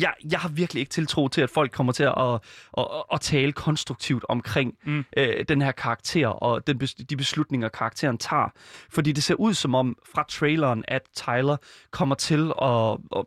jeg, 0.00 0.12
jeg 0.30 0.38
har 0.40 0.48
virkelig 0.48 0.80
ikke 0.80 0.90
tiltro 0.90 1.28
til, 1.28 1.40
at 1.40 1.50
folk 1.50 1.72
kommer 1.72 1.92
til 1.92 2.02
at, 2.02 2.14
at, 2.18 2.40
at, 2.78 2.84
at 3.12 3.20
tale 3.20 3.52
konstruktivt 3.52 4.24
omkring 4.28 4.74
Mm. 4.84 5.04
øh, 5.16 5.44
den 5.48 5.62
her 5.62 5.72
karakter 5.72 6.28
og 6.28 6.66
den, 6.66 6.78
de 6.78 7.16
beslutninger, 7.16 7.68
karakteren 7.68 8.18
tager. 8.18 8.48
Fordi 8.90 9.12
det 9.12 9.22
ser 9.22 9.34
ud 9.34 9.54
som 9.54 9.74
om 9.74 9.96
fra 10.14 10.24
traileren, 10.28 10.84
at 10.88 11.02
Tyler 11.16 11.56
kommer 11.90 12.14
til 12.14 12.52
at, 12.62 12.98
at 13.16 13.24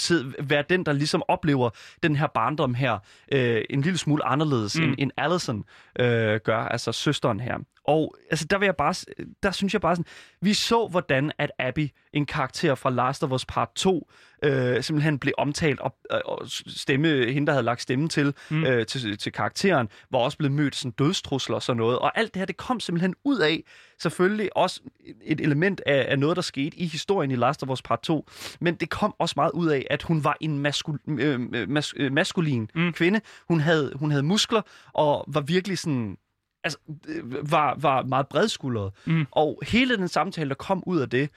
sidde, 0.00 0.34
være 0.38 0.64
den, 0.70 0.86
der 0.86 0.92
ligesom 0.92 1.22
oplever 1.28 1.70
den 2.02 2.16
her 2.16 2.26
barndom 2.26 2.74
her 2.74 2.98
øh, 3.32 3.64
en 3.70 3.80
lille 3.80 3.98
smule 3.98 4.24
anderledes, 4.24 4.78
Mm. 4.78 4.84
end, 4.84 4.94
end 4.98 5.10
Allison 5.16 5.64
øh, 6.00 6.40
gør, 6.44 6.58
altså 6.58 6.92
søsteren 6.92 7.40
her. 7.40 7.58
Og 7.84 8.16
altså, 8.30 8.46
der 8.50 8.58
vil 8.58 8.66
jeg 8.66 8.76
bare, 8.76 8.94
der 9.42 9.50
synes 9.50 9.72
jeg 9.72 9.80
bare 9.80 9.96
sådan, 9.96 10.10
vi 10.40 10.54
så, 10.54 10.86
hvordan 10.90 11.32
at 11.38 11.50
Abby, 11.58 11.88
en 12.12 12.26
karakter 12.26 12.74
fra 12.74 12.90
Last 12.90 13.24
of 13.24 13.30
Us 13.32 13.44
Part 13.46 13.68
2, 13.74 14.10
øh, 14.44 14.82
simpelthen 14.82 15.18
blev 15.18 15.32
omtalt, 15.38 15.80
og, 15.80 15.94
øh, 16.12 16.18
og 16.24 16.42
stemme, 16.66 17.08
hende, 17.32 17.46
der 17.46 17.52
havde 17.52 17.64
lagt 17.64 17.82
stemme 17.82 18.08
til, 18.08 18.34
Mm. 18.50 18.64
øh, 18.64 18.86
til, 18.86 19.18
til 19.18 19.32
karakteren, 19.32 19.88
var 20.10 20.18
også 20.18 20.38
blevet 20.38 20.52
mødt 20.54 20.74
sådan 20.76 20.90
dødstrusler 20.90 21.54
og 21.56 21.62
sådan 21.62 21.76
noget. 21.76 21.98
Og 21.98 22.18
alt 22.18 22.34
det 22.34 22.40
her, 22.40 22.46
det 22.46 22.56
kom 22.56 22.80
simpelthen 22.80 23.14
ud 23.24 23.38
af, 23.38 23.62
selvfølgelig 23.98 24.56
også 24.56 24.80
et 25.24 25.40
element 25.40 25.80
af, 25.86 26.06
af 26.08 26.18
noget, 26.18 26.36
der 26.36 26.42
skete 26.42 26.76
i 26.78 26.86
historien 26.86 27.30
i 27.30 27.36
Last 27.36 27.62
of 27.62 27.68
Us 27.68 27.82
Part 27.82 28.00
2, 28.02 28.26
men 28.60 28.74
det 28.74 28.90
kom 28.90 29.14
også 29.18 29.32
meget 29.36 29.50
ud 29.54 29.68
af, 29.68 29.86
at 29.90 30.02
hun 30.02 30.24
var 30.24 30.36
en 30.40 30.58
maskul, 30.58 30.98
øh, 31.08 31.40
øh, 31.54 31.68
mas, 31.68 31.94
øh, 31.96 32.12
maskulin 32.12 32.70
Mm. 32.74 32.80
mm. 32.82 32.92
kvinde. 32.92 33.20
Hun 33.48 33.60
havde, 33.60 33.92
hun 33.96 34.10
havde 34.10 34.22
muskler, 34.22 34.62
og 34.92 35.24
var 35.28 35.40
virkelig 35.40 35.78
sådan 35.78 36.16
altså, 36.64 36.78
øh, 37.08 37.50
var, 37.52 37.74
var 37.80 38.02
meget 38.02 38.28
bredskuldret. 38.28 38.92
Mm. 39.06 39.26
Og 39.30 39.62
hele 39.66 39.96
den 39.96 40.08
samtale, 40.08 40.48
der 40.48 40.54
kom 40.54 40.82
ud 40.86 40.98
af 41.00 41.10
det, 41.10 41.30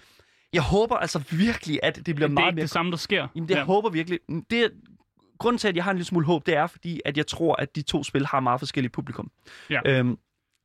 jeg 0.53 0.61
håber 0.61 0.95
altså 0.95 1.19
virkelig, 1.31 1.79
at 1.83 1.95
det 1.95 2.03
bliver 2.03 2.17
det 2.17 2.23
er 2.23 2.27
meget 2.29 2.47
ikke 2.47 2.55
mere... 2.55 2.61
det 2.63 2.69
samme, 2.69 2.91
der 2.91 2.97
sker. 2.97 3.27
Jamen, 3.35 3.49
det 3.49 3.55
jeg 3.55 3.63
håber 3.63 3.89
virkelig... 3.89 4.19
Det 4.49 4.59
er, 4.63 4.69
grunden 5.39 5.57
til, 5.57 5.67
at 5.67 5.75
jeg 5.75 5.83
har 5.83 5.91
en 5.91 5.97
lille 5.97 6.05
smule 6.07 6.25
håb, 6.25 6.45
det 6.45 6.55
er 6.55 6.67
fordi, 6.67 7.01
at 7.05 7.17
jeg 7.17 7.27
tror, 7.27 7.55
at 7.55 7.75
de 7.75 7.81
to 7.81 8.03
spil 8.03 8.25
har 8.25 8.39
meget 8.39 8.59
forskellige 8.61 8.91
publikum. 8.91 9.31
Ja. 9.69 9.79
Øhm, 9.85 10.17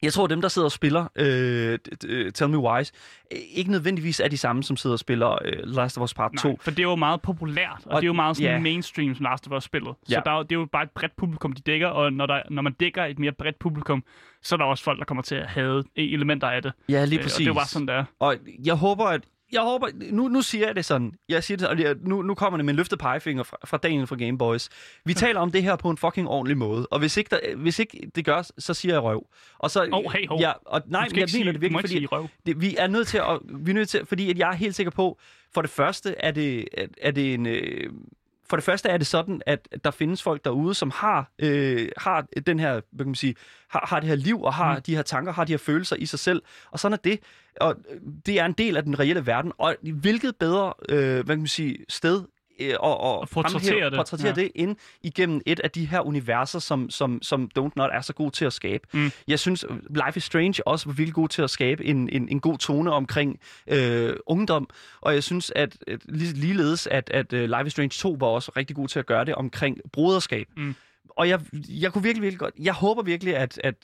jeg 0.03 0.13
tror, 0.13 0.25
at 0.25 0.31
dem, 0.31 0.41
der 0.41 0.49
sidder 0.49 0.67
og 0.67 0.73
spiller 0.73 1.07
øh, 1.17 1.79
d- 2.05 2.31
Tell 2.31 2.51
Me 2.51 2.59
Wise, 2.59 2.93
øh, 3.33 3.39
ikke 3.55 3.71
nødvendigvis 3.71 4.21
er 4.21 4.29
de 4.29 4.37
samme, 4.39 4.63
som 4.63 4.77
sidder 4.77 4.95
og 4.95 4.99
spiller 5.01 5.39
øh, 5.45 5.53
Last 5.65 5.99
of 5.99 6.03
Us 6.05 6.15
Part 6.15 6.33
2. 6.43 6.49
Nej, 6.49 6.57
for 6.61 6.71
det 6.71 6.79
er 6.79 6.83
jo 6.83 6.95
meget 6.97 7.23
populært, 7.23 7.83
og, 7.87 7.93
og 7.93 7.97
det 8.03 8.05
er 8.05 8.07
jo 8.07 8.13
meget 8.13 8.37
sådan 8.37 8.53
ja. 8.53 8.59
mainstream, 8.59 9.15
som 9.15 9.25
Last 9.25 9.47
of 9.47 9.53
Us 9.57 9.65
spillet. 9.65 9.95
Så 10.03 10.15
Ja. 10.15 10.21
der, 10.25 10.31
er 10.39 10.43
det 10.43 10.53
er 10.53 10.61
jo 10.61 10.67
bare 10.73 10.83
et 10.83 10.91
bredt 10.91 11.17
publikum, 11.17 11.53
de 11.53 11.63
dækker, 11.63 11.89
og 11.89 12.13
når, 12.13 12.27
der, 12.27 12.43
når 12.51 12.63
man 12.63 12.73
dækker 12.73 13.05
et 13.05 13.19
mere 13.19 13.33
bredt 13.33 13.59
publikum, 13.59 14.05
så 14.43 14.55
er 14.55 14.57
der 14.57 14.65
også 14.65 14.85
folk, 14.85 14.99
der 14.99 15.05
kommer 15.05 15.23
til 15.23 15.35
at 15.35 15.47
have 15.47 15.85
elementer 15.97 16.49
af 16.49 16.63
det. 16.63 16.73
Ja, 16.89 17.05
lige 17.05 17.19
Øh, 17.19 17.25
præcis. 17.25 17.37
Og 17.37 17.39
det 17.41 17.45
er 17.47 17.51
jo 17.51 17.55
bare 17.55 17.67
sådan, 17.67 17.89
der. 17.89 18.05
Og 18.19 18.37
jeg 18.65 18.75
håber, 18.75 19.05
at 19.05 19.21
jeg 19.53 19.61
håber, 19.61 19.89
nu, 20.11 20.29
nu 20.29 20.43
siger 20.43 20.67
jeg 20.67 20.77
det 20.77 20.85
sådan, 20.85 21.13
jeg 21.29 21.45
siger 21.45 21.57
det, 21.59 21.69
og 21.89 21.97
nu, 22.03 22.23
nu 22.23 22.35
kommer 22.35 22.57
det 22.57 22.65
med 22.65 22.73
en 22.73 22.77
løftet 22.77 22.99
pegefinger 22.99 23.43
fra, 23.43 23.57
fra 23.65 23.77
Daniel 23.77 24.07
fra 24.07 24.17
Game 24.17 24.39
Boys. 24.39 24.69
Vi 25.05 25.15
taler 25.15 25.41
om 25.41 25.51
det 25.53 25.63
her 25.63 25.77
på 25.77 25.91
en 25.91 25.97
fucking 25.97 26.29
ordentlig 26.29 26.57
måde, 26.59 26.87
og 26.91 26.99
hvis 26.99 27.17
ikke, 27.17 27.31
der, 27.31 27.57
hvis 27.57 27.79
ikke 27.79 28.11
det 28.15 28.25
gør, 28.25 28.51
så 28.59 28.75
siger 28.75 28.95
jeg 28.95 29.03
røv. 29.03 29.27
Og 29.59 29.71
så, 29.71 29.89
Åh, 29.93 30.13
hey, 30.13 30.27
hov. 30.29 30.41
ja, 30.41 30.53
og, 30.67 30.83
nej, 30.87 31.09
men 31.11 31.19
jeg 31.21 31.29
sige- 31.31 31.41
mener 31.41 31.53
det 31.53 31.61
virkelig, 31.61 31.81
fordi 31.83 32.07
røv. 32.07 32.29
det, 32.47 32.61
vi 32.61 32.77
er 32.79 32.87
nødt 32.87 33.09
til 33.09 33.19
at, 33.19 33.41
vi 33.55 33.71
er 33.71 33.75
nødt 33.75 33.89
til, 33.89 34.07
fordi 34.07 34.31
at 34.31 34.39
jeg 34.39 34.49
er 34.51 34.55
helt 34.57 34.75
sikker 34.75 34.91
på, 34.91 35.19
for 35.55 35.63
det 35.63 35.71
første 35.71 36.15
er 36.19 36.31
det, 36.31 36.69
er, 36.75 36.87
er 37.03 37.11
det 37.11 37.35
en, 37.35 37.47
øh, 37.47 37.91
for 38.51 38.57
det 38.57 38.65
første 38.65 38.89
er 38.89 38.97
det 38.97 39.07
sådan, 39.07 39.43
at 39.47 39.69
der 39.85 39.91
findes 39.91 40.23
folk 40.23 40.45
derude, 40.45 40.75
som 40.75 40.91
har, 40.91 41.31
øh, 41.39 41.89
har 41.97 42.27
den 42.47 42.59
her, 42.61 42.73
hvad 42.73 43.05
kan 43.05 43.07
man 43.07 43.15
sige, 43.15 43.35
har, 43.71 43.87
har 43.89 44.01
det 44.01 44.09
her 44.09 44.17
liv, 44.17 44.43
og 44.43 44.55
har 44.55 44.75
Mm. 44.77 44.83
de 44.83 44.97
her 44.97 45.03
tanker, 45.03 45.33
har 45.33 45.45
de 45.45 45.53
her 45.53 45.59
følelser 45.59 45.97
i 45.97 46.07
sig 46.07 46.19
selv. 46.19 46.43
Og 46.71 46.81
sådan 46.81 46.93
er 46.93 46.97
det. 46.97 47.21
Og 47.61 47.75
øh, 47.91 48.01
det 48.27 48.41
er 48.41 48.45
en 48.47 48.53
del 48.53 48.77
af 48.77 48.83
den 48.83 48.99
reelle 48.99 49.27
verden. 49.27 49.53
Og 49.59 49.77
hvilket 49.83 50.37
bedre, 50.37 50.73
øh, 50.89 50.99
hvad 51.15 51.25
kan 51.25 51.39
man 51.39 51.47
sige, 51.47 51.79
sted 51.89 52.23
øh, 52.61 52.75
og, 52.81 53.01
og 53.01 53.23
At 53.23 53.29
portrættere 53.31 53.91
det. 53.91 53.97
portrættere 53.97 54.29
Ja. 54.37 54.43
det 54.43 54.53
ind 54.55 54.77
igennem 55.03 55.41
et 55.47 55.61
af 55.61 55.71
de 55.71 55.85
her 55.87 56.01
universer, 56.01 56.59
som, 56.59 56.91
som, 56.91 57.23
som 57.23 57.51
Don't 57.59 57.71
Not 57.77 57.91
er 57.93 58.01
så 58.01 58.13
god 58.13 58.31
til 58.31 58.45
at 58.45 58.53
skabe. 58.53 58.83
Mm. 58.93 59.11
Jeg 59.29 59.39
synes, 59.39 59.65
Life 59.91 60.17
is 60.17 60.25
Strange 60.25 60.67
også 60.67 60.87
var 60.87 60.93
virkelig 60.93 61.15
god 61.15 61.29
til 61.29 61.43
at 61.43 61.51
skabe 61.51 61.85
en, 61.85 62.09
en, 62.13 62.29
en 62.29 62.41
god 62.41 62.59
tone 62.59 62.93
omkring 62.93 63.41
øh, 63.69 64.15
ungdom, 64.27 64.69
og 65.01 65.15
jeg 65.15 65.23
synes, 65.25 65.53
at, 65.57 65.77
at 65.87 66.01
lige- 66.09 66.33
ligeledes, 66.33 66.87
at, 66.87 67.11
at 67.11 67.33
uh, 67.33 67.39
Life 67.41 67.67
is 67.67 67.73
Strange 67.73 67.89
2 67.91 68.17
var 68.21 68.27
også 68.27 68.53
rigtig 68.57 68.77
god 68.77 68.89
til 68.89 68.99
at 68.99 69.07
gøre 69.07 69.25
det 69.25 69.35
omkring 69.35 69.79
broderskab. 69.93 70.47
Mm. 70.57 70.75
Og 71.11 71.29
jeg, 71.29 71.41
jeg 71.69 71.93
kunne 71.93 72.03
virkelig, 72.03 72.23
virkelig 72.23 72.39
godt, 72.39 72.55
jeg 72.59 72.75
håber 72.75 73.03
virkelig, 73.03 73.37
at, 73.37 73.61
at 73.65 73.75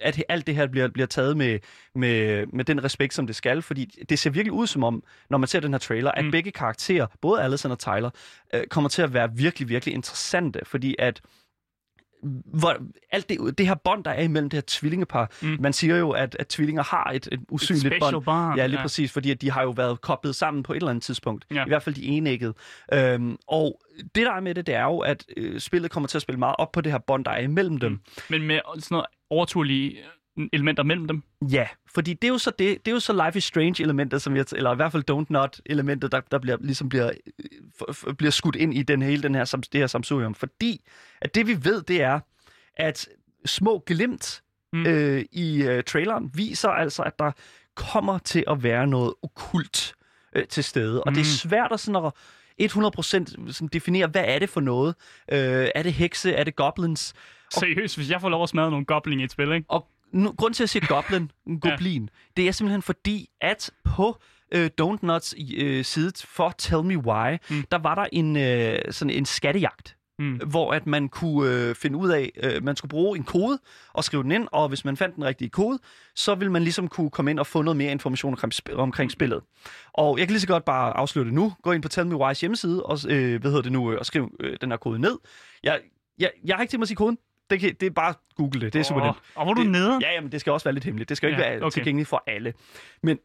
at 0.00 0.22
alt 0.28 0.46
det 0.46 0.54
her 0.54 0.66
bliver, 0.66 0.88
bliver 0.88 1.06
taget 1.06 1.36
med, 1.36 1.58
med, 1.94 2.46
med 2.46 2.64
den 2.64 2.84
respekt, 2.84 3.14
som 3.14 3.26
det 3.26 3.36
skal, 3.36 3.62
fordi 3.62 3.84
det 4.08 4.18
ser 4.18 4.30
virkelig 4.30 4.52
ud 4.52 4.66
som 4.66 4.84
om, 4.84 5.02
når 5.30 5.38
man 5.38 5.48
ser 5.48 5.60
den 5.60 5.72
her 5.72 5.78
trailer, 5.78 6.10
at 6.10 6.22
Mm. 6.24 6.26
mm. 6.26 6.30
begge 6.32 6.50
karakterer, 6.50 7.06
både 7.20 7.42
Allison 7.42 7.70
og 7.70 7.78
Tyler, 7.78 8.10
øh, 8.54 8.66
kommer 8.66 8.88
til 8.90 9.02
at 9.02 9.14
være 9.14 9.30
virkelig, 9.36 9.68
virkelig 9.68 9.94
interessante, 9.94 10.60
fordi 10.64 10.96
at 10.98 11.20
hvor, 12.44 12.76
alt 13.12 13.28
det, 13.28 13.58
det 13.58 13.66
her 13.66 13.74
bånd, 13.74 14.04
der 14.04 14.10
er 14.10 14.22
imellem 14.22 14.50
det 14.50 14.56
her 14.56 14.62
tvillingepar, 14.66 15.30
Mm. 15.42 15.48
mm. 15.48 15.56
man 15.60 15.72
siger 15.72 15.96
jo, 15.96 16.10
at, 16.10 16.36
at 16.38 16.48
tvillinger 16.48 16.82
har 16.82 17.10
et, 17.14 17.28
et 17.32 17.40
usynligt 17.48 17.94
bånd. 18.00 18.14
Ja, 18.56 18.66
lige 18.66 18.78
ja. 18.78 18.82
præcis, 18.84 19.12
fordi 19.12 19.30
at 19.30 19.40
de 19.40 19.50
har 19.50 19.62
jo 19.62 19.70
været 19.70 20.00
koblet 20.00 20.36
sammen 20.36 20.62
på 20.62 20.72
et 20.72 20.76
eller 20.76 20.88
andet 20.90 21.02
tidspunkt. 21.02 21.44
Ja. 21.50 21.64
I 21.64 21.68
hvert 21.68 21.82
fald 21.82 21.94
de 21.94 22.04
enæggede. 22.04 22.54
Øhm, 22.94 23.36
og 23.48 23.80
det, 24.14 24.26
der 24.26 24.32
er 24.32 24.40
med 24.40 24.54
det, 24.54 24.66
det 24.66 24.74
er 24.74 24.82
jo, 24.84 24.98
at 24.98 25.24
øh, 25.36 25.60
spillet 25.60 25.90
kommer 25.90 26.06
til 26.08 26.18
at 26.18 26.22
spille 26.22 26.38
meget 26.38 26.56
op 26.58 26.72
på 26.72 26.80
det 26.80 26.92
her 26.92 26.98
bånd, 26.98 27.24
der 27.24 27.30
er 27.30 27.40
imellem 27.40 27.78
dem. 27.78 28.00
Men 28.30 28.42
med 28.42 28.60
sådan 28.74 28.84
noget 28.90 29.06
overturlige 29.30 29.98
elementer 30.52 30.82
mellem 30.82 31.06
dem. 31.06 31.22
Ja, 31.50 31.68
fordi 31.94 32.12
det 32.12 32.24
er 32.24 32.32
jo 32.32 32.38
så 32.38 32.50
det, 32.58 32.86
det 32.86 32.90
er 32.90 32.94
jo 32.94 33.00
så 33.00 33.24
Life 33.26 33.38
is 33.38 33.44
Strange 33.44 33.82
elementet, 33.82 34.22
som 34.22 34.36
jeg, 34.36 34.44
eller 34.52 34.72
i 34.72 34.76
hvert 34.76 34.92
fald 34.92 35.10
Don't 35.10 35.26
Not 35.28 35.60
elementet, 35.66 36.12
der, 36.12 36.20
der 36.20 36.38
bliver, 36.38 36.56
ligesom 36.60 36.88
bliver, 36.88 37.10
øh, 37.38 37.88
f- 37.90 38.12
bliver 38.12 38.30
skudt 38.30 38.56
ind 38.56 38.74
i 38.74 38.82
den 38.82 39.02
hele 39.02 39.22
den 39.22 39.34
her, 39.34 39.44
det 39.72 39.80
her 39.80 39.86
samsurium. 39.86 40.34
Fordi 40.34 40.84
at 41.20 41.34
det 41.34 41.46
vi 41.46 41.64
ved, 41.64 41.82
det 41.82 42.02
er, 42.02 42.20
at 42.76 43.08
små 43.46 43.82
glimt 43.86 44.42
mm. 44.72 44.86
øh, 44.86 45.24
i 45.32 45.62
øh, 45.62 45.84
traileren 45.84 46.30
viser 46.34 46.68
altså, 46.68 47.02
at 47.02 47.18
der 47.18 47.32
kommer 47.74 48.18
til 48.18 48.44
at 48.46 48.62
være 48.62 48.86
noget 48.86 49.14
okult 49.22 49.94
øh, 50.36 50.46
til 50.46 50.64
stede. 50.64 51.02
Og 51.02 51.14
det 51.14 51.20
er 51.20 51.24
svært 51.24 51.72
at 51.72 51.80
sådan 51.80 52.04
at 52.04 52.12
100% 52.72 53.52
sådan 53.52 53.68
definere, 53.72 54.06
hvad 54.06 54.24
er 54.26 54.38
det 54.38 54.50
for 54.50 54.60
noget? 54.60 54.94
Øh, 55.32 55.68
er 55.74 55.82
det 55.82 55.92
hekse? 55.92 56.32
Er 56.32 56.44
det 56.44 56.56
goblins? 56.56 57.14
Seriøst, 57.50 57.96
hvis 57.96 58.10
jeg 58.10 58.20
får 58.20 58.28
lov 58.28 58.42
at 58.42 58.48
smadre 58.48 58.70
nogle 58.70 58.84
goblin 58.84 59.20
i 59.20 59.24
et 59.24 59.30
spil, 59.30 59.52
ikke? 59.52 59.66
Og 59.68 59.86
nu, 60.12 60.32
grund 60.32 60.54
til 60.54 60.62
at 60.62 60.68
sige 60.70 60.86
goblin, 60.86 61.30
goblin, 61.60 62.02
ja. 62.02 62.08
det 62.36 62.48
er 62.48 62.52
simpelthen 62.52 62.82
fordi, 62.82 63.28
at 63.40 63.70
på 63.84 64.16
øh, 64.52 64.70
Don't 64.80 64.98
Nuts 65.02 65.34
øh, 65.56 65.84
side 65.84 66.12
for 66.24 66.54
Tell 66.58 66.84
Me 66.84 66.98
Why, 66.98 67.36
mm. 67.50 67.64
der 67.70 67.78
var 67.78 67.94
der 67.94 68.06
en, 68.12 68.36
øh, 68.36 68.78
sådan 68.90 69.10
en 69.10 69.24
skattejagt. 69.24 69.96
Mm. 70.18 70.36
Hvor 70.36 70.72
at 70.72 70.86
man 70.86 71.08
kunne 71.08 71.68
øh, 71.68 71.74
finde 71.74 71.96
ud 71.98 72.10
af, 72.10 72.30
øh, 72.42 72.64
man 72.64 72.76
skulle 72.76 72.90
bruge 72.90 73.18
en 73.18 73.24
kode 73.24 73.58
og 73.92 74.04
skrive 74.04 74.22
den 74.22 74.32
ind, 74.32 74.48
og 74.52 74.68
hvis 74.68 74.84
man 74.84 74.96
fandt 74.96 75.16
den 75.16 75.24
rigtige 75.24 75.48
kode, 75.48 75.78
så 76.14 76.34
ville 76.34 76.52
man 76.52 76.62
ligesom 76.62 76.88
kunne 76.88 77.10
komme 77.10 77.30
ind 77.30 77.38
og 77.38 77.46
få 77.46 77.62
noget 77.62 77.76
mere 77.76 77.92
information 77.92 78.32
omkring, 78.32 78.52
sp- 78.54 78.74
omkring 78.74 79.10
spillet. 79.10 79.40
Og 79.92 80.18
jeg 80.18 80.26
kan 80.26 80.32
lige 80.32 80.40
så 80.40 80.46
godt 80.46 80.64
bare 80.64 80.96
afsløre 80.96 81.24
det 81.24 81.34
nu. 81.34 81.52
Gå 81.62 81.72
ind 81.72 81.82
på 81.82 81.88
Tell 81.88 82.06
Me 82.06 82.26
Why's 82.26 82.40
hjemmeside 82.40 82.82
og, 82.82 82.98
øh, 83.08 83.40
hvad 83.40 83.50
hedder 83.50 83.62
det 83.62 83.72
nu, 83.72 83.92
øh, 83.92 83.98
og 83.98 84.06
skriv 84.06 84.34
øh, 84.40 84.56
den 84.60 84.70
her 84.70 84.76
kode 84.76 84.98
ned. 84.98 85.18
Jeg, 85.62 85.80
jeg, 86.18 86.30
jeg 86.44 86.56
har 86.56 86.62
ikke 86.62 86.70
tænkt 86.70 86.80
mig 86.80 86.84
at 86.84 86.88
sige 86.88 86.96
koden. 86.96 87.18
Det, 87.50 87.60
kan, 87.60 87.74
det 87.80 87.86
er 87.86 87.90
bare 87.90 88.14
google 88.36 88.60
det. 88.60 88.72
Det 88.72 88.78
er 88.78 88.82
super 88.82 89.04
nemt. 89.04 89.16
og 89.34 89.44
hvor 89.44 89.54
du 89.54 89.62
nede? 89.62 89.98
Ja, 90.02 90.12
jamen, 90.12 90.32
det 90.32 90.40
skal 90.40 90.52
også 90.52 90.64
være 90.64 90.74
lidt 90.74 90.84
hemmeligt. 90.84 91.08
Det 91.08 91.16
skal 91.16 91.26
jo 91.26 91.30
ikke 91.30 91.42
Ja, 91.42 91.50
være 91.50 91.62
okay. 91.62 91.70
tilgængeligt 91.70 92.08
for 92.08 92.22
alle. 92.26 92.52
Men 93.02 93.18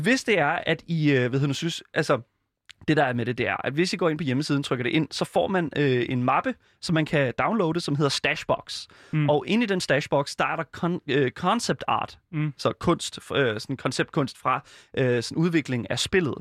hvis 0.00 0.24
det 0.24 0.38
er, 0.38 0.46
at 0.66 0.82
I, 0.86 1.10
øh, 1.12 1.32
hedder 1.32 1.46
nu, 1.46 1.52
synes, 1.54 1.82
altså, 1.94 2.20
det 2.88 2.96
der 2.96 3.04
er 3.04 3.12
med 3.12 3.26
det, 3.26 3.38
det 3.38 3.48
er, 3.48 3.56
at 3.66 3.72
hvis 3.72 3.92
I 3.92 3.96
går 3.96 4.08
ind 4.08 4.18
på 4.18 4.24
hjemmesiden, 4.24 4.62
trykker 4.62 4.82
det 4.82 4.90
ind, 4.90 5.08
så 5.10 5.24
får 5.24 5.48
man 5.48 5.70
øh, 5.76 6.06
en 6.08 6.24
mappe, 6.24 6.54
som 6.80 6.94
man 6.94 7.04
kan 7.06 7.34
downloade, 7.38 7.80
som 7.80 7.96
hedder 7.96 8.08
Stashbox. 8.10 8.86
Mm. 9.12 9.28
Og 9.28 9.44
inde 9.46 9.64
i 9.64 9.66
den 9.66 9.80
Stashbox, 9.80 10.36
der 10.36 10.44
er 10.46 10.56
der 10.56 10.64
con- 10.76 11.00
øh, 11.08 11.30
concept 11.30 11.84
art, 11.88 12.18
mm. 12.32 12.54
så 12.58 12.72
kunst, 12.72 13.18
øh, 13.34 13.60
sådan 13.60 13.76
konceptkunst 13.76 14.38
fra 14.38 14.60
øh, 14.98 15.22
sådan 15.22 15.38
udvikling 15.42 15.90
af 15.90 15.98
spillet. 15.98 16.34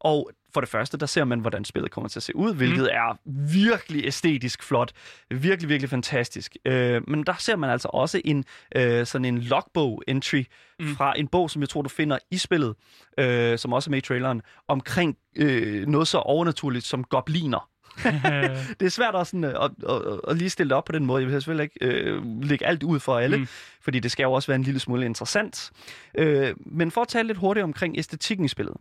Og 0.00 0.30
for 0.58 0.60
det 0.60 0.68
første, 0.68 0.98
der 0.98 1.06
ser 1.06 1.24
man, 1.24 1.40
hvordan 1.40 1.64
spillet 1.64 1.90
kommer 1.90 2.08
til 2.08 2.18
at 2.18 2.22
se 2.22 2.36
ud, 2.36 2.54
hvilket 2.54 2.82
mm. 2.82 2.88
er 2.90 3.18
virkelig 3.52 4.04
æstetisk 4.04 4.62
flot. 4.62 4.92
Virkelig, 5.30 5.68
virkelig 5.68 5.90
fantastisk. 5.90 6.56
Øh, 6.64 7.02
men 7.08 7.24
der 7.24 7.34
ser 7.38 7.56
man 7.56 7.70
altså 7.70 7.88
også 7.92 8.20
en 8.24 8.44
øh, 8.76 9.06
sådan 9.06 9.24
en 9.24 9.38
logbook-entry 9.38 10.44
mm. 10.80 10.96
fra 10.96 11.14
en 11.18 11.28
bog, 11.28 11.50
som 11.50 11.62
jeg 11.62 11.68
tror, 11.68 11.82
du 11.82 11.88
finder 11.88 12.18
i 12.30 12.38
spillet, 12.38 12.74
øh, 13.18 13.58
som 13.58 13.72
også 13.72 13.90
er 13.90 13.90
med 13.90 13.98
i 13.98 14.00
traileren, 14.00 14.42
omkring 14.68 15.16
øh, 15.36 15.86
noget 15.86 16.08
så 16.08 16.18
overnaturligt 16.18 16.84
som 16.84 17.04
gobliner. 17.04 17.68
det 18.80 18.86
er 18.86 18.90
svært 18.90 19.14
også 19.14 19.30
sådan, 19.30 19.44
øh, 19.44 19.64
at, 19.64 19.70
at, 19.88 20.12
at, 20.12 20.20
at 20.28 20.36
lige 20.36 20.50
stille 20.50 20.70
det 20.70 20.76
op 20.76 20.84
på 20.84 20.92
den 20.92 21.06
måde. 21.06 21.22
Jeg 21.22 21.26
vil 21.26 21.34
selvfølgelig 21.34 21.64
ikke 21.64 22.00
øh, 22.00 22.42
lægge 22.42 22.66
alt 22.66 22.82
ud 22.82 23.00
for 23.00 23.18
alle, 23.18 23.36
mm. 23.36 23.46
fordi 23.80 23.98
det 23.98 24.10
skal 24.10 24.22
jo 24.22 24.32
også 24.32 24.46
være 24.46 24.56
en 24.56 24.62
lille 24.62 24.80
smule 24.80 25.04
interessant. 25.04 25.70
Øh, 26.14 26.54
men 26.66 26.90
for 26.90 27.00
at 27.00 27.08
tale 27.08 27.26
lidt 27.26 27.38
hurtigt 27.38 27.64
omkring 27.64 27.98
æstetikken 27.98 28.44
i 28.44 28.48
spillet. 28.48 28.74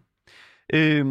Øh, 0.74 1.06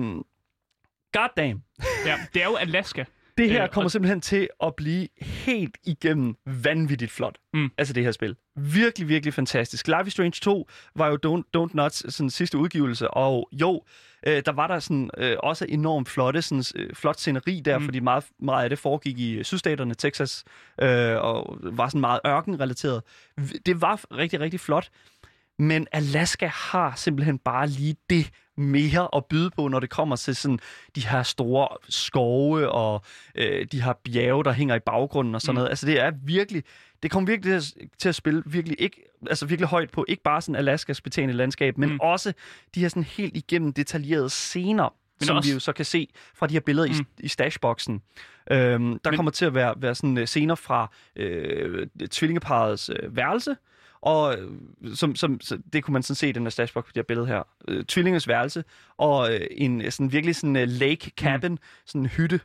goddamn. 1.12 1.62
Ja, 2.07 2.18
det 2.34 2.42
er 2.42 2.46
jo 2.46 2.57
Alaska. 2.57 3.04
Det 3.38 3.50
her 3.50 3.62
Øh, 3.62 3.68
kommer 3.68 3.88
simpelthen 3.88 4.20
til 4.20 4.48
at 4.62 4.74
blive 4.76 5.09
helt 5.20 5.76
igennem 5.84 6.34
vanvittigt 6.46 7.12
flot. 7.12 7.38
Mm. 7.54 7.70
Altså 7.78 7.94
det 7.94 8.04
her 8.04 8.12
spil. 8.12 8.36
Virkelig, 8.57 9.09
virkelig 9.09 9.34
fantastisk. 9.34 9.86
Life 9.88 10.07
is 10.07 10.12
Strange 10.12 10.38
2 10.42 10.68
var 10.94 11.07
jo 11.09 11.18
Don't, 11.26 11.42
Don't 11.57 11.70
Nuts 11.74 12.14
sådan, 12.14 12.30
sidste 12.30 12.59
udgivelse, 12.59 13.09
og 13.09 13.48
jo, 13.52 13.82
øh, 14.26 14.42
der 14.46 14.52
var 14.52 14.66
der 14.66 14.78
sådan, 14.78 15.11
øh, 15.18 15.36
også 15.42 15.66
enormt 15.68 16.09
flotte, 16.09 16.42
sådan, 16.42 16.64
øh, 16.76 16.94
flot 16.94 17.18
sceneri 17.18 17.61
der, 17.61 17.78
mm. 17.78 17.84
fordi 17.84 18.00
meget, 18.00 18.24
meget 18.38 18.62
af 18.64 18.70
det 18.70 18.78
foregik 18.78 19.18
i 19.18 19.44
sydstaterne, 19.44 19.94
Texas, 19.94 20.44
øh, 20.82 21.16
og 21.16 21.59
var 21.62 21.88
sådan 21.88 22.00
meget 22.00 22.20
ørkenrelateret. 22.26 23.02
Det 23.66 23.80
var 23.80 24.00
rigtig, 24.16 24.40
rigtig 24.40 24.61
flot. 24.61 24.88
Men 25.59 25.86
Alaska 25.92 26.46
har 26.46 26.92
simpelthen 26.96 27.38
bare 27.38 27.66
lige 27.66 27.96
det 28.11 28.30
mere 28.57 29.09
at 29.16 29.24
byde 29.24 29.50
på, 29.50 29.68
når 29.68 29.80
det 29.80 29.90
kommer 29.90 30.16
til 30.16 30.36
sådan 30.36 30.59
de 30.96 31.07
her 31.07 31.22
store 31.22 31.68
skove 31.88 32.70
og 32.70 33.02
øh, 33.34 33.66
de 33.72 33.82
her 33.82 33.92
bjerge, 34.04 34.44
der 34.44 34.52
hænger 34.52 34.74
i 34.74 34.78
baggrunden 34.80 35.34
og 35.34 35.40
sådan 35.40 35.52
Mm. 35.52 35.54
noget. 35.54 35.68
Altså 35.68 35.86
det 35.86 36.00
er 36.00 36.12
virkelig, 36.24 36.62
det 37.02 37.11
kommer 37.11 37.26
virkelig 37.26 37.62
til 37.98 38.09
at, 38.09 38.14
spille 38.14 38.42
virkelig 38.46 38.76
ikke, 38.80 39.02
altså 39.30 39.46
virkelig 39.46 39.68
højt 39.68 39.90
på, 39.90 40.04
ikke 40.09 40.22
bare 40.22 40.40
sådan 40.42 40.57
Alaskas 40.57 41.00
betagende 41.00 41.34
landskab, 41.34 41.78
men 41.78 41.88
Mm. 41.90 41.98
også 42.00 42.32
de 42.74 42.80
her 42.80 42.88
sådan 42.88 43.02
helt 43.04 43.36
igennem 43.36 43.72
detaljerede 43.72 44.30
scener, 44.30 44.94
Men 45.20 45.26
som 45.26 45.36
også- 45.36 45.50
vi 45.50 45.54
jo 45.54 45.61
så 45.61 45.72
kan 45.72 45.84
se 45.84 46.09
fra 46.34 46.46
de 46.46 46.52
her 46.52 46.61
billeder 46.61 46.88
mm. 46.88 46.94
Mm. 46.94 47.07
i, 47.18 47.24
i 47.24 47.28
stashboxen. 47.28 48.02
Øhm, 48.50 48.98
der 48.98 49.11
Men- 49.11 49.16
kommer 49.16 49.32
til 49.32 49.44
at 49.44 49.54
være, 49.54 49.74
være 49.76 49.94
sådan 49.94 50.18
øh, 50.18 50.26
scener 50.26 50.54
fra 50.54 50.90
øh, 51.16 51.86
tvillingeparets 52.11 52.90
øh, 52.90 53.16
værelse, 53.16 53.57
og 54.01 54.38
øh, 54.38 54.51
som, 54.94 55.16
som, 55.16 55.40
så 55.40 55.59
det 55.72 55.84
kunne 55.84 55.92
man 55.92 56.03
sådan 56.03 56.16
se 56.16 56.28
i 56.28 56.32
den 56.32 56.42
her 56.42 56.51
stashbox 56.51 56.84
på 56.84 56.90
det 56.94 56.97
her 56.97 57.03
billede 57.03 57.26
her. 57.26 57.42
Øh, 57.68 57.84
tvillingens 57.84 58.28
værelse, 58.28 58.64
og 58.97 59.34
øh, 59.34 59.40
en 59.51 59.90
sådan 59.90 60.12
virkelig 60.12 60.36
sådan 60.36 60.57
uh, 60.57 60.62
lake 60.62 61.11
cabin, 61.16 61.53
mm. 61.53 61.59
sådan 61.86 62.01
en 62.01 62.07
hytte. 62.07 62.40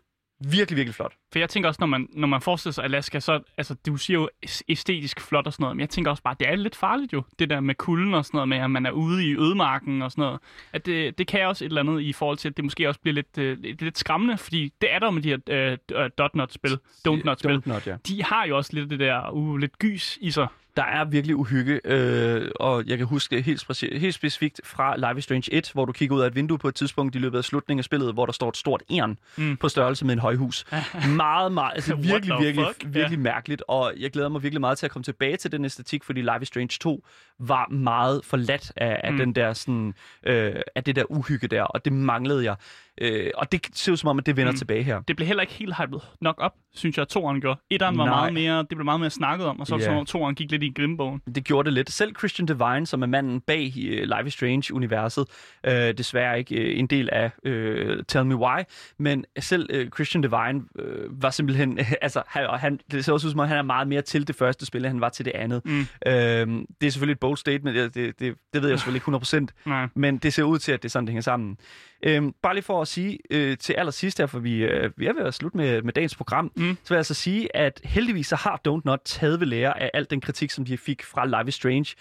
Virkelig, 0.49 0.77
virkelig 0.77 0.95
flot. 0.95 1.13
For 1.31 1.39
jeg 1.39 1.49
tænker 1.49 1.69
også, 1.69 1.77
når 1.81 1.87
man, 1.87 2.07
når 2.13 2.27
man 2.27 2.41
forestiller 2.41 2.73
sig 2.73 2.83
Alaska, 2.83 3.19
så, 3.19 3.39
altså, 3.57 3.75
du 3.85 3.97
siger 3.97 4.19
jo 4.19 4.29
æs- 4.45 4.61
æstetisk 4.69 5.21
flot 5.21 5.47
og 5.47 5.53
sådan 5.53 5.63
noget, 5.63 5.75
men 5.75 5.81
jeg 5.81 5.89
tænker 5.89 6.11
også 6.11 6.23
bare, 6.23 6.35
det 6.39 6.49
er 6.49 6.55
lidt 6.55 6.75
farligt 6.75 7.13
jo, 7.13 7.23
det 7.39 7.49
der 7.49 7.59
med 7.59 7.75
kulden 7.75 8.13
og 8.13 8.25
sådan 8.25 8.37
noget, 8.37 8.49
med 8.49 8.57
at 8.57 8.71
man 8.71 8.85
er 8.85 8.91
ude 8.91 9.25
i 9.25 9.35
ødemarken 9.35 10.01
og 10.01 10.11
sådan 10.11 10.21
noget. 10.21 10.39
At 10.73 10.85
det, 10.85 11.17
det 11.17 11.27
kan 11.27 11.47
også 11.47 11.65
et 11.65 11.69
eller 11.69 11.81
andet 11.81 12.01
i 12.01 12.13
forhold 12.13 12.37
til, 12.37 12.49
at 12.49 12.57
det 12.57 12.65
måske 12.65 12.87
også 12.87 12.99
bliver 12.99 13.13
lidt, 13.13 13.37
øh, 13.37 13.57
lidt, 13.59 13.97
skræmmende, 13.97 14.37
fordi 14.37 14.73
det 14.81 14.93
er 14.93 14.99
der 14.99 15.11
med 15.11 15.21
de 15.21 15.29
her 15.29 15.77
øh, 15.91 16.09
dot 16.17 16.35
not 16.35 16.53
spil, 16.53 16.79
don't 17.07 17.23
not 17.25 17.39
spil. 17.39 17.57
Don't 17.57 17.69
not, 17.69 17.87
ja. 17.87 17.97
De 18.07 18.23
har 18.23 18.45
jo 18.45 18.57
også 18.57 18.71
lidt 18.73 18.89
det 18.89 18.99
der, 18.99 19.29
uh, 19.29 19.57
lidt 19.57 19.79
gys 19.79 20.17
i 20.21 20.31
sig. 20.31 20.47
Der 20.77 20.83
er 20.83 21.05
virkelig 21.05 21.35
uhygge, 21.35 21.79
øh, 21.85 22.51
og 22.55 22.83
jeg 22.87 22.97
kan 22.97 23.07
huske 23.07 23.41
helt, 23.41 23.63
speci- 23.71 23.97
helt 23.97 24.13
specifikt 24.13 24.61
fra 24.63 24.97
Life 24.97 25.17
is 25.17 25.23
Strange 25.23 25.53
1, 25.53 25.71
hvor 25.73 25.85
du 25.85 25.91
kigger 25.91 26.15
ud 26.15 26.21
af 26.21 26.27
et 26.27 26.35
vindue 26.35 26.57
på 26.57 26.67
et 26.67 26.75
tidspunkt 26.75 27.15
i 27.15 27.19
løbet 27.19 27.37
af 27.37 27.43
slutningen 27.43 27.79
af 27.79 27.83
spillet, 27.85 28.13
hvor 28.13 28.25
der 28.25 28.33
står 28.33 28.49
et 28.49 28.57
stort 28.57 28.83
ern 28.89 29.17
Mm. 29.37 29.57
på 29.57 29.69
størrelse 29.69 30.05
med 30.05 30.13
en 30.13 30.19
højhus. 30.19 30.65
meget, 31.15 31.51
meget, 31.51 31.71
altså 31.75 31.95
virkelig, 31.95 32.35
virkelig, 32.39 32.65
fuck? 32.67 32.93
virkelig 32.93 33.19
mærkeligt, 33.19 33.63
og 33.67 33.93
jeg 33.99 34.11
glæder 34.11 34.29
mig 34.29 34.43
virkelig 34.43 34.61
meget 34.61 34.77
til 34.77 34.85
at 34.85 34.91
komme 34.91 35.03
tilbage 35.03 35.37
til 35.37 35.51
den 35.51 35.65
æstetik, 35.65 36.03
fordi 36.03 36.21
Life 36.21 36.41
is 36.41 36.47
Strange 36.47 36.77
2 36.81 37.05
var 37.39 37.67
meget 37.67 38.21
forladt 38.25 38.71
af, 38.75 39.01
af 39.03 39.11
mm. 39.11 39.17
den 39.17 39.35
der 39.35 39.53
sådan, 39.53 39.93
øh, 40.25 40.55
af 40.75 40.83
det 40.83 40.95
der 40.95 41.03
uhygge 41.11 41.47
der, 41.47 41.63
og 41.63 41.85
det 41.85 41.93
manglede 41.93 42.43
jeg. 42.43 42.55
Øh, 43.01 43.31
og 43.35 43.51
det 43.51 43.67
ser 43.73 43.91
ud 43.91 43.97
som 43.97 44.09
om, 44.09 44.19
at 44.19 44.25
det 44.25 44.37
vender 44.37 44.51
Mm. 44.51 44.57
tilbage 44.57 44.83
her. 44.83 45.01
Det 45.01 45.15
blev 45.15 45.27
heller 45.27 45.41
ikke 45.41 45.53
helt 45.53 45.75
hypet 45.77 46.01
nok 46.21 46.35
op, 46.37 46.51
synes 46.75 46.97
jeg, 46.97 47.01
at 47.01 47.07
toeren 47.07 47.41
gjorde. 47.41 47.59
Etteren 47.69 47.97
var 47.97 48.05
Nej. 48.05 48.15
meget 48.15 48.33
mere, 48.33 48.57
det 48.57 48.67
blev 48.69 48.85
meget 48.85 48.99
mere 48.99 49.09
snakket 49.09 49.47
om, 49.47 49.59
og 49.59 49.67
så 49.67 49.75
Ja. 49.77 49.81
som 49.83 49.95
om 49.95 50.05
toeren 50.05 50.35
gik 50.35 50.51
lidt 50.51 50.63
i 50.63 50.71
grimbogen. 50.75 51.21
det 51.35 51.43
gjorde 51.43 51.65
det 51.65 51.73
lidt. 51.73 51.91
Selv 51.91 52.15
Christian 52.15 52.47
Devine, 52.47 52.85
som 52.87 53.01
er 53.01 53.07
manden 53.07 53.41
bag 53.41 53.73
uh, 53.77 53.83
Life 53.83 54.27
is 54.27 54.33
Strange-universet, 54.33 55.25
uh, 55.67 55.73
desværre 55.73 56.39
ikke 56.39 56.55
uh, 56.73 56.79
en 56.79 56.87
del 56.87 57.09
af 57.11 57.31
uh, 57.47 58.03
Tell 58.07 58.25
Me 58.25 58.35
Why, 58.35 58.61
men 58.99 59.25
selv 59.39 59.69
uh, 59.81 59.87
Christian 59.95 60.23
Devine 60.23 60.61
uh, 60.79 61.21
var 61.23 61.29
simpelthen, 61.29 61.79
altså 62.01 62.23
han, 62.27 62.47
og 62.47 62.59
han, 62.59 62.79
det 62.91 63.05
ser 63.05 63.13
også 63.13 63.27
ud 63.27 63.31
som 63.31 63.39
om, 63.39 63.47
han 63.47 63.57
er 63.57 63.61
meget 63.61 63.87
mere 63.87 64.01
til 64.01 64.27
det 64.27 64.35
første 64.35 64.65
spil, 64.65 64.81
end 64.85 64.87
han 64.91 65.01
var 65.01 65.09
til 65.09 65.25
det 65.25 65.31
andet. 65.35 65.61
Mm. 65.65 65.79
Uh, 65.79 65.83
det 66.11 66.87
er 66.87 66.89
selvfølgelig 66.89 67.13
et 67.13 67.19
bold 67.19 67.37
statement, 67.37 67.75
det, 67.77 67.95
det, 67.95 68.19
det, 68.19 68.35
det 68.53 68.61
ved 68.61 68.69
jeg 68.69 68.79
selvfølgelig 68.79 69.01
ikke 69.07 69.45
100%, 69.65 69.69
Nej. 69.69 69.87
men 69.95 70.17
det 70.17 70.33
ser 70.33 70.43
ud 70.43 70.59
til, 70.59 70.71
at 70.71 70.83
det 70.83 70.89
er 70.89 70.91
sådan, 70.91 71.05
det 71.07 71.11
hænger 71.11 71.21
sammen. 71.21 71.57
Øhm, 72.03 72.33
bare 72.43 72.53
lige 72.53 72.63
for 72.63 72.81
at 72.81 72.87
sige 72.87 73.19
øh, 73.31 73.57
til 73.57 73.73
allersidst 73.73 74.17
her, 74.17 74.25
for 74.25 74.39
vi, 74.39 74.63
øh, 74.63 74.91
vi 74.97 75.05
er 75.07 75.13
ved 75.13 75.21
at 75.21 75.33
slutte 75.33 75.57
med, 75.57 75.81
med 75.81 75.93
dagens 75.93 76.15
program, 76.15 76.51
Mm. 76.55 76.77
så 76.83 76.89
vil 76.89 76.95
jeg 76.95 76.97
altså 76.99 77.13
sige, 77.13 77.55
at 77.55 77.81
heldigvis 77.83 78.27
så 78.27 78.35
har 78.35 78.61
Don't 78.67 78.81
Not 78.85 78.99
taget 79.05 79.39
ved 79.39 79.47
lære 79.47 79.81
af 79.81 79.91
al 79.93 80.07
den 80.09 80.21
kritik, 80.21 80.51
som 80.51 80.65
de 80.65 80.77
fik 80.77 81.03
fra 81.03 81.25
Life 81.25 81.47
is 81.47 81.55
Strange. 81.55 81.95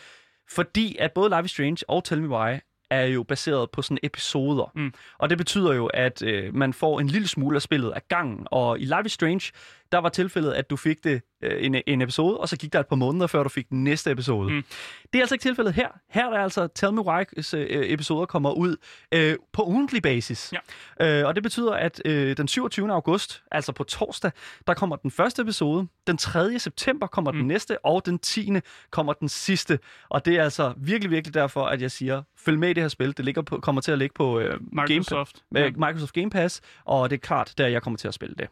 Fordi 0.50 0.96
at 0.98 1.12
både 1.12 1.28
Life 1.30 1.44
is 1.44 1.50
Strange 1.50 1.78
og 1.88 2.04
Tell 2.04 2.22
Me 2.22 2.28
Why 2.28 2.58
er 2.90 3.04
jo 3.04 3.22
baseret 3.22 3.70
på 3.70 3.82
sådan 3.82 3.98
episoder. 4.02 4.72
Mm. 4.74 4.92
Og 5.18 5.30
det 5.30 5.38
betyder 5.38 5.72
jo, 5.74 5.86
at 5.86 6.22
øh, 6.22 6.54
man 6.54 6.72
får 6.72 7.00
en 7.00 7.06
lille 7.06 7.28
smule 7.28 7.56
af 7.56 7.62
spillet 7.62 7.90
af 7.90 8.08
gangen. 8.08 8.46
Og 8.50 8.80
i 8.80 8.84
Life 8.84 9.02
is 9.06 9.12
Strange, 9.12 9.52
der 9.92 9.98
var 9.98 10.08
tilfældet, 10.08 10.52
at 10.52 10.70
du 10.70 10.76
fik 10.76 11.04
det 11.04 11.22
øh, 11.42 11.64
en, 11.64 11.82
en 11.86 12.02
episode, 12.02 12.38
og 12.38 12.48
så 12.48 12.56
gik 12.56 12.72
der 12.72 12.80
et 12.80 12.86
par 12.86 12.96
måneder, 12.96 13.26
før 13.26 13.42
du 13.42 13.48
fik 13.48 13.68
den 13.68 13.84
næste 13.84 14.10
episode. 14.10 14.52
Mm. 14.52 14.64
Det 15.12 15.18
er 15.18 15.22
altså 15.22 15.34
ikke 15.34 15.42
tilfældet 15.42 15.74
her. 15.74 15.88
Her 16.10 16.30
er 16.30 16.42
altså 16.42 16.66
Tell 16.66 16.92
Me 16.92 17.00
Why's 17.00 17.56
øh, 17.56 17.90
episoder 17.92 18.26
kommer 18.26 18.52
ud 18.52 18.76
øh, 19.12 19.36
på 19.52 19.62
ugentlig 19.62 20.02
basis. 20.02 20.52
Ja. 21.00 21.20
Øh, 21.20 21.26
og 21.26 21.34
det 21.34 21.42
betyder, 21.42 21.72
at 21.72 22.02
øh, 22.04 22.36
den 22.36 22.48
27. 22.48 22.92
august, 22.92 23.42
altså 23.50 23.72
på 23.72 23.84
torsdag, 23.84 24.30
der 24.66 24.74
kommer 24.74 24.96
den 24.96 25.10
første 25.10 25.42
episode. 25.42 25.86
Den 26.06 26.16
3. 26.16 26.58
september 26.58 27.06
kommer 27.06 27.32
mm. 27.32 27.38
den 27.38 27.46
næste, 27.46 27.84
og 27.84 28.06
den 28.06 28.18
10. 28.18 28.50
kommer 28.90 29.12
den 29.12 29.28
sidste. 29.28 29.78
Og 30.08 30.24
det 30.24 30.36
er 30.36 30.44
altså 30.44 30.74
virkelig, 30.76 31.10
virkelig 31.10 31.34
derfor, 31.34 31.64
at 31.64 31.82
jeg 31.82 31.90
siger, 31.90 32.22
følg 32.38 32.58
med 32.58 32.70
i 32.70 32.72
det 32.72 32.82
her 32.82 32.88
spil. 32.88 33.16
Det 33.16 33.24
ligger 33.24 33.42
på, 33.42 33.60
kommer 33.60 33.80
til 33.80 33.92
at 33.92 33.98
ligge 33.98 34.14
på 34.14 34.38
øh, 34.38 34.60
Microsoft. 34.72 35.42
Game, 35.54 35.66
øh, 35.66 35.78
Microsoft 35.78 36.12
Game 36.12 36.30
Pass, 36.30 36.60
og 36.84 37.10
det 37.10 37.16
er 37.16 37.20
klart, 37.20 37.54
der 37.58 37.66
jeg 37.66 37.82
kommer 37.82 37.98
til 37.98 38.08
at 38.08 38.14
spille 38.14 38.34
det. 38.38 38.48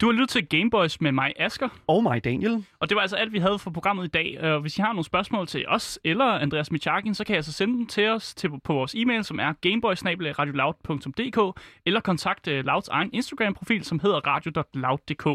Du 0.00 0.06
har 0.06 0.12
lyttet 0.12 0.28
til 0.28 0.46
Gameboys 0.48 1.00
med 1.00 1.12
mig, 1.12 1.32
Asker. 1.36 1.68
Og 1.86 2.02
mig, 2.02 2.24
Daniel. 2.24 2.64
Og 2.80 2.88
det 2.88 2.94
var 2.94 3.00
altså 3.00 3.16
alt, 3.16 3.32
vi 3.32 3.38
havde 3.38 3.58
for 3.58 3.70
programmet 3.70 4.04
i 4.04 4.08
dag. 4.08 4.40
Og 4.42 4.60
hvis 4.60 4.78
I 4.78 4.80
har 4.80 4.88
nogle 4.92 5.04
spørgsmål 5.04 5.46
til 5.46 5.64
os 5.68 5.98
eller 6.04 6.24
Andreas 6.24 6.72
Michakin, 6.72 7.14
så 7.14 7.24
kan 7.24 7.34
I 7.34 7.36
altså 7.36 7.52
sende 7.52 7.74
dem 7.78 7.86
til 7.86 8.08
os 8.08 8.34
til, 8.34 8.50
på 8.64 8.72
vores 8.72 8.94
e-mail, 8.94 9.24
som 9.24 9.40
er 9.40 9.52
gameboys.radioloud.dk 9.60 11.60
eller 11.86 12.00
kontakte 12.00 12.62
Louds 12.62 12.88
egen 12.88 13.10
Instagram-profil, 13.12 13.84
som 13.84 14.00
hedder 14.02 14.20
radio.loud.dk. 14.26 15.26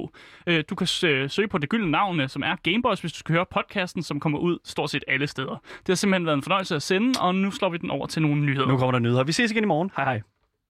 Øh, 0.48 0.64
Du 0.70 0.76
kan 0.76 0.88
sø- 0.88 1.28
søge 1.28 1.48
på 1.48 1.58
det 1.58 1.70
gyldne 1.70 1.92
navn, 1.92 2.20
øh, 2.20 2.30
som 2.30 2.44
er 2.44 2.56
Gameboys, 2.64 3.00
hvis 3.00 3.14
du 3.14 3.20
skal 3.20 3.34
høre 3.36 3.46
podcasten, 3.52 4.04
som 4.04 4.20
kommer 4.20 4.40
ud 4.40 4.58
stort 4.64 4.90
set 4.90 5.04
alle 5.08 5.28
steder. 5.28 5.62
Det 5.80 5.88
har 5.88 5.96
simpelthen 5.96 6.26
været 6.26 6.36
en 6.38 6.44
fornøjelse 6.44 6.76
at 6.76 6.82
sende, 6.82 7.20
og 7.22 7.36
nu 7.36 7.52
slår 7.52 7.70
vi 7.70 7.78
den 7.78 7.92
over 7.92 8.08
til 8.08 8.22
nogle 8.22 8.42
nyheder. 8.42 8.68
Nu 8.68 8.78
kommer 8.78 8.92
der 8.92 9.00
nyheder. 9.00 9.24
Vi 9.24 9.32
ses 9.32 9.52
igen 9.52 9.64
i 9.64 9.68
morgen. 9.68 9.92
Hej 9.96 10.06
hej. 10.06 10.22